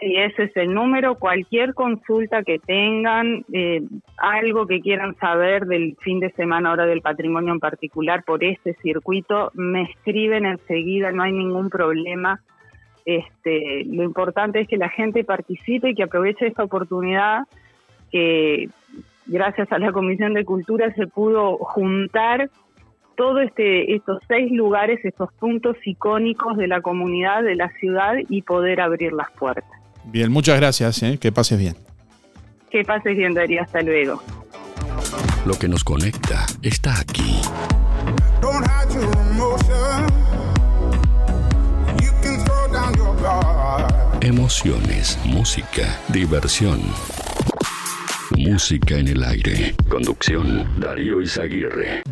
Sí, 0.00 0.16
ese 0.16 0.44
es 0.44 0.56
el 0.56 0.72
número. 0.72 1.16
Cualquier 1.16 1.74
consulta 1.74 2.42
que 2.42 2.58
tengan, 2.58 3.44
eh, 3.52 3.82
algo 4.16 4.66
que 4.66 4.80
quieran 4.80 5.14
saber 5.16 5.66
del 5.66 5.94
fin 6.00 6.20
de 6.20 6.30
semana, 6.32 6.70
ahora 6.70 6.86
del 6.86 7.02
patrimonio 7.02 7.52
en 7.52 7.60
particular, 7.60 8.24
por 8.24 8.42
este 8.42 8.74
circuito, 8.82 9.50
me 9.52 9.82
escriben 9.82 10.46
enseguida, 10.46 11.12
no 11.12 11.22
hay 11.22 11.32
ningún 11.32 11.68
problema 11.68 12.40
este, 13.16 13.84
lo 13.86 14.02
importante 14.02 14.60
es 14.60 14.68
que 14.68 14.76
la 14.76 14.88
gente 14.88 15.24
participe 15.24 15.90
y 15.90 15.94
que 15.94 16.02
aproveche 16.02 16.46
esta 16.46 16.64
oportunidad 16.64 17.44
que 18.10 18.68
gracias 19.26 19.70
a 19.72 19.78
la 19.78 19.92
Comisión 19.92 20.34
de 20.34 20.44
Cultura 20.44 20.92
se 20.94 21.06
pudo 21.06 21.56
juntar 21.58 22.50
todos 23.16 23.42
este, 23.42 23.94
estos 23.94 24.18
seis 24.26 24.50
lugares, 24.50 24.98
estos 25.04 25.32
puntos 25.34 25.76
icónicos 25.84 26.56
de 26.56 26.66
la 26.66 26.80
comunidad, 26.80 27.42
de 27.42 27.54
la 27.54 27.68
ciudad 27.78 28.14
y 28.28 28.42
poder 28.42 28.80
abrir 28.80 29.12
las 29.12 29.30
puertas. 29.32 29.70
Bien, 30.04 30.32
muchas 30.32 30.58
gracias, 30.58 31.02
¿eh? 31.02 31.18
que 31.20 31.30
pases 31.30 31.58
bien. 31.58 31.74
Que 32.70 32.82
pases 32.82 33.16
bien, 33.16 33.34
Darío, 33.34 33.62
hasta 33.62 33.82
luego. 33.82 34.22
Lo 35.46 35.54
que 35.54 35.68
nos 35.68 35.84
conecta 35.84 36.46
está 36.62 37.00
aquí. 37.00 37.40
Emociones, 44.30 45.18
música, 45.24 45.98
diversión. 46.06 46.80
Música 48.38 48.96
en 48.96 49.08
el 49.08 49.24
aire. 49.24 49.74
Conducción, 49.88 50.68
Darío 50.78 51.20
Izaguirre. 51.20 52.04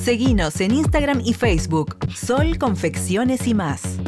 Seguinos 0.00 0.62
en 0.62 0.72
Instagram 0.72 1.20
y 1.26 1.34
Facebook, 1.34 1.98
Sol 2.14 2.56
Confecciones 2.56 3.46
y 3.46 3.52
más. 3.52 3.98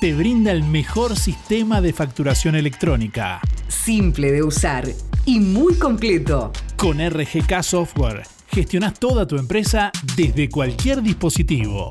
Te 0.00 0.14
brinda 0.14 0.52
el 0.52 0.64
mejor 0.64 1.18
sistema 1.18 1.82
de 1.82 1.92
facturación 1.92 2.54
electrónica. 2.54 3.42
Simple 3.68 4.32
de 4.32 4.42
usar 4.42 4.88
y 5.26 5.38
muy 5.38 5.74
completo. 5.74 6.50
Con 6.78 6.98
RGK 6.98 7.62
Software, 7.62 8.22
gestionas 8.50 8.98
toda 8.98 9.26
tu 9.26 9.36
empresa 9.36 9.92
desde 10.16 10.48
cualquier 10.48 11.02
dispositivo. 11.02 11.90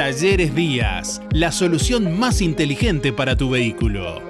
Talleres 0.00 0.54
Díaz, 0.54 1.20
la 1.30 1.52
solución 1.52 2.18
más 2.18 2.40
inteligente 2.40 3.12
para 3.12 3.36
tu 3.36 3.50
vehículo. 3.50 4.29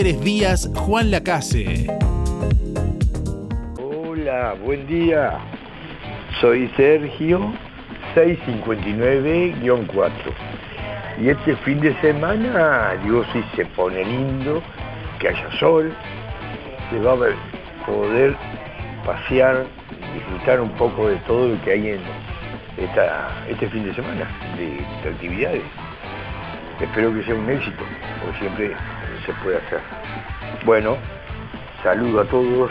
Talleres 0.00 0.24
Díaz 0.24 0.70
Juan 0.74 1.10
Lacase. 1.10 1.86
Hola, 3.76 4.54
buen 4.64 4.86
día. 4.86 5.38
Soy 6.40 6.70
Sergio 6.74 7.52
659-4. 8.14 10.10
Y 11.20 11.28
este 11.28 11.54
fin 11.56 11.82
de 11.82 11.94
semana, 12.00 12.94
Dios 13.04 13.26
si 13.34 13.42
se 13.54 13.66
pone 13.66 14.02
lindo, 14.02 14.62
que 15.18 15.28
haya 15.28 15.50
sol, 15.58 15.92
se 16.88 16.98
va 17.00 17.12
a 17.12 17.18
poder 17.84 18.34
pasear, 19.04 19.66
disfrutar 20.14 20.62
un 20.62 20.70
poco 20.78 21.08
de 21.08 21.16
todo 21.26 21.48
lo 21.48 21.62
que 21.62 21.72
hay 21.72 21.88
en, 21.88 22.00
esta, 22.78 23.28
este 23.50 23.68
fin 23.68 23.84
de 23.84 23.94
semana 23.94 24.26
de, 24.56 24.82
de 25.02 25.14
actividades. 25.14 25.62
Espero 26.80 27.12
que 27.12 27.22
sea 27.24 27.34
un 27.34 27.50
éxito, 27.50 27.84
porque 28.22 28.38
siempre 28.38 28.74
se 29.26 29.32
puede 29.34 29.58
hacer. 29.58 29.80
Bueno, 30.64 30.96
saludo 31.82 32.20
a 32.20 32.24
todos, 32.26 32.70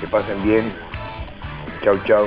que 0.00 0.06
pasen 0.08 0.42
bien. 0.42 0.72
Chau, 1.82 1.98
chau. 2.06 2.26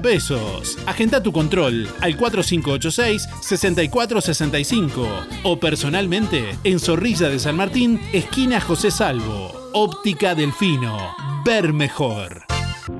pesos. 0.00 0.78
Agenda 0.86 1.22
tu 1.22 1.32
control 1.32 1.86
al 2.00 2.16
4586-6465 2.16 5.06
o 5.44 5.58
personalmente 5.58 6.56
en 6.64 6.78
Zorrilla 6.78 7.28
de 7.28 7.38
San 7.38 7.56
Martín, 7.56 8.00
esquina 8.12 8.60
José 8.60 8.90
Salvo. 8.90 9.52
Óptica 9.72 10.34
Delfino. 10.34 11.14
Ver 11.44 11.72
mejor. 11.72 12.42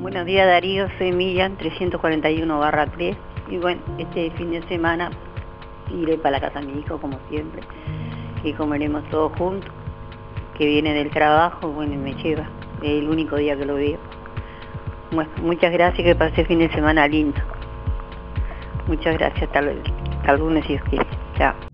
Buenos 0.00 0.24
días 0.26 0.46
Darío, 0.46 0.86
soy 0.98 1.12
Millán 1.12 1.56
341 1.58 2.58
barra 2.58 2.90
3 2.90 3.16
y 3.50 3.58
bueno, 3.58 3.82
este 3.98 4.30
fin 4.32 4.50
de 4.50 4.66
semana 4.68 5.10
iré 5.92 6.16
para 6.16 6.38
la 6.38 6.40
casa 6.40 6.60
de 6.60 6.66
mi 6.66 6.80
hijo 6.80 6.98
como 6.98 7.18
siempre 7.28 7.62
y 8.44 8.52
comeremos 8.52 9.08
todos 9.10 9.32
juntos, 9.38 9.70
que 10.56 10.66
viene 10.66 10.94
del 10.94 11.10
trabajo, 11.10 11.68
bueno, 11.68 11.94
y 11.94 11.96
me 11.96 12.14
lleva, 12.14 12.48
es 12.82 13.02
el 13.02 13.08
único 13.08 13.36
día 13.36 13.56
que 13.56 13.64
lo 13.64 13.76
veo. 13.76 13.98
Muchas 15.42 15.72
gracias, 15.72 16.04
que 16.04 16.14
pase 16.14 16.44
fin 16.44 16.58
de 16.58 16.70
semana 16.70 17.06
lindo. 17.06 17.40
Muchas 18.86 19.16
gracias, 19.16 19.42
el, 19.54 19.82
hasta 20.18 20.32
el 20.32 20.40
lunes 20.40 20.64
si 20.66 20.74
Dios 20.74 20.84
quiere. 20.88 21.06
Chao. 21.36 21.73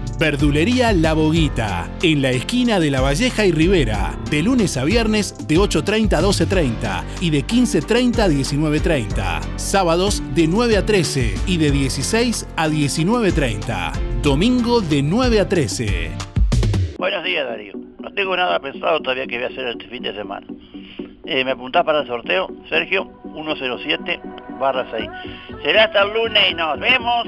Verdulería 0.21 0.93
La 0.93 1.13
Boguita, 1.13 1.89
en 2.03 2.21
la 2.21 2.29
esquina 2.29 2.79
de 2.79 2.91
La 2.91 3.01
Valleja 3.01 3.43
y 3.43 3.51
Rivera, 3.51 4.15
de 4.29 4.43
lunes 4.43 4.77
a 4.77 4.83
viernes 4.83 5.47
de 5.47 5.55
8.30 5.55 6.13
a 6.13 6.21
12.30 6.21 7.03
y 7.21 7.31
de 7.31 7.39
15.30 7.39 8.19
a 8.19 8.27
19.30. 8.27 9.57
Sábados 9.57 10.21
de 10.35 10.47
9 10.47 10.77
a 10.77 10.85
13 10.85 11.33
y 11.47 11.57
de 11.57 11.71
16 11.71 12.47
a 12.55 12.67
19.30. 12.67 14.21
Domingo 14.21 14.81
de 14.81 15.01
9 15.01 15.39
a 15.39 15.49
13. 15.49 16.11
Buenos 16.99 17.23
días 17.23 17.47
Darío. 17.47 17.73
No 17.99 18.13
tengo 18.13 18.37
nada 18.37 18.59
pensado 18.59 18.99
todavía 18.99 19.25
que 19.25 19.37
voy 19.37 19.45
a 19.45 19.47
hacer 19.47 19.69
este 19.69 19.87
fin 19.87 20.03
de 20.03 20.13
semana. 20.13 20.45
Eh, 21.25 21.43
¿Me 21.43 21.49
apuntás 21.49 21.83
para 21.83 22.01
el 22.01 22.07
sorteo? 22.07 22.47
Sergio 22.69 23.11
107 23.33 24.21
barra 24.59 24.85
6. 24.91 25.09
Será 25.63 25.85
hasta 25.85 26.03
el 26.03 26.13
lunes 26.13 26.43
y 26.51 26.53
nos 26.53 26.79
vemos. 26.79 27.27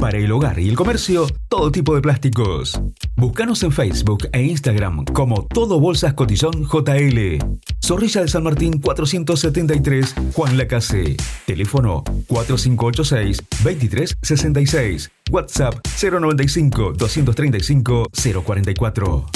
Para 0.00 0.18
el 0.18 0.30
hogar 0.30 0.58
y 0.58 0.68
el 0.68 0.76
comercio, 0.76 1.26
todo 1.48 1.70
tipo 1.72 1.94
de 1.94 2.00
plásticos. 2.00 2.80
Búscanos 3.16 3.62
en 3.62 3.72
Facebook 3.72 4.28
e 4.32 4.42
Instagram 4.42 5.04
como 5.06 5.46
Todo 5.46 5.80
Bolsas 5.80 6.14
Cotillón 6.14 6.64
JL. 6.64 7.38
Zorrilla 7.84 8.22
de 8.22 8.28
San 8.28 8.44
Martín 8.44 8.80
473, 8.80 10.14
Juan 10.34 10.56
Lacase. 10.56 11.16
Teléfono 11.46 12.04
4586 12.28 13.38
2366. 13.64 15.10
WhatsApp 15.30 15.74
095 16.00 16.92
235 16.92 18.06
044. 18.44 19.26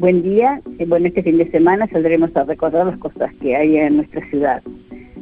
Buen 0.00 0.22
día. 0.22 0.62
Bueno, 0.86 1.08
este 1.08 1.22
fin 1.22 1.36
de 1.36 1.50
semana 1.50 1.86
saldremos 1.88 2.34
a 2.34 2.44
recordar 2.44 2.86
las 2.86 2.98
cosas 2.98 3.30
que 3.42 3.54
hay 3.54 3.76
en 3.76 3.98
nuestra 3.98 4.26
ciudad. 4.30 4.62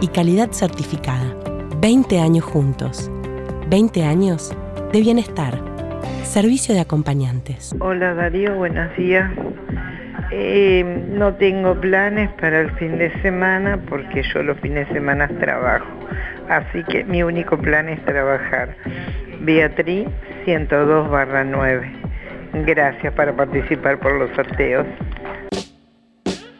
y 0.00 0.08
calidad 0.08 0.50
certificada. 0.52 1.34
20 1.80 2.18
años 2.20 2.44
juntos. 2.44 3.10
20 3.68 4.04
años 4.04 4.56
de 4.92 5.00
bienestar. 5.00 5.58
Servicio 6.22 6.74
de 6.74 6.80
acompañantes. 6.80 7.74
Hola 7.80 8.14
Darío, 8.14 8.54
buenos 8.56 8.94
días. 8.96 9.30
Eh, 10.32 10.84
no 11.10 11.34
tengo 11.34 11.74
planes 11.80 12.30
para 12.40 12.60
el 12.60 12.70
fin 12.72 12.98
de 12.98 13.10
semana 13.20 13.78
porque 13.88 14.22
yo 14.22 14.42
los 14.42 14.58
fines 14.60 14.88
de 14.88 14.94
semana 14.94 15.28
trabajo. 15.28 15.86
Así 16.48 16.84
que 16.84 17.04
mi 17.04 17.22
único 17.22 17.58
plan 17.58 17.88
es 17.88 18.04
trabajar. 18.04 18.76
Beatriz 19.40 20.08
102 20.44 21.10
barra 21.10 21.44
9. 21.44 21.92
Gracias 22.66 23.12
para 23.14 23.34
participar 23.34 23.98
por 23.98 24.12
los 24.12 24.30
sorteos. 24.36 24.86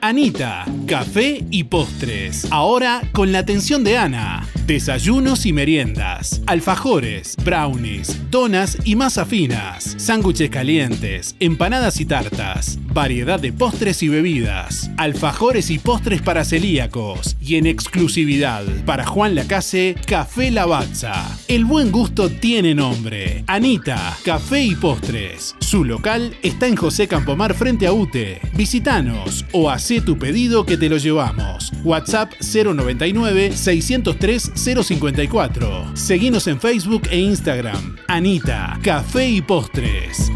Anita, 0.03 0.65
café 0.87 1.45
y 1.51 1.65
postres. 1.65 2.47
Ahora 2.51 3.03
con 3.13 3.33
la 3.33 3.41
atención 3.41 3.85
de 3.85 3.99
Ana. 3.99 4.47
Desayunos 4.67 5.45
y 5.45 5.53
meriendas, 5.53 6.41
alfajores, 6.47 7.37
brownies, 7.45 8.31
donas 8.31 8.79
y 8.85 8.97
masa 8.97 9.27
finas, 9.27 9.97
sándwiches 9.99 10.49
calientes, 10.49 11.37
empanadas 11.39 12.01
y 12.01 12.07
tartas, 12.07 12.79
variedad 12.93 13.41
de 13.41 13.53
postres 13.53 14.03
y 14.03 14.09
bebidas, 14.09 14.91
alfajores 14.97 15.71
y 15.71 15.79
postres 15.79 16.23
para 16.23 16.45
celíacos 16.45 17.37
y 17.41 17.57
en 17.57 17.67
exclusividad 17.67 18.65
para 18.85 19.07
Juan 19.07 19.35
Lacase, 19.35 19.95
Café 20.07 20.51
Lavazza. 20.51 21.39
El 21.49 21.65
buen 21.65 21.91
gusto 21.91 22.31
tiene 22.31 22.75
nombre. 22.75 23.45
Anita, 23.47 24.17
Café 24.25 24.63
y 24.63 24.75
Postres. 24.75 25.55
Su 25.61 25.85
local 25.85 26.37
está 26.43 26.67
en 26.67 26.77
José 26.77 27.09
Campomar 27.09 27.55
frente 27.55 27.87
a 27.87 27.93
UTE. 27.93 28.41
Visítanos 28.55 29.45
o 29.53 29.71
hacé 29.71 30.01
tu 30.01 30.19
pedido 30.19 30.67
que 30.67 30.77
te 30.77 30.89
lo 30.89 30.97
llevamos. 30.97 31.73
WhatsApp 31.85 32.33
099 32.41 33.57
603 33.57 34.53
054. 34.55 35.97
Seguinos 35.97 36.47
en 36.47 36.61
Facebook 36.61 37.03
e 37.11 37.19
Instagram. 37.19 37.97
Anita, 38.09 38.79
Café 38.83 39.29
y 39.29 39.41
Postres. 39.41 40.31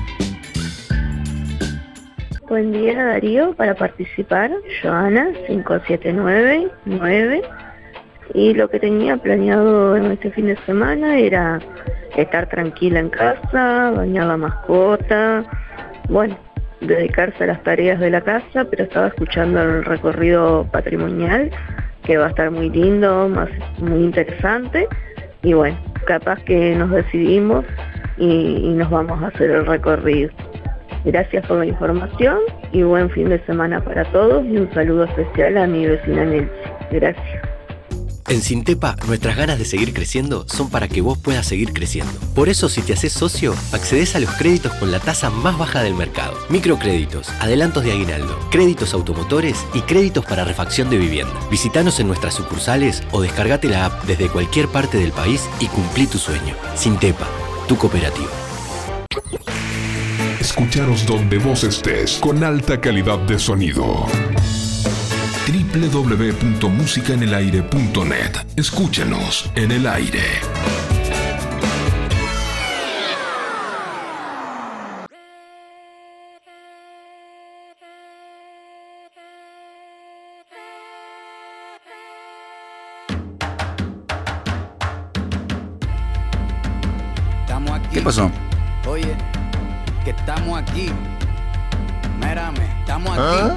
Buen 2.54 2.70
día 2.70 2.94
Darío, 3.04 3.52
para 3.56 3.74
participar, 3.74 4.52
Joana 4.80 5.32
5799 5.48 7.42
y 8.32 8.54
lo 8.54 8.70
que 8.70 8.78
tenía 8.78 9.16
planeado 9.16 9.96
en 9.96 10.12
este 10.12 10.30
fin 10.30 10.46
de 10.46 10.56
semana 10.58 11.18
era 11.18 11.58
estar 12.16 12.48
tranquila 12.48 13.00
en 13.00 13.10
casa, 13.10 13.90
bañar 13.96 14.26
la 14.26 14.36
mascota, 14.36 15.44
bueno, 16.08 16.38
dedicarse 16.80 17.42
a 17.42 17.48
las 17.48 17.60
tareas 17.64 17.98
de 17.98 18.10
la 18.10 18.20
casa, 18.20 18.64
pero 18.70 18.84
estaba 18.84 19.08
escuchando 19.08 19.60
el 19.60 19.84
recorrido 19.84 20.64
patrimonial, 20.70 21.50
que 22.04 22.18
va 22.18 22.26
a 22.26 22.28
estar 22.28 22.52
muy 22.52 22.70
lindo, 22.70 23.28
muy 23.78 24.04
interesante, 24.04 24.86
y 25.42 25.54
bueno, 25.54 25.76
capaz 26.06 26.40
que 26.44 26.76
nos 26.76 26.92
decidimos 26.92 27.64
y 28.16 28.72
nos 28.76 28.90
vamos 28.90 29.20
a 29.24 29.26
hacer 29.26 29.50
el 29.50 29.66
recorrido. 29.66 30.30
Gracias 31.04 31.46
por 31.46 31.58
la 31.58 31.66
información 31.66 32.38
y 32.72 32.82
buen 32.82 33.10
fin 33.10 33.28
de 33.28 33.38
semana 33.44 33.84
para 33.84 34.04
todos 34.10 34.44
y 34.46 34.56
un 34.56 34.72
saludo 34.72 35.04
especial 35.04 35.58
a 35.58 35.66
mi 35.66 35.86
vecina 35.86 36.24
Nelly. 36.24 36.48
Gracias. 36.90 37.54
En 38.26 38.40
Sintepa, 38.40 38.96
nuestras 39.06 39.36
ganas 39.36 39.58
de 39.58 39.66
seguir 39.66 39.92
creciendo 39.92 40.46
son 40.48 40.70
para 40.70 40.88
que 40.88 41.02
vos 41.02 41.18
puedas 41.18 41.46
seguir 41.46 41.74
creciendo. 41.74 42.12
Por 42.34 42.48
eso, 42.48 42.70
si 42.70 42.80
te 42.80 42.94
haces 42.94 43.12
socio, 43.12 43.52
accedes 43.72 44.16
a 44.16 44.20
los 44.20 44.30
créditos 44.30 44.72
con 44.74 44.90
la 44.90 44.98
tasa 44.98 45.28
más 45.28 45.58
baja 45.58 45.82
del 45.82 45.94
mercado. 45.94 46.34
Microcréditos, 46.48 47.28
adelantos 47.40 47.84
de 47.84 47.92
aguinaldo, 47.92 48.38
créditos 48.50 48.94
automotores 48.94 49.66
y 49.74 49.82
créditos 49.82 50.24
para 50.24 50.44
refacción 50.44 50.88
de 50.88 50.96
vivienda. 50.96 51.34
Visítanos 51.50 52.00
en 52.00 52.06
nuestras 52.06 52.32
sucursales 52.32 53.02
o 53.12 53.20
descargate 53.20 53.68
la 53.68 53.84
app 53.84 54.04
desde 54.04 54.30
cualquier 54.30 54.68
parte 54.68 54.96
del 54.96 55.12
país 55.12 55.46
y 55.60 55.66
cumplí 55.66 56.06
tu 56.06 56.16
sueño. 56.16 56.54
Sintepa, 56.74 57.28
tu 57.68 57.76
cooperativa. 57.76 58.43
Escucharos 60.44 61.06
donde 61.06 61.38
vos 61.38 61.64
estés 61.64 62.18
con 62.18 62.44
alta 62.44 62.78
calidad 62.78 63.18
de 63.20 63.38
sonido 63.38 64.04
www.musicaenelaire.net. 65.48 68.36
Escúchenos 68.54 69.50
en 69.54 69.72
el 69.72 69.86
aire. 69.86 70.20
¿Qué 87.92 88.02
pasó? 88.02 88.30
Oye, 88.88 89.16
que 90.04 90.10
estamos 90.10 90.58
aquí. 90.58 90.90
Mírame, 92.20 92.64
estamos 92.80 93.16
¿Ah? 93.18 93.56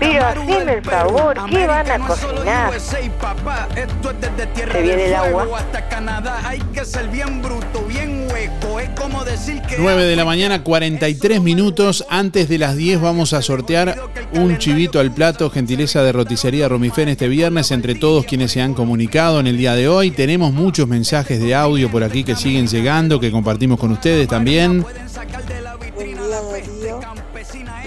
Pero 0.00 0.46
del 0.46 0.68
el 0.68 0.82
favor, 0.82 1.36
¿qué 1.48 1.66
van 1.66 1.90
a 1.90 2.06
cocinar? 2.06 2.80
¿Se 2.80 4.82
viene 4.82 5.06
el 5.06 5.14
agua? 5.14 5.58
hasta 5.58 5.88
Canadá. 5.88 6.40
Hay 6.44 6.58
que 6.72 6.84
ser 6.84 7.08
bien 7.08 7.40
bruto, 7.40 7.84
bien 7.86 8.26
hueco. 8.30 8.80
Es 8.80 8.90
como 8.90 9.24
decir 9.24 9.62
que 9.62 9.76
9 9.78 10.04
de 10.04 10.16
la 10.16 10.24
mañana, 10.24 10.64
43 10.64 11.40
minutos. 11.40 12.04
Antes 12.10 12.48
de 12.48 12.58
las 12.58 12.76
10 12.76 13.00
vamos 13.00 13.32
a 13.32 13.42
sortear 13.42 13.96
un 14.32 14.58
chivito 14.58 14.98
al 14.98 15.12
plato, 15.12 15.50
gentileza 15.50 16.02
de 16.02 16.12
roticería 16.12 16.68
Romifén 16.68 17.08
este 17.08 17.28
viernes, 17.28 17.70
entre 17.70 17.94
todos 17.94 18.24
quienes 18.24 18.50
se 18.50 18.60
han 18.60 18.74
comunicado 18.74 19.38
en 19.38 19.46
el 19.46 19.56
día 19.56 19.74
de 19.74 19.88
hoy. 19.88 20.10
Tenemos 20.10 20.52
muchos 20.52 20.88
mensajes 20.88 21.40
de 21.40 21.54
audio 21.54 21.90
por 21.90 22.02
aquí 22.02 22.24
que 22.24 22.34
siguen 22.34 22.66
llegando, 22.66 23.20
que 23.20 23.30
compartimos 23.30 23.78
con 23.78 23.92
ustedes 23.92 24.26
también. 24.26 24.84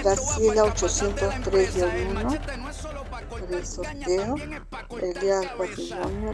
Graciela 0.05 0.65
803-1 0.65 2.39
por 3.27 3.41
el 3.51 3.65
sorteo. 3.65 4.35
El 5.01 5.19
día 5.19 5.39
del 5.39 5.49
patrimonio 5.49 6.33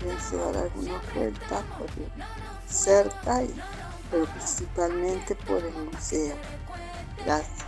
pienso 0.00 0.36
dar 0.38 0.56
algunas 0.56 1.14
vueltas 1.14 1.62
por 1.76 1.88
cerca, 2.66 3.42
y, 3.42 3.54
pero 4.10 4.24
principalmente 4.24 5.34
por 5.34 5.58
el 5.58 5.84
museo. 5.92 6.34
Gracias. 7.26 7.66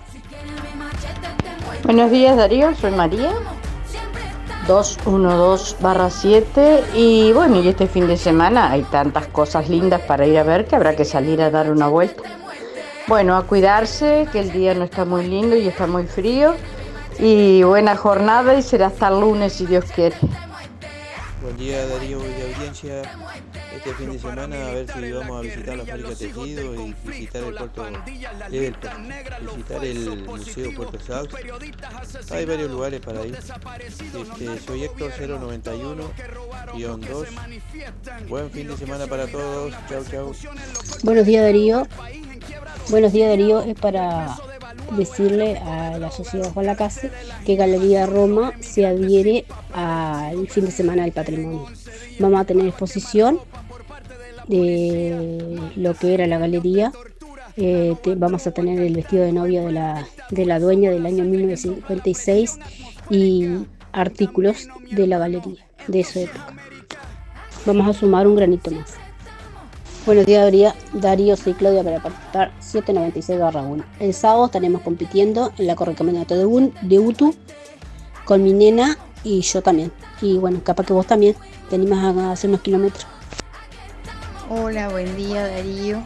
Buenos 1.84 2.10
días 2.10 2.34
Darío, 2.34 2.74
soy 2.74 2.92
María. 2.92 3.34
212 4.66 5.76
barra 5.80 6.08
7 6.08 6.84
y 6.94 7.32
bueno, 7.32 7.60
y 7.60 7.68
este 7.68 7.86
fin 7.88 8.06
de 8.06 8.16
semana 8.16 8.70
hay 8.70 8.84
tantas 8.84 9.26
cosas 9.26 9.68
lindas 9.68 10.00
para 10.00 10.24
ir 10.24 10.38
a 10.38 10.44
ver 10.44 10.66
que 10.66 10.76
habrá 10.76 10.96
que 10.96 11.04
salir 11.04 11.42
a 11.42 11.50
dar 11.50 11.70
una 11.70 11.88
vuelta. 11.88 12.41
Bueno, 13.12 13.36
a 13.36 13.46
cuidarse, 13.46 14.26
que 14.32 14.40
el 14.40 14.52
día 14.52 14.72
no 14.72 14.84
está 14.84 15.04
muy 15.04 15.26
lindo 15.26 15.54
y 15.54 15.68
está 15.68 15.86
muy 15.86 16.04
frío. 16.04 16.54
Y 17.18 17.62
buena 17.62 17.94
jornada 17.94 18.54
y 18.54 18.62
será 18.62 18.86
hasta 18.86 19.08
el 19.08 19.20
lunes 19.20 19.52
si 19.52 19.66
Dios 19.66 19.84
quiere. 19.94 20.16
Buen 21.42 21.54
día 21.58 21.86
Darío 21.88 22.20
y 22.20 22.54
audiencia. 22.54 23.02
Este 23.76 23.94
fin 23.94 24.12
de 24.12 24.18
semana 24.18 24.68
a 24.68 24.72
ver 24.72 24.86
si 24.92 25.12
vamos 25.12 25.38
a 25.38 25.40
visitar 25.40 25.76
la 25.76 25.84
fábrica 25.84 26.14
Tejido 26.14 26.86
y 26.86 26.94
visitar 27.04 27.44
el 27.44 27.54
puerto 27.54 27.86
eh, 28.50 28.72
visitar 29.54 29.84
el 29.84 30.24
Museo 30.24 30.74
Puerto 30.74 30.98
South. 31.00 31.28
Hay 32.30 32.44
varios 32.44 32.70
lugares 32.70 33.00
para 33.00 33.26
ir. 33.26 33.34
Este, 33.34 34.58
soy 34.66 34.84
Héctor 34.84 35.12
091-2. 35.12 37.26
Buen 38.28 38.50
fin 38.50 38.68
de 38.68 38.76
semana 38.76 39.06
para 39.06 39.26
todos. 39.26 39.72
Chau 39.88 40.04
chau. 40.10 40.32
Buenos 41.02 41.26
días 41.26 41.44
Darío. 41.44 41.86
Buenos 42.90 43.12
días 43.12 43.30
Darío. 43.30 43.62
Es 43.62 43.78
para 43.78 44.36
decirle 44.96 45.58
a 45.58 45.98
la 45.98 46.10
sociedad 46.10 46.52
Juan 46.52 46.66
Lacase 46.66 47.10
que 47.44 47.56
Galería 47.56 48.06
Roma 48.06 48.52
se 48.60 48.86
adhiere 48.86 49.44
al 49.72 50.48
fin 50.48 50.66
de 50.66 50.70
semana 50.70 51.02
del 51.02 51.12
patrimonio. 51.12 51.66
Vamos 52.22 52.40
a 52.40 52.44
tener 52.44 52.68
exposición 52.68 53.40
de 54.46 55.60
lo 55.74 55.92
que 55.94 56.14
era 56.14 56.28
la 56.28 56.38
galería. 56.38 56.92
Eh, 57.56 57.96
vamos 58.16 58.46
a 58.46 58.52
tener 58.52 58.78
el 58.78 58.94
vestido 58.94 59.24
de 59.24 59.32
novia 59.32 59.62
de 59.62 59.72
la, 59.72 60.06
de 60.30 60.46
la 60.46 60.60
dueña 60.60 60.92
del 60.92 61.04
año 61.04 61.24
1956 61.24 62.58
y 63.10 63.66
artículos 63.90 64.68
de 64.92 65.08
la 65.08 65.18
galería 65.18 65.66
de 65.88 65.98
esa 65.98 66.20
época. 66.20 66.54
Vamos 67.66 67.88
a 67.88 67.98
sumar 67.98 68.28
un 68.28 68.36
granito 68.36 68.70
más. 68.70 68.94
Buenos 70.06 70.24
días, 70.24 70.48
Darío. 70.92 71.36
Soy 71.36 71.54
Claudia 71.54 71.82
para 71.82 72.00
participar 72.00 72.52
796 72.60 73.40
1. 73.68 73.84
El 73.98 74.14
sábado 74.14 74.46
estaremos 74.46 74.82
compitiendo 74.82 75.52
en 75.58 75.66
la 75.66 75.74
correcaminoto 75.74 76.36
de, 76.36 76.72
de 76.82 76.98
UTU 77.00 77.34
con 78.24 78.44
mi 78.44 78.52
nena 78.52 78.96
y 79.24 79.40
yo 79.40 79.60
también. 79.60 79.90
Y 80.20 80.38
bueno, 80.38 80.60
capaz 80.62 80.86
que 80.86 80.92
vos 80.92 81.06
también 81.06 81.34
te 81.72 81.76
animas 81.76 82.04
a 82.04 82.32
hacer 82.32 82.50
unos 82.50 82.60
kilómetros. 82.60 83.06
Hola, 84.50 84.90
buen 84.90 85.16
día 85.16 85.46
Darío. 85.46 86.04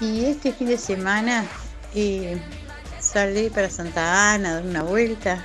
Y 0.00 0.26
este 0.26 0.52
fin 0.52 0.68
de 0.68 0.78
semana 0.78 1.44
eh, 1.96 2.40
saldré 3.00 3.50
para 3.50 3.68
Santa 3.68 4.34
Ana 4.34 4.50
a 4.50 4.54
dar 4.54 4.64
una 4.64 4.84
vuelta, 4.84 5.44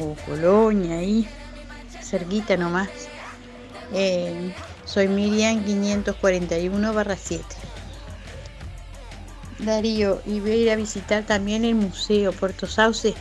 o 0.00 0.16
Colonia 0.24 1.00
ahí, 1.00 1.28
cerquita 2.00 2.56
nomás. 2.56 2.88
Eh, 3.92 4.54
soy 4.86 5.06
Miriam 5.08 5.62
541 5.62 6.94
barra 6.94 7.18
7. 7.18 7.44
Darío, 9.58 10.22
y 10.24 10.40
voy 10.40 10.50
a 10.50 10.56
ir 10.56 10.70
a 10.70 10.76
visitar 10.76 11.24
también 11.24 11.66
el 11.66 11.74
Museo 11.74 12.32
Puerto 12.32 12.66
Sauce, 12.66 13.14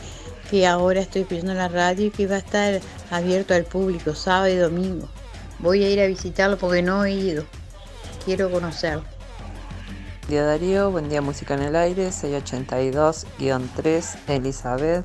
que 0.54 0.68
ahora 0.68 1.02
estoy 1.02 1.24
pidiendo 1.24 1.54
en 1.54 1.58
la 1.58 1.68
radio 1.68 2.06
y 2.06 2.12
que 2.12 2.28
va 2.28 2.36
a 2.36 2.38
estar 2.38 2.80
abierto 3.10 3.56
al 3.56 3.64
público 3.64 4.14
sábado 4.14 4.50
y 4.50 4.56
domingo. 4.56 5.10
Voy 5.58 5.84
a 5.84 5.90
ir 5.90 6.00
a 6.00 6.06
visitarlo 6.06 6.60
porque 6.60 6.84
no 6.84 7.04
he 7.06 7.12
ido. 7.12 7.44
Quiero 8.24 8.52
conocerlo. 8.52 9.02
Buen 9.02 10.30
día 10.30 10.44
Darío, 10.44 10.92
buen 10.92 11.10
día 11.10 11.24
Música 11.24 11.56
en 11.56 11.64
el 11.64 11.76
Aire, 11.76 12.10
682-3, 12.10 14.16
Elizabeth. 14.28 15.04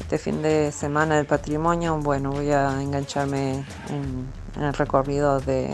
Este 0.00 0.18
fin 0.18 0.42
de 0.42 0.72
semana 0.72 1.18
del 1.18 1.26
patrimonio, 1.26 1.96
bueno, 1.98 2.32
voy 2.32 2.50
a 2.50 2.82
engancharme 2.82 3.64
en, 3.90 4.26
el 4.60 4.74
recorrido 4.74 5.38
de 5.38 5.70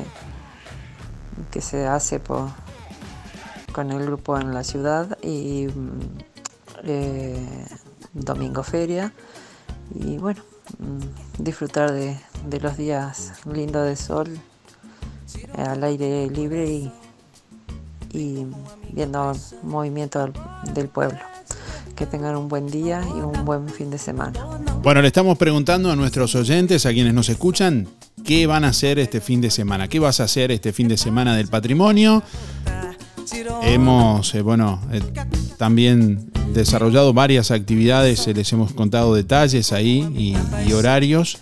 que 1.51 1.63
se 1.63 1.87
hace 1.87 2.21
con 3.73 3.93
el 3.93 4.05
grupo 4.05 4.39
en 4.39 4.53
la 4.53 4.63
ciudad 4.63 5.17
y 5.23 5.69
mm, 5.69 6.19
eh, 6.85 7.67
domingo 8.25 8.63
feria 8.63 9.13
y 9.95 10.19
bueno, 10.19 10.43
mm, 10.79 11.43
disfrutar 11.43 11.93
de, 11.93 12.17
de 12.49 12.61
los 12.61 12.77
días 12.77 13.33
lindos 13.53 13.87
de 13.87 13.97
sol 13.97 14.39
al 15.57 15.83
aire 15.85 16.29
libre 16.31 16.67
y, 16.67 16.93
y 18.13 18.47
viendo 18.93 19.33
movimiento 19.63 20.33
del 20.75 20.89
pueblo. 20.89 21.19
Que 21.95 22.05
tengan 22.05 22.37
un 22.37 22.49
buen 22.49 22.67
día 22.67 23.03
y 23.09 23.21
un 23.21 23.45
buen 23.47 23.69
fin 23.71 23.91
de 23.91 23.97
semana. 23.97 24.45
Bueno, 24.83 25.01
le 25.01 25.07
estamos 25.09 25.39
preguntando 25.39 25.91
a 25.91 25.97
nuestros 25.97 26.35
oyentes, 26.35 26.85
a 26.85 26.93
quienes 26.93 27.15
nos 27.15 27.31
escuchan, 27.31 27.89
qué 28.23 28.47
van 28.47 28.65
a 28.65 28.69
hacer 28.69 28.99
este 28.99 29.23
fin 29.23 29.41
de 29.41 29.51
semana. 29.51 29.89
¿Qué 29.89 29.99
vas 29.99 30.21
a 30.21 30.25
hacer 30.25 30.53
este 30.53 30.75
fin 30.75 30.89
de 30.89 30.99
semana 30.99 31.35
del 31.37 31.49
patrimonio? 31.49 32.23
Hemos, 33.63 34.35
eh, 34.35 34.43
bueno, 34.43 34.81
eh, 34.93 35.01
también 35.57 36.31
desarrollado 36.53 37.13
varias 37.13 37.51
actividades, 37.51 38.27
eh, 38.27 38.35
les 38.35 38.53
hemos 38.53 38.73
contado 38.73 39.15
detalles 39.15 39.73
ahí 39.73 40.09
y, 40.17 40.37
y 40.69 40.73
horarios. 40.73 41.39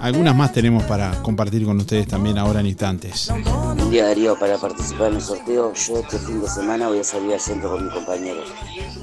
Algunas 0.00 0.36
más 0.36 0.52
tenemos 0.52 0.82
para 0.84 1.12
compartir 1.22 1.64
con 1.64 1.78
ustedes 1.78 2.06
también 2.06 2.36
ahora 2.36 2.60
en 2.60 2.66
instantes. 2.66 3.30
Un 3.30 3.90
día 3.90 4.04
Darío 4.06 4.38
para 4.38 4.58
participar 4.58 5.08
en 5.08 5.16
el 5.16 5.22
sorteo. 5.22 5.72
Yo 5.72 5.98
este 5.98 6.18
fin 6.18 6.42
de 6.42 6.48
semana 6.48 6.88
voy 6.88 6.98
a 6.98 7.04
salir 7.04 7.32
al 7.32 7.40
centro 7.40 7.70
con 7.70 7.86
mi 7.86 7.90
compañero. 7.90 8.40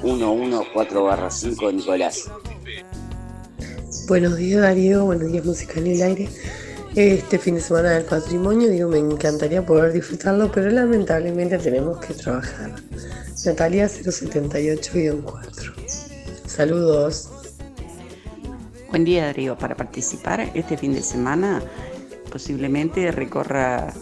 114 0.00 0.94
barra 1.00 1.30
5 1.30 1.72
Nicolás. 1.72 2.30
Buenos 4.06 4.36
días 4.36 4.60
Darío, 4.60 5.04
buenos 5.04 5.32
días 5.32 5.44
Música 5.44 5.80
en 5.80 5.86
el 5.88 6.02
Aire. 6.02 6.28
Este 6.94 7.38
fin 7.38 7.54
de 7.54 7.62
semana 7.62 7.92
del 7.92 8.04
patrimonio, 8.04 8.68
digo, 8.68 8.90
me 8.90 8.98
encantaría 8.98 9.64
poder 9.64 9.94
disfrutarlo, 9.94 10.52
pero 10.52 10.70
lamentablemente 10.70 11.56
tenemos 11.56 11.98
que 12.04 12.12
trabajar. 12.12 12.70
Natalia 13.46 13.86
078-4. 13.86 15.72
Saludos. 16.46 17.30
Buen 18.90 19.06
día 19.06 19.24
Darío, 19.24 19.56
para 19.56 19.74
participar 19.74 20.50
este 20.52 20.76
fin 20.76 20.92
de 20.92 21.00
semana 21.00 21.62
posiblemente 22.30 23.10
recorra 23.10 23.94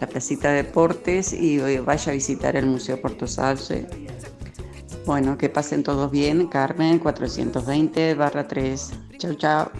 la 0.00 0.06
placita 0.06 0.48
de 0.50 0.62
deportes 0.62 1.34
y 1.34 1.58
vaya 1.80 2.12
a 2.12 2.14
visitar 2.14 2.56
el 2.56 2.64
Museo 2.64 2.98
Puerto 2.98 3.26
Salce. 3.26 3.86
Bueno, 5.04 5.36
que 5.36 5.50
pasen 5.50 5.82
todos 5.82 6.10
bien, 6.10 6.46
Carmen 6.46 7.00
420 7.00 8.14
barra 8.14 8.48
3. 8.48 8.90
Chau, 9.18 9.34
chau. 9.34 9.70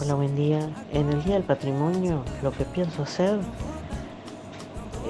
Hola, 0.00 0.14
buen 0.14 0.36
día. 0.36 0.60
En 0.92 1.08
el 1.08 1.24
Día 1.24 1.34
del 1.34 1.42
Patrimonio 1.42 2.22
lo 2.44 2.52
que 2.52 2.64
pienso 2.64 3.02
hacer 3.02 3.40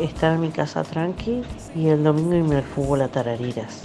es 0.00 0.08
estar 0.08 0.32
en 0.32 0.40
mi 0.40 0.48
casa 0.48 0.82
tranqui 0.82 1.42
y 1.74 1.88
el 1.88 2.02
domingo 2.02 2.34
irme 2.34 2.56
al 2.56 2.62
fútbol 2.62 3.02
a 3.02 3.08
Tarariras. 3.08 3.82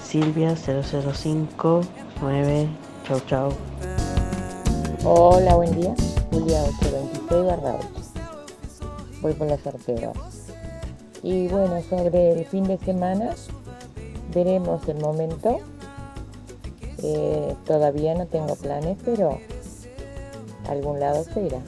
Silvia 0.00 0.54
0059. 0.54 2.68
Chau, 3.04 3.20
chau. 3.26 3.48
Hola, 5.04 5.56
buen 5.56 5.74
día. 5.74 5.92
Julia 6.30 6.62
826 6.62 7.46
barra 7.46 7.74
8. 7.74 7.88
Voy 9.22 9.32
por 9.32 9.48
la 9.48 9.58
sorteo. 9.58 10.12
Y 11.24 11.48
bueno, 11.48 11.82
sobre 11.90 12.30
el 12.30 12.46
fin 12.46 12.62
de 12.62 12.78
semana, 12.78 13.34
veremos 14.32 14.86
el 14.86 15.00
momento. 15.00 15.58
Eh, 17.02 17.56
todavía 17.64 18.14
no 18.14 18.26
tengo 18.26 18.54
planes, 18.54 18.96
pero 19.04 19.40
a 20.68 20.72
algún 20.72 21.00
lado 21.00 21.24
se 21.32 21.46
irá. 21.46 21.58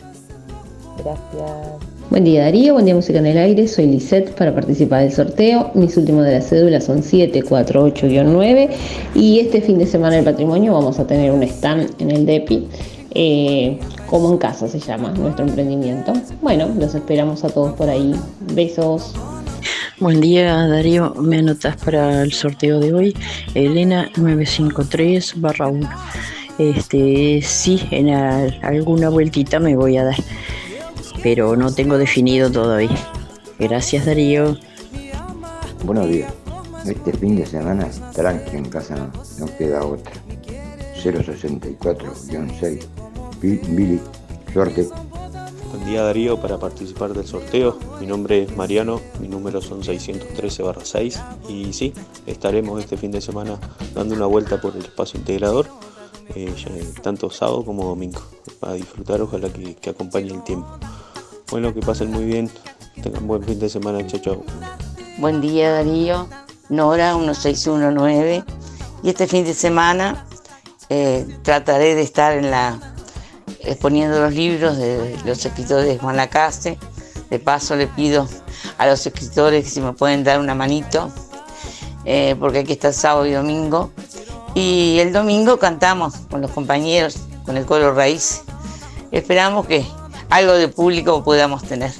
Gracias. 0.98 1.96
Buen 2.08 2.22
día 2.22 2.42
Darío, 2.42 2.74
buen 2.74 2.84
día 2.84 2.94
Música 2.94 3.18
en 3.18 3.26
el 3.26 3.36
Aire, 3.36 3.66
soy 3.66 3.86
Lisette 3.86 4.30
para 4.30 4.54
participar 4.54 5.02
del 5.02 5.12
sorteo. 5.12 5.72
Mis 5.74 5.96
últimos 5.96 6.24
de 6.24 6.32
la 6.32 6.40
cédula 6.40 6.80
son 6.80 7.02
748-9 7.02 8.70
y 9.14 9.40
este 9.40 9.60
fin 9.60 9.78
de 9.78 9.86
semana 9.86 10.16
del 10.16 10.24
patrimonio 10.24 10.72
vamos 10.72 11.00
a 11.00 11.06
tener 11.06 11.32
un 11.32 11.42
stand 11.42 11.90
en 11.98 12.12
el 12.12 12.24
DEPI, 12.24 12.68
eh, 13.14 13.78
como 14.08 14.30
en 14.30 14.38
casa 14.38 14.68
se 14.68 14.78
llama 14.78 15.10
nuestro 15.10 15.46
emprendimiento. 15.46 16.12
Bueno, 16.42 16.68
los 16.78 16.94
esperamos 16.94 17.42
a 17.44 17.48
todos 17.48 17.74
por 17.74 17.90
ahí. 17.90 18.14
Besos. 18.54 19.12
Buen 19.98 20.20
día 20.20 20.66
Darío, 20.68 21.12
me 21.14 21.38
anotas 21.38 21.76
para 21.76 22.22
el 22.22 22.32
sorteo 22.32 22.78
de 22.78 22.94
hoy, 22.94 23.16
Elena 23.54 24.10
953 24.16 25.40
barra 25.40 25.66
1. 25.68 25.88
Este, 26.58 27.42
sí, 27.42 27.86
en 27.90 28.10
a- 28.10 28.46
alguna 28.62 29.08
vueltita 29.10 29.60
me 29.60 29.76
voy 29.76 29.96
a 29.98 30.04
dar, 30.04 30.16
pero 31.22 31.54
no 31.56 31.72
tengo 31.74 31.98
definido 31.98 32.50
todavía. 32.50 32.96
Gracias 33.58 34.06
Darío. 34.06 34.56
Buenos 35.84 36.08
días. 36.08 36.32
Este 36.86 37.12
fin 37.12 37.36
de 37.36 37.44
semana 37.46 37.88
tranqui 38.14 38.56
en 38.56 38.64
casa 38.70 38.94
no, 38.96 39.10
no 39.38 39.46
queda 39.58 39.84
otra. 39.84 40.12
064-6. 41.02 42.86
Bi- 43.40 43.60
Billy, 43.68 44.00
suerte. 44.52 44.88
Buen 45.72 45.84
día 45.84 46.02
Darío 46.04 46.40
para 46.40 46.58
participar 46.58 47.12
del 47.12 47.26
sorteo. 47.26 47.76
Mi 48.00 48.06
nombre 48.06 48.44
es 48.44 48.56
Mariano, 48.56 49.00
mi 49.20 49.28
número 49.28 49.60
son 49.60 49.82
613-6 49.82 51.20
y 51.48 51.72
sí, 51.72 51.92
estaremos 52.26 52.80
este 52.80 52.96
fin 52.96 53.10
de 53.10 53.20
semana 53.20 53.58
dando 53.94 54.14
una 54.14 54.26
vuelta 54.26 54.60
por 54.60 54.74
el 54.76 54.82
espacio 54.84 55.18
integrador, 55.20 55.66
eh, 56.34 56.54
tanto 57.02 57.30
sábado 57.30 57.64
como 57.64 57.84
domingo, 57.84 58.20
para 58.60 58.74
disfrutar, 58.74 59.20
ojalá 59.20 59.48
que, 59.48 59.74
que 59.76 59.90
acompañe 59.90 60.30
el 60.30 60.42
tiempo. 60.44 60.68
Bueno, 61.50 61.72
que 61.72 61.80
pasen 61.80 62.10
muy 62.10 62.24
bien, 62.24 62.50
tengan 63.02 63.26
buen 63.26 63.42
fin 63.42 63.58
de 63.58 63.68
semana, 63.68 64.06
chao 64.06 64.20
chao. 64.20 64.44
Buen 65.18 65.40
día 65.40 65.72
Darío, 65.72 66.28
Nora 66.68 67.16
1619. 67.16 68.44
Y 69.02 69.08
este 69.08 69.26
fin 69.26 69.44
de 69.44 69.54
semana 69.54 70.26
eh, 70.88 71.26
trataré 71.42 71.94
de 71.94 72.02
estar 72.02 72.36
en 72.36 72.50
la 72.50 72.78
exponiendo 73.60 74.20
los 74.20 74.34
libros 74.34 74.76
de 74.76 75.16
los 75.24 75.44
escritores 75.44 75.86
de 75.86 75.98
Juan 75.98 76.16
Lacaste. 76.16 76.78
De 77.30 77.38
paso 77.38 77.76
le 77.76 77.86
pido 77.86 78.28
a 78.78 78.86
los 78.86 79.06
escritores 79.06 79.64
que 79.64 79.70
si 79.70 79.80
me 79.80 79.92
pueden 79.92 80.22
dar 80.22 80.38
una 80.38 80.54
manito, 80.54 81.10
eh, 82.04 82.36
porque 82.38 82.60
aquí 82.60 82.72
está 82.72 82.92
sábado 82.92 83.26
y 83.26 83.32
domingo. 83.32 83.90
Y 84.56 85.00
el 85.00 85.12
domingo 85.12 85.58
cantamos 85.58 86.14
con 86.30 86.40
los 86.40 86.50
compañeros, 86.50 87.18
con 87.44 87.58
el 87.58 87.66
coro 87.66 87.92
raíz. 87.92 88.42
Esperamos 89.12 89.66
que 89.66 89.84
algo 90.30 90.54
de 90.54 90.68
público 90.68 91.22
podamos 91.22 91.62
tener. 91.62 91.90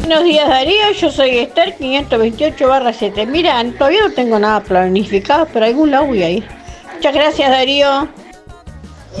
Buenos 0.00 0.24
días 0.24 0.48
Darío, 0.48 0.90
yo 0.90 1.08
soy 1.08 1.38
Esther 1.38 1.76
528 1.76 2.66
barra 2.68 2.92
7. 2.92 3.26
Mira, 3.26 3.64
todavía 3.78 4.08
no 4.08 4.12
tengo 4.12 4.40
nada 4.40 4.58
planificado, 4.60 5.46
pero 5.52 5.66
a 5.66 5.68
algún 5.68 5.92
lado 5.92 6.06
voy 6.06 6.24
a 6.24 6.30
ir. 6.30 6.48
Muchas 6.96 7.14
gracias 7.14 7.48
Darío. 7.50 8.08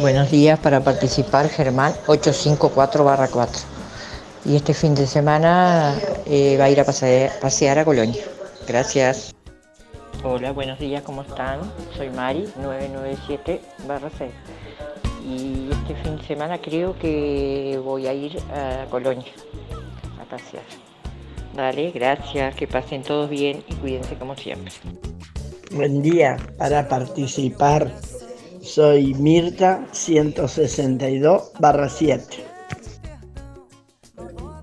Buenos 0.00 0.32
días 0.32 0.58
para 0.58 0.80
participar, 0.80 1.48
Germán 1.48 1.94
854-4. 2.08 3.48
Y 4.46 4.56
este 4.56 4.74
fin 4.74 4.96
de 4.96 5.06
semana 5.06 5.94
eh, 6.26 6.56
va 6.58 6.64
a 6.64 6.70
ir 6.70 6.80
a 6.80 6.84
pasear, 6.84 7.38
pasear 7.38 7.78
a 7.78 7.84
Colonia. 7.84 8.24
Gracias. 8.66 9.33
Hola, 10.26 10.52
buenos 10.52 10.78
días, 10.78 11.02
¿cómo 11.02 11.20
están? 11.20 11.60
Soy 11.98 12.08
Mari 12.08 12.48
997 12.56 13.60
barra 13.86 14.08
6. 14.16 14.30
Y 15.28 15.68
este 15.70 15.94
fin 15.96 16.16
de 16.16 16.22
semana 16.24 16.58
creo 16.62 16.98
que 16.98 17.78
voy 17.84 18.06
a 18.06 18.14
ir 18.14 18.38
a 18.50 18.86
Colonia 18.88 19.30
a 20.18 20.24
pasear. 20.24 20.62
Dale, 21.54 21.90
gracias, 21.90 22.54
que 22.56 22.66
pasen 22.66 23.02
todos 23.02 23.28
bien 23.28 23.62
y 23.68 23.74
cuídense 23.74 24.16
como 24.16 24.34
siempre. 24.34 24.72
Buen 25.72 26.00
día, 26.00 26.38
para 26.56 26.88
participar 26.88 27.92
soy 28.62 29.12
Mirta 29.12 29.86
162 29.92 31.52
barra 31.60 31.90
7. 31.90 32.24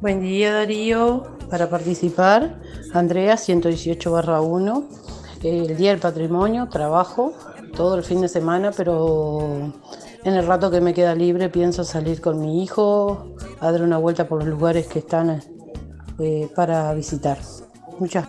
Buen 0.01 0.21
día 0.21 0.53
Darío, 0.55 1.38
para 1.51 1.69
participar, 1.69 2.59
Andrea 2.93 3.38
118 3.38 4.11
barra 4.11 4.41
1, 4.41 5.01
el 5.43 5.76
Día 5.76 5.91
del 5.91 5.99
Patrimonio, 5.99 6.68
trabajo 6.69 7.34
todo 7.76 7.95
el 7.95 8.03
fin 8.03 8.22
de 8.22 8.27
semana, 8.27 8.72
pero 8.76 9.73
en 10.23 10.34
el 10.34 10.45
rato 10.45 10.69
que 10.69 10.81
me 10.81 10.93
queda 10.93 11.15
libre 11.15 11.49
pienso 11.49 11.84
salir 11.84 12.22
con 12.22 12.39
mi 12.39 12.63
hijo 12.63 13.35
a 13.59 13.72
dar 13.72 13.81
una 13.81 13.97
vuelta 13.97 14.27
por 14.27 14.39
los 14.39 14.47
lugares 14.47 14.88
que 14.88 14.99
están 14.99 15.41
eh, 16.19 16.49
para 16.55 16.93
visitar. 16.93 17.39
Muchas 17.99 18.27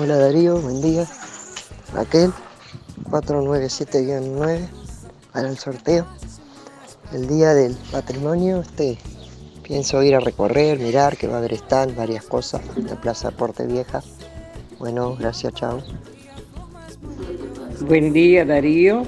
Hola 0.00 0.16
Darío, 0.16 0.58
buen 0.58 0.80
día. 0.80 1.06
Raquel, 1.92 2.32
497-9 3.10 4.68
para 5.32 5.50
el 5.50 5.58
sorteo. 5.58 6.06
El 7.12 7.28
día 7.28 7.52
del 7.52 7.74
patrimonio, 7.90 8.62
este, 8.62 8.98
pienso 9.72 10.02
ir 10.02 10.14
a 10.14 10.20
recorrer, 10.20 10.78
mirar, 10.78 11.16
que 11.16 11.26
va 11.26 11.36
a 11.36 11.38
haber 11.38 11.54
stand, 11.54 11.96
varias 11.96 12.24
cosas, 12.26 12.60
la 12.76 12.94
Plaza 13.00 13.30
Porte 13.30 13.66
Vieja. 13.66 14.02
Bueno, 14.78 15.16
gracias, 15.18 15.54
chao. 15.54 15.78
Buen 17.88 18.12
día 18.12 18.44
Darío. 18.44 19.04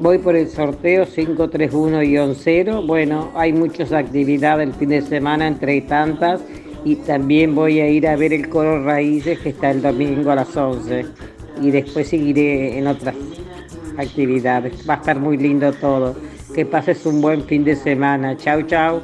Voy 0.00 0.18
por 0.18 0.34
el 0.34 0.48
sorteo 0.48 1.06
531-0. 1.06 2.84
Bueno, 2.84 3.30
hay 3.36 3.52
muchas 3.52 3.92
actividades 3.92 4.66
el 4.66 4.74
fin 4.74 4.88
de 4.88 5.02
semana, 5.02 5.46
entre 5.46 5.80
tantas. 5.82 6.40
Y 6.84 6.96
también 6.96 7.54
voy 7.54 7.78
a 7.78 7.88
ir 7.88 8.08
a 8.08 8.16
ver 8.16 8.32
el 8.32 8.48
coro 8.48 8.82
Raíces 8.82 9.38
que 9.38 9.50
está 9.50 9.70
el 9.70 9.82
domingo 9.82 10.32
a 10.32 10.34
las 10.34 10.56
11. 10.56 11.06
y 11.62 11.70
después 11.70 12.08
seguiré 12.08 12.76
en 12.76 12.88
otras 12.88 13.14
actividades. 13.96 14.84
Va 14.88 14.94
a 14.94 14.96
estar 14.96 15.20
muy 15.20 15.36
lindo 15.36 15.72
todo. 15.74 16.16
Que 16.54 16.66
pases 16.66 17.06
un 17.06 17.22
buen 17.22 17.44
fin 17.44 17.64
de 17.64 17.74
semana. 17.74 18.36
Chau, 18.36 18.62
chau. 18.62 19.00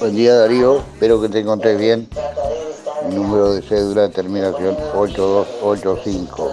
Buen 0.00 0.16
día 0.16 0.34
Darío, 0.34 0.78
espero 0.78 1.20
que 1.20 1.28
te 1.28 1.40
encontres 1.40 1.78
bien. 1.78 2.08
Número 3.12 3.52
de 3.52 3.62
cédula 3.62 4.02
de 4.02 4.08
terminación 4.08 4.76
8285. 4.94 6.52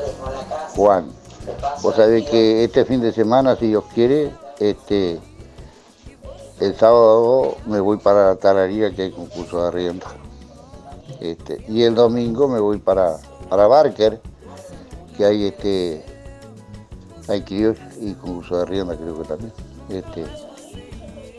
Juan, 0.75 1.07
vos 1.81 1.95
sabés 1.95 2.29
que 2.29 2.63
este 2.63 2.85
fin 2.85 3.01
de 3.01 3.11
semana, 3.11 3.55
si 3.55 3.67
Dios 3.67 3.85
quiere, 3.93 4.31
este, 4.59 5.19
el 6.59 6.75
sábado 6.75 7.57
me 7.65 7.79
voy 7.79 7.97
para 7.97 8.27
la 8.27 8.35
Tararía 8.35 8.93
que 8.93 9.03
hay 9.03 9.11
concurso 9.11 9.61
de 9.61 9.67
arriendo. 9.67 10.05
Este, 11.19 11.63
y 11.67 11.83
el 11.83 11.95
domingo 11.95 12.47
me 12.47 12.59
voy 12.59 12.77
para, 12.77 13.17
para 13.49 13.67
Barker, 13.67 14.21
que 15.15 15.25
hay 15.25 15.47
este 15.47 16.05
hay 17.27 17.41
criollos 17.41 17.79
y 17.99 18.13
concurso 18.13 18.59
de 18.59 18.65
rienda 18.65 18.95
creo 18.95 19.21
que 19.21 19.27
también. 19.27 19.53
Este, 19.89 20.25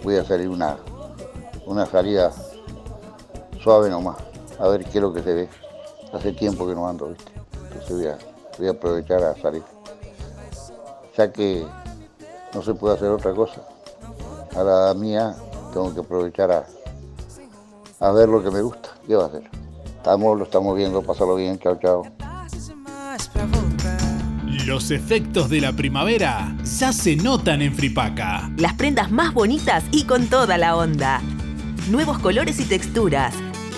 voy 0.03 0.17
a 0.17 0.25
salir 0.25 0.49
una, 0.49 0.79
una 1.67 1.87
salida 1.87 2.33
suave 3.63 3.89
nomás, 3.91 4.17
a 4.59 4.69
ver 4.69 4.85
qué 4.85 4.99
es 4.99 5.03
lo 5.03 5.13
que 5.13 5.23
se 5.23 5.35
ve. 5.35 5.49
Hace 6.13 6.33
tiempo 6.33 6.67
que 6.67 6.75
no 6.75 6.89
ando, 6.89 7.09
¿viste? 7.09 7.33
Entonces 7.65 7.97
voy 7.97 8.07
a, 8.07 8.19
voy 8.59 8.69
a 8.69 8.71
aprovechar 8.71 9.23
a 9.23 9.37
salir. 9.37 9.63
Ya 11.17 11.33
que 11.33 11.67
no 12.55 12.63
se 12.63 12.75
puede 12.75 12.95
hacer 12.95 13.11
otra 13.11 13.35
cosa. 13.35 13.63
A 14.57 14.63
la 14.63 14.95
mía 14.95 15.37
tengo 15.73 15.93
que 15.93 16.01
aprovechar 16.01 16.51
a, 16.51 16.67
a 18.01 18.13
ver 18.13 18.29
lo 18.29 18.43
que 18.43 18.51
me 18.51 18.63
gusta. 18.63 18.91
¿Qué 19.07 19.15
va 19.15 19.25
a 19.25 19.27
hacer? 19.27 19.66
Estamos, 20.07 20.39
lo 20.39 20.45
estamos 20.45 20.77
viendo, 20.77 21.03
pasarlo 21.03 21.35
bien, 21.35 21.59
chao, 21.59 21.77
chao. 21.83 22.05
Los 24.65 24.93
efectos 24.93 25.51
de 25.51 25.61
la 25.61 25.73
primavera 25.73 26.57
ya 26.63 26.93
se 26.93 27.17
notan 27.17 27.61
en 27.61 27.75
Fripaca. 27.75 28.49
Las 28.57 28.75
prendas 28.75 29.11
más 29.11 29.35
bonitas 29.35 29.83
y 29.91 30.05
con 30.05 30.29
toda 30.29 30.59
la 30.59 30.77
onda. 30.77 31.21
Nuevos 31.91 32.21
colores 32.21 32.61
y 32.61 32.67
texturas. 32.67 33.35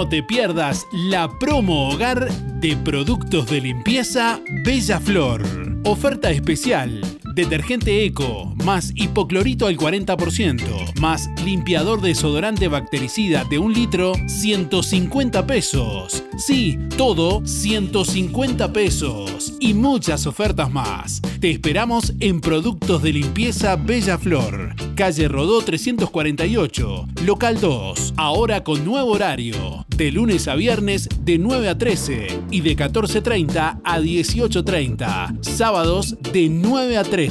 No 0.00 0.08
te 0.08 0.22
pierdas 0.22 0.86
la 0.92 1.28
promo 1.38 1.90
hogar 1.90 2.32
de 2.32 2.74
productos 2.74 3.50
de 3.50 3.60
limpieza 3.60 4.40
Bella 4.64 4.98
Flor. 4.98 5.42
Oferta 5.84 6.30
especial. 6.30 7.19
Detergente 7.40 8.04
Eco, 8.04 8.54
más 8.66 8.92
hipoclorito 8.94 9.66
al 9.66 9.78
40%, 9.78 11.00
más 11.00 11.30
limpiador 11.42 12.02
desodorante 12.02 12.68
bactericida 12.68 13.44
de 13.44 13.58
un 13.58 13.72
litro, 13.72 14.12
150 14.26 15.46
pesos. 15.46 16.22
Sí, 16.36 16.78
todo 16.98 17.40
150 17.46 18.74
pesos. 18.74 19.54
Y 19.58 19.72
muchas 19.72 20.26
ofertas 20.26 20.70
más. 20.70 21.22
Te 21.40 21.50
esperamos 21.50 22.12
en 22.20 22.42
Productos 22.42 23.02
de 23.02 23.14
Limpieza 23.14 23.76
Bella 23.76 24.18
Flor, 24.18 24.74
calle 24.94 25.26
Rodó 25.26 25.62
348, 25.62 27.08
local 27.24 27.58
2. 27.58 28.14
Ahora 28.18 28.62
con 28.62 28.84
nuevo 28.84 29.12
horario, 29.12 29.86
de 29.96 30.12
lunes 30.12 30.46
a 30.46 30.56
viernes 30.56 31.08
de 31.24 31.38
9 31.38 31.70
a 31.70 31.78
13 31.78 32.42
y 32.50 32.60
de 32.60 32.76
14.30 32.76 33.80
a 33.82 33.98
18.30. 33.98 35.42
Sábados 35.42 36.18
de 36.32 36.50
9 36.50 36.98
a 36.98 37.04
13. 37.04 37.29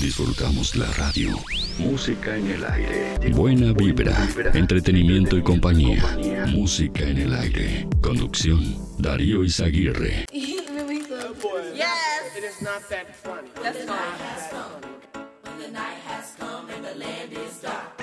Disfrutamos 0.00 0.74
la 0.74 0.86
radio. 0.94 1.38
Música 1.78 2.36
en 2.36 2.50
el 2.50 2.64
aire. 2.64 3.30
Buena 3.30 3.72
vibra, 3.72 4.28
entretenimiento 4.54 5.36
y 5.36 5.42
compañía. 5.42 6.18
Música 6.48 7.04
en 7.04 7.18
el 7.18 7.32
aire. 7.32 7.86
Conducción, 8.00 8.76
Darío 8.98 9.44
Izaguirre. 9.44 10.26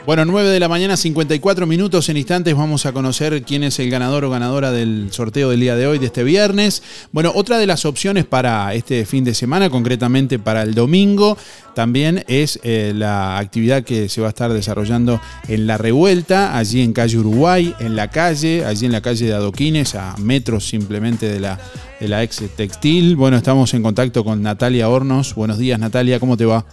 Bueno, 0.09 0.25
9 0.25 0.49
de 0.49 0.59
la 0.59 0.67
mañana, 0.67 0.97
54 0.97 1.67
minutos. 1.67 2.09
En 2.09 2.17
instantes 2.17 2.55
vamos 2.55 2.87
a 2.87 2.93
conocer 2.93 3.43
quién 3.43 3.63
es 3.63 3.77
el 3.77 3.91
ganador 3.91 4.25
o 4.25 4.31
ganadora 4.31 4.71
del 4.71 5.09
sorteo 5.11 5.51
del 5.51 5.59
día 5.59 5.75
de 5.75 5.85
hoy, 5.85 5.99
de 5.99 6.07
este 6.07 6.23
viernes. 6.23 6.81
Bueno, 7.11 7.31
otra 7.35 7.59
de 7.59 7.67
las 7.67 7.85
opciones 7.85 8.25
para 8.25 8.73
este 8.73 9.05
fin 9.05 9.23
de 9.23 9.35
semana, 9.35 9.69
concretamente 9.69 10.39
para 10.39 10.63
el 10.63 10.73
domingo, 10.73 11.37
también 11.75 12.23
es 12.27 12.59
eh, 12.63 12.91
la 12.95 13.37
actividad 13.37 13.83
que 13.83 14.09
se 14.09 14.19
va 14.19 14.25
a 14.25 14.29
estar 14.29 14.51
desarrollando 14.51 15.21
en 15.47 15.67
La 15.67 15.77
Revuelta, 15.77 16.57
allí 16.57 16.81
en 16.81 16.93
calle 16.93 17.19
Uruguay, 17.19 17.75
en 17.79 17.95
la 17.95 18.07
calle, 18.07 18.65
allí 18.65 18.87
en 18.87 18.93
la 18.93 19.01
calle 19.01 19.27
de 19.27 19.33
Adoquines, 19.33 19.93
a 19.93 20.15
metros 20.17 20.67
simplemente 20.67 21.27
de 21.27 21.39
la, 21.39 21.59
de 21.99 22.07
la 22.07 22.23
ex 22.23 22.41
textil. 22.55 23.15
Bueno, 23.15 23.37
estamos 23.37 23.75
en 23.75 23.83
contacto 23.83 24.23
con 24.23 24.41
Natalia 24.41 24.89
Hornos. 24.89 25.35
Buenos 25.35 25.59
días, 25.59 25.79
Natalia, 25.79 26.19
¿cómo 26.19 26.35
te 26.35 26.45
va? 26.45 26.65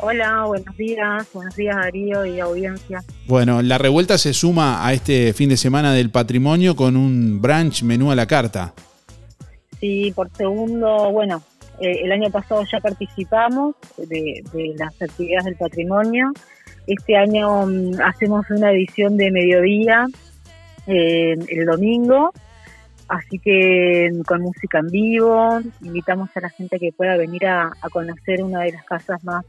Hola, 0.00 0.44
buenos 0.46 0.76
días, 0.76 1.28
buenos 1.34 1.56
días 1.56 1.74
Darío 1.74 2.24
y 2.24 2.38
audiencia. 2.38 3.02
Bueno, 3.26 3.62
la 3.62 3.78
revuelta 3.78 4.16
se 4.16 4.32
suma 4.32 4.86
a 4.86 4.92
este 4.92 5.32
fin 5.32 5.48
de 5.48 5.56
semana 5.56 5.92
del 5.92 6.10
patrimonio 6.10 6.76
con 6.76 6.96
un 6.96 7.42
brunch 7.42 7.82
menú 7.82 8.12
a 8.12 8.14
la 8.14 8.26
carta. 8.26 8.74
Sí, 9.80 10.12
por 10.14 10.30
segundo, 10.36 11.10
bueno, 11.10 11.42
eh, 11.80 12.02
el 12.04 12.12
año 12.12 12.30
pasado 12.30 12.62
ya 12.70 12.78
participamos 12.78 13.74
de, 13.96 14.44
de, 14.52 14.74
las 14.76 15.02
actividades 15.02 15.46
del 15.46 15.56
patrimonio. 15.56 16.30
Este 16.86 17.16
año 17.16 17.66
mm, 17.66 18.00
hacemos 18.00 18.48
una 18.50 18.70
edición 18.70 19.16
de 19.16 19.32
mediodía 19.32 20.06
eh, 20.86 21.34
el 21.48 21.66
domingo, 21.66 22.32
así 23.08 23.40
que 23.40 24.10
mm, 24.12 24.22
con 24.22 24.42
música 24.42 24.78
en 24.78 24.86
vivo, 24.86 25.60
invitamos 25.82 26.30
a 26.36 26.40
la 26.40 26.50
gente 26.50 26.78
que 26.78 26.92
pueda 26.92 27.16
venir 27.16 27.46
a, 27.46 27.72
a 27.80 27.88
conocer 27.90 28.44
una 28.44 28.60
de 28.60 28.72
las 28.72 28.84
casas 28.84 29.24
más 29.24 29.44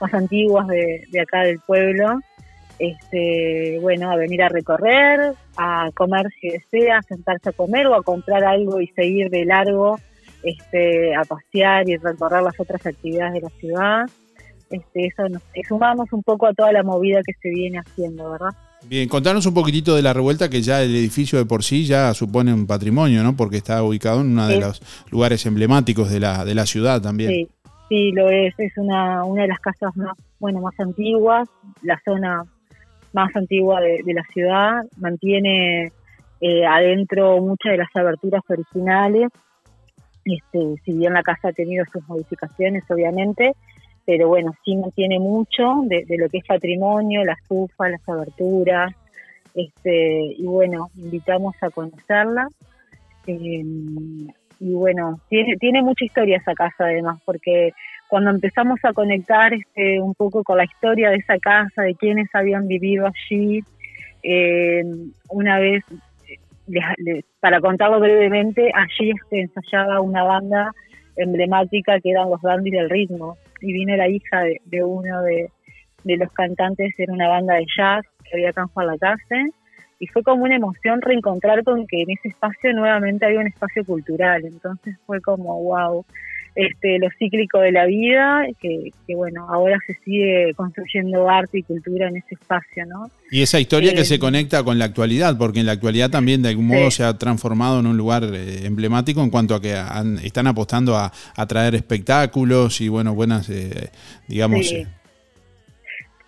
más 0.00 0.14
antiguas 0.14 0.66
de, 0.68 1.04
de 1.10 1.20
acá 1.20 1.42
del 1.42 1.58
pueblo, 1.60 2.20
este, 2.80 3.78
bueno, 3.80 4.10
a 4.10 4.16
venir 4.16 4.42
a 4.42 4.48
recorrer, 4.48 5.34
a 5.56 5.90
comer 5.94 6.28
si 6.40 6.48
desea, 6.48 6.98
a 6.98 7.02
sentarse 7.02 7.50
a 7.50 7.52
comer 7.52 7.86
o 7.86 7.94
a 7.94 8.02
comprar 8.02 8.42
algo 8.42 8.80
y 8.80 8.86
seguir 8.88 9.28
de 9.28 9.44
largo, 9.44 10.00
este, 10.42 11.14
a 11.14 11.24
pasear 11.24 11.88
y 11.88 11.98
recorrer 11.98 12.42
las 12.42 12.58
otras 12.58 12.84
actividades 12.86 13.34
de 13.34 13.40
la 13.42 13.50
ciudad. 13.60 14.10
Este, 14.70 15.06
eso 15.06 15.28
nos 15.28 15.42
sumamos 15.68 16.10
un 16.12 16.22
poco 16.22 16.46
a 16.46 16.54
toda 16.54 16.72
la 16.72 16.82
movida 16.82 17.20
que 17.26 17.34
se 17.42 17.50
viene 17.50 17.78
haciendo, 17.78 18.30
¿verdad? 18.30 18.50
Bien, 18.86 19.06
contanos 19.10 19.44
un 19.44 19.52
poquitito 19.52 19.94
de 19.94 20.00
la 20.00 20.14
revuelta, 20.14 20.48
que 20.48 20.62
ya 20.62 20.82
el 20.82 20.96
edificio 20.96 21.38
de 21.38 21.44
por 21.44 21.62
sí 21.62 21.84
ya 21.84 22.14
supone 22.14 22.54
un 22.54 22.66
patrimonio, 22.66 23.22
¿no? 23.22 23.36
Porque 23.36 23.58
está 23.58 23.82
ubicado 23.82 24.22
en 24.22 24.28
uno 24.28 24.48
de 24.48 24.58
los 24.58 24.80
lugares 25.10 25.44
emblemáticos 25.44 26.10
de 26.10 26.20
la, 26.20 26.46
de 26.46 26.54
la 26.54 26.64
ciudad 26.64 27.02
también. 27.02 27.30
Sí, 27.30 27.48
sí, 27.90 28.12
lo 28.12 28.30
es. 28.30 28.54
Es 28.56 28.78
una, 28.78 29.24
una 29.24 29.42
de 29.42 29.48
las 29.48 29.60
casas 29.60 29.94
más, 29.96 30.16
bueno, 30.38 30.60
más 30.62 30.78
antiguas. 30.80 31.46
La 31.82 32.00
zona 32.02 32.44
más 33.12 33.34
antigua 33.36 33.80
de, 33.80 34.14
la 34.14 34.22
ciudad, 34.32 34.82
mantiene 34.96 35.92
eh, 36.40 36.66
adentro 36.66 37.38
muchas 37.40 37.72
de 37.72 37.78
las 37.78 37.94
aberturas 37.94 38.42
originales, 38.48 39.28
este, 40.24 40.76
si 40.84 40.92
bien 40.92 41.14
la 41.14 41.22
casa 41.22 41.48
ha 41.48 41.52
tenido 41.52 41.84
sus 41.92 42.06
modificaciones, 42.08 42.84
obviamente, 42.88 43.52
pero 44.06 44.28
bueno, 44.28 44.52
sí 44.64 44.76
mantiene 44.76 45.18
mucho 45.18 45.82
de, 45.86 46.04
de 46.06 46.18
lo 46.18 46.28
que 46.28 46.38
es 46.38 46.44
patrimonio, 46.46 47.24
la 47.24 47.32
estufa, 47.32 47.88
las 47.88 48.08
aberturas, 48.08 48.92
este, 49.54 50.34
y 50.38 50.44
bueno, 50.44 50.90
invitamos 50.96 51.54
a 51.62 51.70
conocerla. 51.70 52.46
Eh, 53.26 53.64
y 54.60 54.72
bueno, 54.74 55.18
tiene, 55.28 55.56
tiene 55.56 55.82
mucha 55.82 56.04
historia 56.04 56.36
esa 56.36 56.54
casa 56.54 56.84
además, 56.84 57.18
porque 57.24 57.72
cuando 58.08 58.30
empezamos 58.30 58.78
a 58.84 58.92
conectar 58.92 59.52
este, 59.54 60.00
un 60.00 60.14
poco 60.14 60.44
con 60.44 60.58
la 60.58 60.64
historia 60.64 61.10
de 61.10 61.16
esa 61.16 61.38
casa, 61.38 61.82
de 61.82 61.94
quienes 61.94 62.28
habían 62.34 62.68
vivido 62.68 63.06
allí, 63.06 63.60
eh, 64.22 64.82
una 65.30 65.58
vez, 65.58 65.82
les- 66.66 66.84
les- 66.98 67.24
para 67.40 67.60
contarlo 67.60 67.98
brevemente, 68.00 68.70
allí 68.74 69.10
este, 69.10 69.40
ensayaba 69.40 70.00
una 70.00 70.24
banda 70.24 70.70
emblemática 71.16 71.98
que 72.00 72.10
eran 72.10 72.30
los 72.30 72.40
Dandys 72.42 72.72
del 72.72 72.90
Ritmo, 72.90 73.36
y 73.62 73.72
vino 73.72 73.96
la 73.96 74.08
hija 74.08 74.42
de, 74.42 74.60
de 74.66 74.84
uno 74.84 75.22
de, 75.22 75.48
de 76.04 76.16
los 76.16 76.32
cantantes, 76.32 76.92
era 76.98 77.12
una 77.12 77.28
banda 77.28 77.54
de 77.54 77.66
jazz 77.76 78.04
que 78.24 78.36
había 78.36 78.50
acá 78.50 78.62
en 78.62 78.68
Juan 78.68 78.86
Lacase, 78.86 79.50
y 80.00 80.06
fue 80.08 80.22
como 80.24 80.42
una 80.44 80.56
emoción 80.56 81.00
reencontrar 81.00 81.62
con 81.62 81.86
que 81.86 82.02
en 82.02 82.10
ese 82.10 82.28
espacio 82.28 82.72
nuevamente 82.72 83.26
había 83.26 83.38
un 83.40 83.46
espacio 83.46 83.84
cultural, 83.84 84.44
entonces 84.44 84.96
fue 85.06 85.20
como 85.20 85.62
wow, 85.62 86.04
este, 86.56 86.98
lo 86.98 87.08
cíclico 87.16 87.58
de 87.60 87.70
la 87.70 87.84
vida, 87.86 88.42
que, 88.60 88.90
que 89.06 89.14
bueno, 89.14 89.46
ahora 89.48 89.78
se 89.86 89.94
sigue 90.04 90.52
construyendo 90.56 91.30
arte 91.30 91.58
y 91.58 91.62
cultura 91.62 92.08
en 92.08 92.16
ese 92.16 92.34
espacio, 92.34 92.84
¿no? 92.86 93.08
Y 93.30 93.42
esa 93.42 93.60
historia 93.60 93.94
que 93.94 94.00
Eh, 94.00 94.04
se 94.04 94.18
conecta 94.18 94.64
con 94.64 94.76
la 94.78 94.86
actualidad, 94.86 95.38
porque 95.38 95.60
en 95.60 95.66
la 95.66 95.72
actualidad 95.72 96.10
también 96.10 96.42
de 96.42 96.48
algún 96.48 96.66
modo 96.66 96.90
Sí. 96.90 96.96
se 96.98 97.04
ha 97.04 97.16
transformado 97.16 97.78
en 97.78 97.86
un 97.86 97.96
lugar 97.96 98.24
eh, 98.24 98.66
emblemático 98.66 99.22
en 99.22 99.30
cuanto 99.30 99.54
a 99.54 99.60
que 99.62 99.74
han- 99.76 100.18
están 100.18 100.48
apostando 100.48 100.96
a, 100.96 101.12
a 101.36 101.46
traer 101.46 101.76
espectáculos 101.76 102.80
y 102.80 102.88
bueno, 102.88 103.14
buenas, 103.14 103.48
eh, 103.48 103.90
digamos, 104.26 104.66
Sí. 104.68 104.76
eh, 104.76 104.86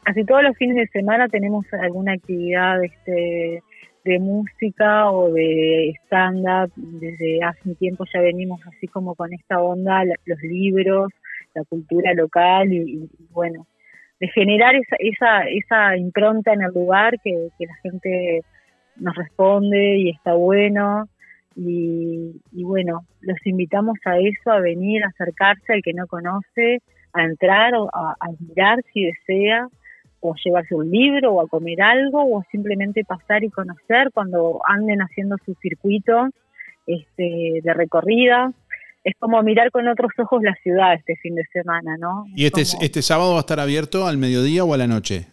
Casi 0.04 0.24
todos 0.24 0.42
los 0.42 0.56
fines 0.56 0.76
de 0.76 0.88
semana 0.88 1.28
tenemos 1.28 1.64
alguna 1.74 2.14
actividad 2.14 2.82
este, 2.82 3.62
de 4.04 4.18
música 4.18 5.10
o 5.10 5.32
de 5.32 5.94
stand-up. 6.06 6.72
Desde 6.76 7.42
hace 7.44 7.68
un 7.68 7.76
tiempo 7.76 8.04
ya 8.12 8.20
venimos 8.20 8.60
así 8.66 8.88
como 8.88 9.14
con 9.14 9.32
esta 9.32 9.60
onda, 9.60 10.02
los 10.04 10.42
libros, 10.42 11.12
la 11.54 11.62
cultura 11.64 12.14
local 12.14 12.72
y, 12.72 13.08
bueno, 13.30 13.66
de 14.18 14.28
generar 14.28 14.74
esa, 14.74 14.96
esa, 14.98 15.48
esa 15.48 15.96
impronta 15.96 16.52
en 16.52 16.62
el 16.62 16.72
lugar 16.72 17.20
que, 17.22 17.50
la 17.60 17.74
gente 17.82 18.42
nos 18.96 19.14
responde 19.14 19.98
y 19.98 20.10
está 20.10 20.34
bueno. 20.34 21.08
Y, 21.54 22.40
y 22.50 22.64
bueno, 22.64 23.06
los 23.20 23.36
invitamos 23.46 23.98
a 24.04 24.18
eso, 24.18 24.50
a 24.50 24.58
venir, 24.58 25.04
a 25.04 25.08
acercarse 25.08 25.74
al 25.74 25.82
que 25.82 25.92
no 25.92 26.08
conoce, 26.08 26.80
a 27.12 27.24
entrar 27.24 27.74
a, 27.74 28.16
a 28.18 28.28
mirar 28.40 28.80
si 28.92 29.04
desea, 29.04 29.68
o 30.22 30.34
llevarse 30.42 30.74
un 30.74 30.90
libro, 30.90 31.32
o 31.34 31.40
a 31.42 31.48
comer 31.48 31.82
algo, 31.82 32.22
o 32.24 32.42
simplemente 32.50 33.04
pasar 33.04 33.44
y 33.44 33.50
conocer 33.50 34.10
cuando 34.14 34.60
anden 34.66 35.00
haciendo 35.02 35.36
su 35.44 35.54
circuito 35.60 36.28
este, 36.86 37.60
de 37.62 37.74
recorrida. 37.74 38.52
Es 39.04 39.14
como 39.18 39.42
mirar 39.42 39.70
con 39.72 39.88
otros 39.88 40.12
ojos 40.18 40.42
la 40.42 40.54
ciudad 40.62 40.94
este 40.94 41.16
fin 41.16 41.34
de 41.34 41.44
semana, 41.52 41.96
¿no? 41.98 42.24
¿Y 42.36 42.46
este, 42.46 42.62
este 42.62 43.02
sábado 43.02 43.32
va 43.32 43.38
a 43.38 43.40
estar 43.40 43.58
abierto 43.58 44.06
al 44.06 44.16
mediodía 44.16 44.64
o 44.64 44.72
a 44.74 44.76
la 44.78 44.86
noche? 44.86 45.26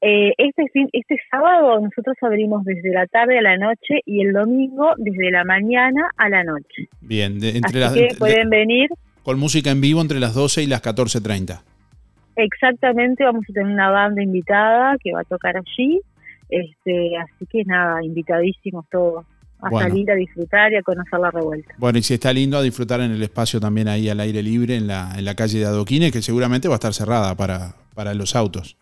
Eh, 0.00 0.34
este, 0.38 0.68
fin, 0.72 0.88
este 0.92 1.16
sábado 1.30 1.80
nosotros 1.80 2.16
abrimos 2.20 2.64
desde 2.64 2.92
la 2.92 3.06
tarde 3.06 3.38
a 3.38 3.42
la 3.42 3.56
noche 3.56 4.02
y 4.04 4.20
el 4.20 4.32
domingo 4.32 4.92
desde 4.98 5.32
la 5.32 5.42
mañana 5.44 6.10
a 6.16 6.28
la 6.28 6.44
noche. 6.44 6.88
Bien, 7.00 7.40
de- 7.40 7.56
entre 7.56 7.82
Así 7.82 8.00
las, 8.00 8.12
que 8.12 8.14
pueden 8.18 8.50
venir 8.50 8.88
con 9.24 9.40
música 9.40 9.70
en 9.72 9.80
vivo 9.80 10.00
entre 10.00 10.20
las 10.20 10.34
12 10.34 10.62
y 10.62 10.66
las 10.66 10.80
14.30. 10.82 11.62
Exactamente, 12.36 13.24
vamos 13.24 13.44
a 13.48 13.52
tener 13.52 13.72
una 13.72 13.90
banda 13.90 14.22
invitada 14.22 14.96
que 15.02 15.12
va 15.12 15.20
a 15.20 15.24
tocar 15.24 15.56
allí, 15.56 16.00
este, 16.48 17.16
así 17.16 17.46
que 17.50 17.64
nada, 17.64 18.04
invitadísimos 18.04 18.84
todos 18.90 19.24
a 19.60 19.70
Bueno. 19.70 19.88
salir 19.88 20.10
a 20.10 20.14
disfrutar 20.14 20.70
y 20.72 20.76
a 20.76 20.82
conocer 20.82 21.18
la 21.18 21.30
revuelta. 21.30 21.74
Bueno, 21.78 21.98
y 21.98 22.02
si 22.02 22.14
está 22.14 22.30
lindo 22.32 22.58
a 22.58 22.62
disfrutar 22.62 23.00
en 23.00 23.10
el 23.12 23.22
espacio 23.22 23.58
también 23.58 23.88
ahí 23.88 24.08
al 24.10 24.20
aire 24.20 24.42
libre, 24.42 24.76
en 24.76 24.86
la, 24.86 25.14
en 25.16 25.24
la 25.24 25.34
calle 25.34 25.58
de 25.60 25.64
Adoquines, 25.64 26.12
que 26.12 26.20
seguramente 26.20 26.68
va 26.68 26.74
a 26.74 26.76
estar 26.76 26.92
cerrada 26.92 27.34
para, 27.34 27.74
para 27.94 28.12
los 28.12 28.36
autos. 28.36 28.76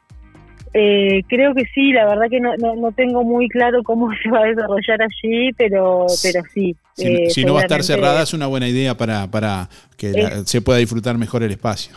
Eh, 0.77 1.23
creo 1.29 1.55
que 1.55 1.63
sí, 1.73 1.93
la 1.93 2.05
verdad 2.05 2.25
que 2.29 2.41
no, 2.41 2.57
no, 2.57 2.75
no 2.75 2.91
tengo 2.91 3.23
muy 3.23 3.49
claro 3.49 3.85
cómo 3.85 4.09
se 4.23 4.29
va 4.29 4.41
a 4.41 4.47
desarrollar 4.47 5.03
allí, 5.03 5.53
pero, 5.57 6.07
pero 6.21 6.43
sí. 6.53 6.75
Si, 6.95 7.07
eh, 7.07 7.31
si 7.31 7.45
no 7.45 7.55
va 7.55 7.61
a 7.61 7.63
estar 7.63 7.83
cerrada, 7.85 8.23
es 8.25 8.35
una 8.35 8.49
buena 8.49 8.67
idea 8.69 8.97
para, 8.97 9.29
para 9.31 9.69
que 9.97 10.11
la- 10.13 10.45
se 10.45 10.61
pueda 10.61 10.81
disfrutar 10.81 11.17
mejor 11.17 11.45
el 11.45 11.53
espacio. 11.53 11.95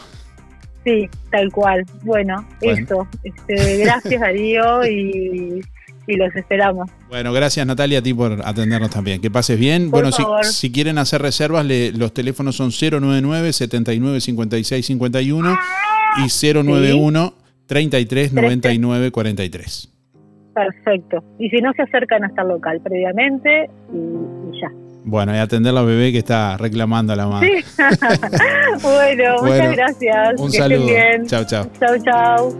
Sí, 0.83 1.09
tal 1.31 1.51
cual. 1.51 1.85
Bueno, 2.03 2.45
Bueno. 2.61 2.81
eso. 2.81 3.07
Este, 3.23 3.77
gracias 3.77 4.21
Darío 4.21 4.85
y, 4.87 5.61
y 6.07 6.15
los 6.15 6.33
esperamos. 6.35 6.89
Bueno, 7.09 7.33
gracias 7.33 7.65
Natalia 7.67 7.99
a 7.99 8.01
ti 8.01 8.13
por 8.13 8.39
atendernos 8.45 8.89
también. 8.89 9.19
Que 9.21 9.29
pases 9.29 9.59
bien. 9.59 9.91
Por 9.91 10.01
bueno, 10.01 10.11
si, 10.11 10.23
favor. 10.23 10.45
si 10.45 10.71
quieren 10.71 10.97
hacer 10.97 11.21
reservas, 11.21 11.65
le- 11.65 11.91
los 11.91 12.13
teléfonos 12.13 12.55
son 12.55 12.69
099 12.71 13.51
79 13.53 14.21
56 14.21 14.85
51 14.85 15.57
y 16.25 16.53
091 16.53 17.33
33 17.65 18.31
99 18.33 19.11
43. 19.11 19.93
Perfecto. 20.53 21.23
Y 21.37 21.49
si 21.49 21.57
no 21.57 21.71
se 21.73 21.81
acercan 21.83 22.23
hasta 22.23 22.41
el 22.43 22.47
local 22.47 22.79
previamente 22.81 23.69
y, 23.93 23.97
y 23.97 24.61
ya. 24.61 24.71
Bueno, 25.09 25.33
y 25.33 25.37
atender 25.37 25.69
a 25.71 25.73
la 25.75 25.81
bebé 25.83 26.11
que 26.11 26.17
está 26.17 26.57
reclamando 26.57 27.13
a 27.13 27.15
la 27.15 27.27
madre. 27.27 27.63
Sí. 27.63 27.73
bueno, 28.83 29.35
Bueno, 29.39 29.41
muchas 29.41 29.71
gracias. 29.75 30.29
un 30.37 30.51
que 30.51 30.57
estén 30.57 30.69
saludo. 30.71 30.85
bien. 30.85 31.25
Chao, 31.27 31.45
chao. 31.45 31.71
Chao, 31.79 31.95
chao. 32.03 32.53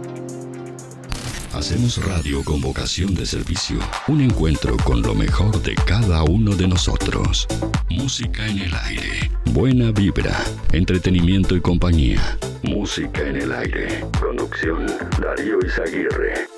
Hacemos 1.54 2.02
radio 2.06 2.42
con 2.44 2.60
vocación 2.62 3.14
de 3.14 3.26
servicio. 3.26 3.78
Un 4.06 4.22
encuentro 4.22 4.76
con 4.84 5.02
lo 5.02 5.14
mejor 5.14 5.60
de 5.62 5.74
cada 5.74 6.22
uno 6.22 6.54
de 6.54 6.68
nosotros. 6.68 7.46
Música 7.90 8.46
en 8.46 8.58
el 8.60 8.72
aire. 8.86 9.30
Buena 9.52 9.90
vibra. 9.90 10.32
Entretenimiento 10.72 11.54
y 11.54 11.60
compañía. 11.60 12.38
Música 12.62 13.22
en 13.28 13.36
el 13.36 13.52
aire. 13.52 14.04
Conducción 14.20 14.86
Darío 15.20 15.58
Izaguirre. 15.66 16.57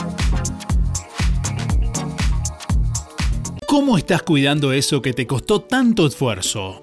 ¿Cómo 3.68 3.98
estás 3.98 4.22
cuidando 4.22 4.72
eso 4.72 5.02
que 5.02 5.14
te 5.14 5.26
costó 5.28 5.62
tanto 5.62 6.08
esfuerzo? 6.08 6.82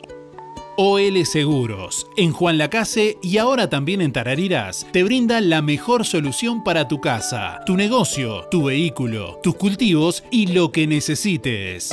OL 0.76 1.24
Seguros, 1.24 2.08
en 2.16 2.32
Juan 2.32 2.58
Lacase 2.58 3.16
y 3.22 3.38
ahora 3.38 3.70
también 3.70 4.00
en 4.00 4.12
Tarariras, 4.12 4.88
te 4.92 5.04
brinda 5.04 5.40
la 5.40 5.62
mejor 5.62 6.04
solución 6.04 6.64
para 6.64 6.88
tu 6.88 7.00
casa, 7.00 7.60
tu 7.64 7.76
negocio, 7.76 8.48
tu 8.50 8.64
vehículo, 8.64 9.38
tus 9.40 9.54
cultivos 9.54 10.24
y 10.32 10.48
lo 10.48 10.72
que 10.72 10.88
necesites. 10.88 11.92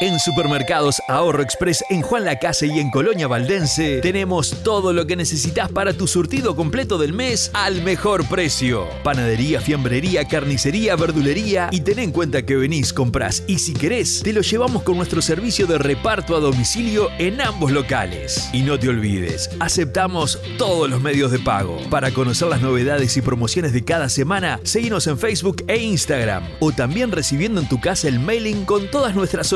En 0.00 0.18
Supermercados 0.18 1.00
Ahorro 1.06 1.44
Express 1.44 1.84
en 1.88 2.02
Juan 2.02 2.24
Lacase 2.24 2.66
y 2.66 2.80
en 2.80 2.90
Colonia 2.90 3.28
Valdense 3.28 4.00
tenemos 4.00 4.62
todo 4.64 4.92
lo 4.92 5.06
que 5.06 5.14
necesitas 5.14 5.70
para 5.70 5.92
tu 5.92 6.08
surtido 6.08 6.56
completo 6.56 6.98
del 6.98 7.12
mes 7.12 7.52
al 7.54 7.82
mejor 7.82 8.26
precio. 8.26 8.88
Panadería, 9.04 9.60
fiambrería, 9.60 10.26
carnicería, 10.26 10.96
verdulería 10.96 11.68
y 11.70 11.82
ten 11.82 12.00
en 12.00 12.10
cuenta 12.10 12.44
que 12.44 12.56
venís, 12.56 12.92
compras 12.92 13.44
y 13.46 13.60
si 13.60 13.74
querés 13.74 14.22
te 14.24 14.32
lo 14.32 14.40
llevamos 14.40 14.82
con 14.82 14.96
nuestro 14.96 15.22
servicio 15.22 15.68
de 15.68 15.78
reparto 15.78 16.34
a 16.34 16.40
domicilio 16.40 17.08
en 17.18 17.40
ambos 17.40 17.70
locales. 17.70 18.50
Y 18.52 18.62
no 18.62 18.78
te 18.80 18.88
olvides, 18.88 19.50
aceptamos 19.60 20.40
todos 20.58 20.90
los 20.90 21.00
medios 21.00 21.30
de 21.30 21.38
pago. 21.38 21.78
Para 21.90 22.10
conocer 22.10 22.48
las 22.48 22.60
novedades 22.60 23.16
y 23.16 23.22
promociones 23.22 23.72
de 23.72 23.84
cada 23.84 24.08
semana, 24.08 24.58
seguinos 24.64 25.06
en 25.06 25.16
Facebook 25.16 25.62
e 25.68 25.76
Instagram 25.76 26.42
o 26.58 26.72
también 26.72 27.12
recibiendo 27.12 27.60
en 27.60 27.68
tu 27.68 27.80
casa 27.80 28.08
el 28.08 28.18
mailing 28.18 28.64
con 28.64 28.90
todas 28.90 29.14
nuestras 29.14 29.52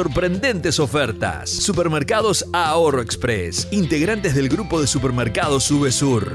ofertas. 0.78 1.48
Supermercados 1.48 2.44
Ahorro 2.52 3.00
Express, 3.00 3.68
integrantes 3.70 4.34
del 4.34 4.48
grupo 4.48 4.80
de 4.80 4.88
supermercados 4.88 5.64
Subesur. 5.64 6.32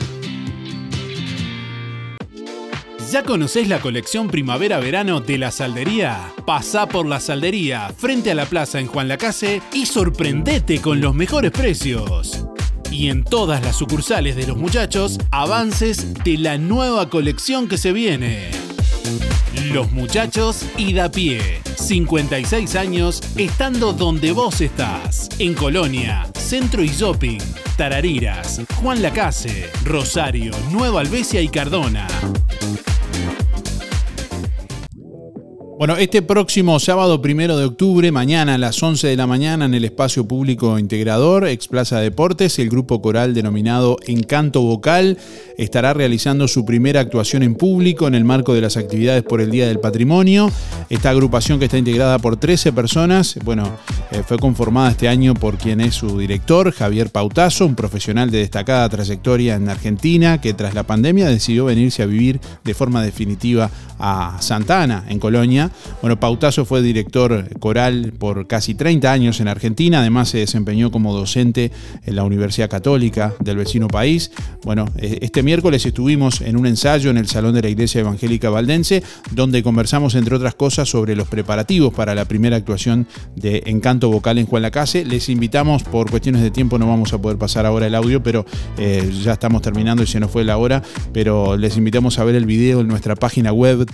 ¿Ya 3.12 3.24
conocés 3.24 3.68
la 3.68 3.82
colección 3.82 4.30
primavera-verano 4.30 5.20
de 5.20 5.38
la 5.38 5.52
Saldería? 5.52 6.32
Pasá 6.46 6.88
por 6.88 7.06
la 7.06 7.20
Saldería, 7.20 7.92
frente 7.98 8.32
a 8.32 8.36
la 8.36 8.46
plaza 8.46 8.80
en 8.80 8.88
Juan 8.88 9.10
Lacase 9.10 9.62
y 9.74 9.86
sorprendete 9.86 10.80
con 10.80 11.02
los 11.02 11.14
mejores 11.14 11.52
precios. 11.52 12.46
Y 12.90 13.10
en 13.10 13.26
todas 13.26 13.62
las 13.62 13.76
sucursales 13.76 14.38
de 14.38 14.48
los 14.48 14.56
muchachos, 14.56 15.20
avances 15.32 16.14
de 16.24 16.38
la 16.38 16.58
nueva 16.58 17.10
colección 17.10 17.68
que 17.68 17.78
se 17.78 17.92
viene. 17.92 18.71
Los 19.72 19.92
muchachos 19.92 20.66
y 20.78 20.94
da 20.94 21.10
pie. 21.10 21.62
56 21.76 22.76
años 22.76 23.22
estando 23.36 23.92
donde 23.94 24.32
vos 24.32 24.62
estás. 24.62 25.30
En 25.40 25.54
Colonia, 25.54 26.26
Centro 26.34 26.84
y 26.84 26.88
Shopping, 26.88 27.40
Tarariras, 27.76 28.62
Juan 28.82 29.02
Lacase, 29.02 29.70
Rosario, 29.84 30.54
Nueva 30.72 31.02
Albesia 31.02 31.42
y 31.42 31.50
Cardona. 31.50 32.08
Bueno, 35.82 35.98
este 35.98 36.22
próximo 36.22 36.80
sábado 36.80 37.24
primero 37.24 37.58
de 37.58 37.66
octubre, 37.66 38.12
mañana 38.12 38.54
a 38.54 38.60
las 38.60 38.84
11 38.84 39.08
de 39.08 39.16
la 39.16 39.26
mañana, 39.26 39.66
en 39.66 39.74
el 39.74 39.84
espacio 39.84 40.28
público 40.28 40.78
integrador, 40.78 41.48
ex 41.48 41.68
Plaza 41.68 42.00
Deportes, 42.00 42.60
el 42.60 42.70
grupo 42.70 43.02
coral 43.02 43.34
denominado 43.34 43.98
Encanto 44.06 44.62
Vocal 44.62 45.18
estará 45.58 45.96
realizando 45.96 46.48
su 46.48 46.66
primera 46.66 47.00
actuación 47.00 47.42
en 47.42 47.56
público 47.56 48.08
en 48.08 48.14
el 48.14 48.24
marco 48.24 48.54
de 48.54 48.62
las 48.62 48.78
actividades 48.78 49.24
por 49.24 49.42
el 49.42 49.50
Día 49.50 49.68
del 49.68 49.80
Patrimonio. 49.80 50.52
Esta 50.92 51.10
agrupación 51.10 51.58
que 51.58 51.66
está 51.66 51.80
integrada 51.80 52.20
por 52.20 52.38
13 52.38 52.74
personas, 52.74 53.40
bueno, 53.44 53.64
eh, 54.12 54.22
fue 54.24 54.38
conformada 54.38 54.92
este 54.92 55.08
año 55.08 55.34
por 55.34 55.58
quien 55.58 55.82
es 55.82 55.96
su 55.96 56.20
director, 56.20 56.72
Javier 56.72 57.10
Pautazo, 57.10 57.66
un 57.66 57.74
profesional 57.74 58.30
de 58.30 58.38
destacada 58.38 58.88
trayectoria 58.88 59.56
en 59.56 59.68
Argentina, 59.68 60.40
que 60.42 60.54
tras 60.54 60.76
la 60.76 60.84
pandemia 60.84 61.28
decidió 61.28 61.66
venirse 61.66 62.04
a 62.04 62.06
vivir 62.06 62.40
de 62.64 62.76
forma 62.76 63.02
definitiva 63.02 63.72
a 63.98 64.38
Santa 64.42 64.84
Ana, 64.84 65.06
en 65.10 65.18
Colonia. 65.18 65.71
Bueno, 66.02 66.20
Pautazo 66.20 66.66
fue 66.66 66.82
director 66.82 67.48
coral 67.60 68.14
por 68.18 68.48
casi 68.48 68.76
30 68.76 69.12
años 69.12 69.40
en 69.40 69.48
Argentina, 69.48 70.00
además 70.00 70.30
se 70.30 70.40
desempeñó 70.40 70.92
como 70.92 71.14
docente 71.14 71.72
en 72.06 72.16
la 72.16 72.24
Universidad 72.24 72.70
Católica 72.70 73.34
del 73.40 73.58
vecino 73.58 73.88
país. 73.88 74.32
Bueno, 74.64 74.86
eh, 74.98 75.20
este 75.22 75.44
miércoles 75.44 75.86
estuvimos 75.86 76.42
en 76.42 76.58
un 76.58 76.66
ensayo 76.66 77.10
en 77.10 77.18
el 77.18 77.28
Salón 77.28 77.54
de 77.54 77.62
la 77.62 77.70
Iglesia 77.70 78.02
Evangélica 78.02 78.50
Valdense, 78.50 79.04
donde 79.32 79.64
conversamos, 79.64 80.16
entre 80.16 80.36
otras 80.36 80.56
cosas, 80.56 80.90
sobre 80.90 81.16
los 81.16 81.28
preparativos 81.28 81.94
para 81.94 82.16
la 82.16 82.26
primera 82.26 82.58
actuación 82.58 83.08
de 83.36 83.64
Encanto 83.66 84.10
Vocal 84.10 84.38
en 84.38 84.46
Juan 84.46 84.62
Lacase. 84.62 85.06
Les 85.06 85.30
invitamos, 85.30 85.84
por 85.84 86.10
cuestiones 86.10 86.42
de 86.42 86.52
tiempo 86.52 86.78
no 86.78 86.88
vamos 86.88 87.14
a 87.14 87.22
poder 87.22 87.38
pasar 87.38 87.66
ahora 87.66 87.88
el 87.88 87.96
audio, 87.96 88.24
pero 88.24 88.46
eh, 88.78 89.12
ya 89.24 89.34
estamos 89.34 89.62
terminando 89.62 90.04
y 90.04 90.08
se 90.08 90.20
nos 90.20 90.32
fue 90.32 90.44
la 90.44 90.58
hora, 90.58 90.82
pero 91.14 91.58
les 91.58 91.78
invitamos 91.78 92.20
a 92.20 92.24
ver 92.24 92.36
el 92.36 92.46
video 92.46 92.82
en 92.82 92.88
nuestra 92.88 93.16
página 93.16 93.54
web 93.54 93.86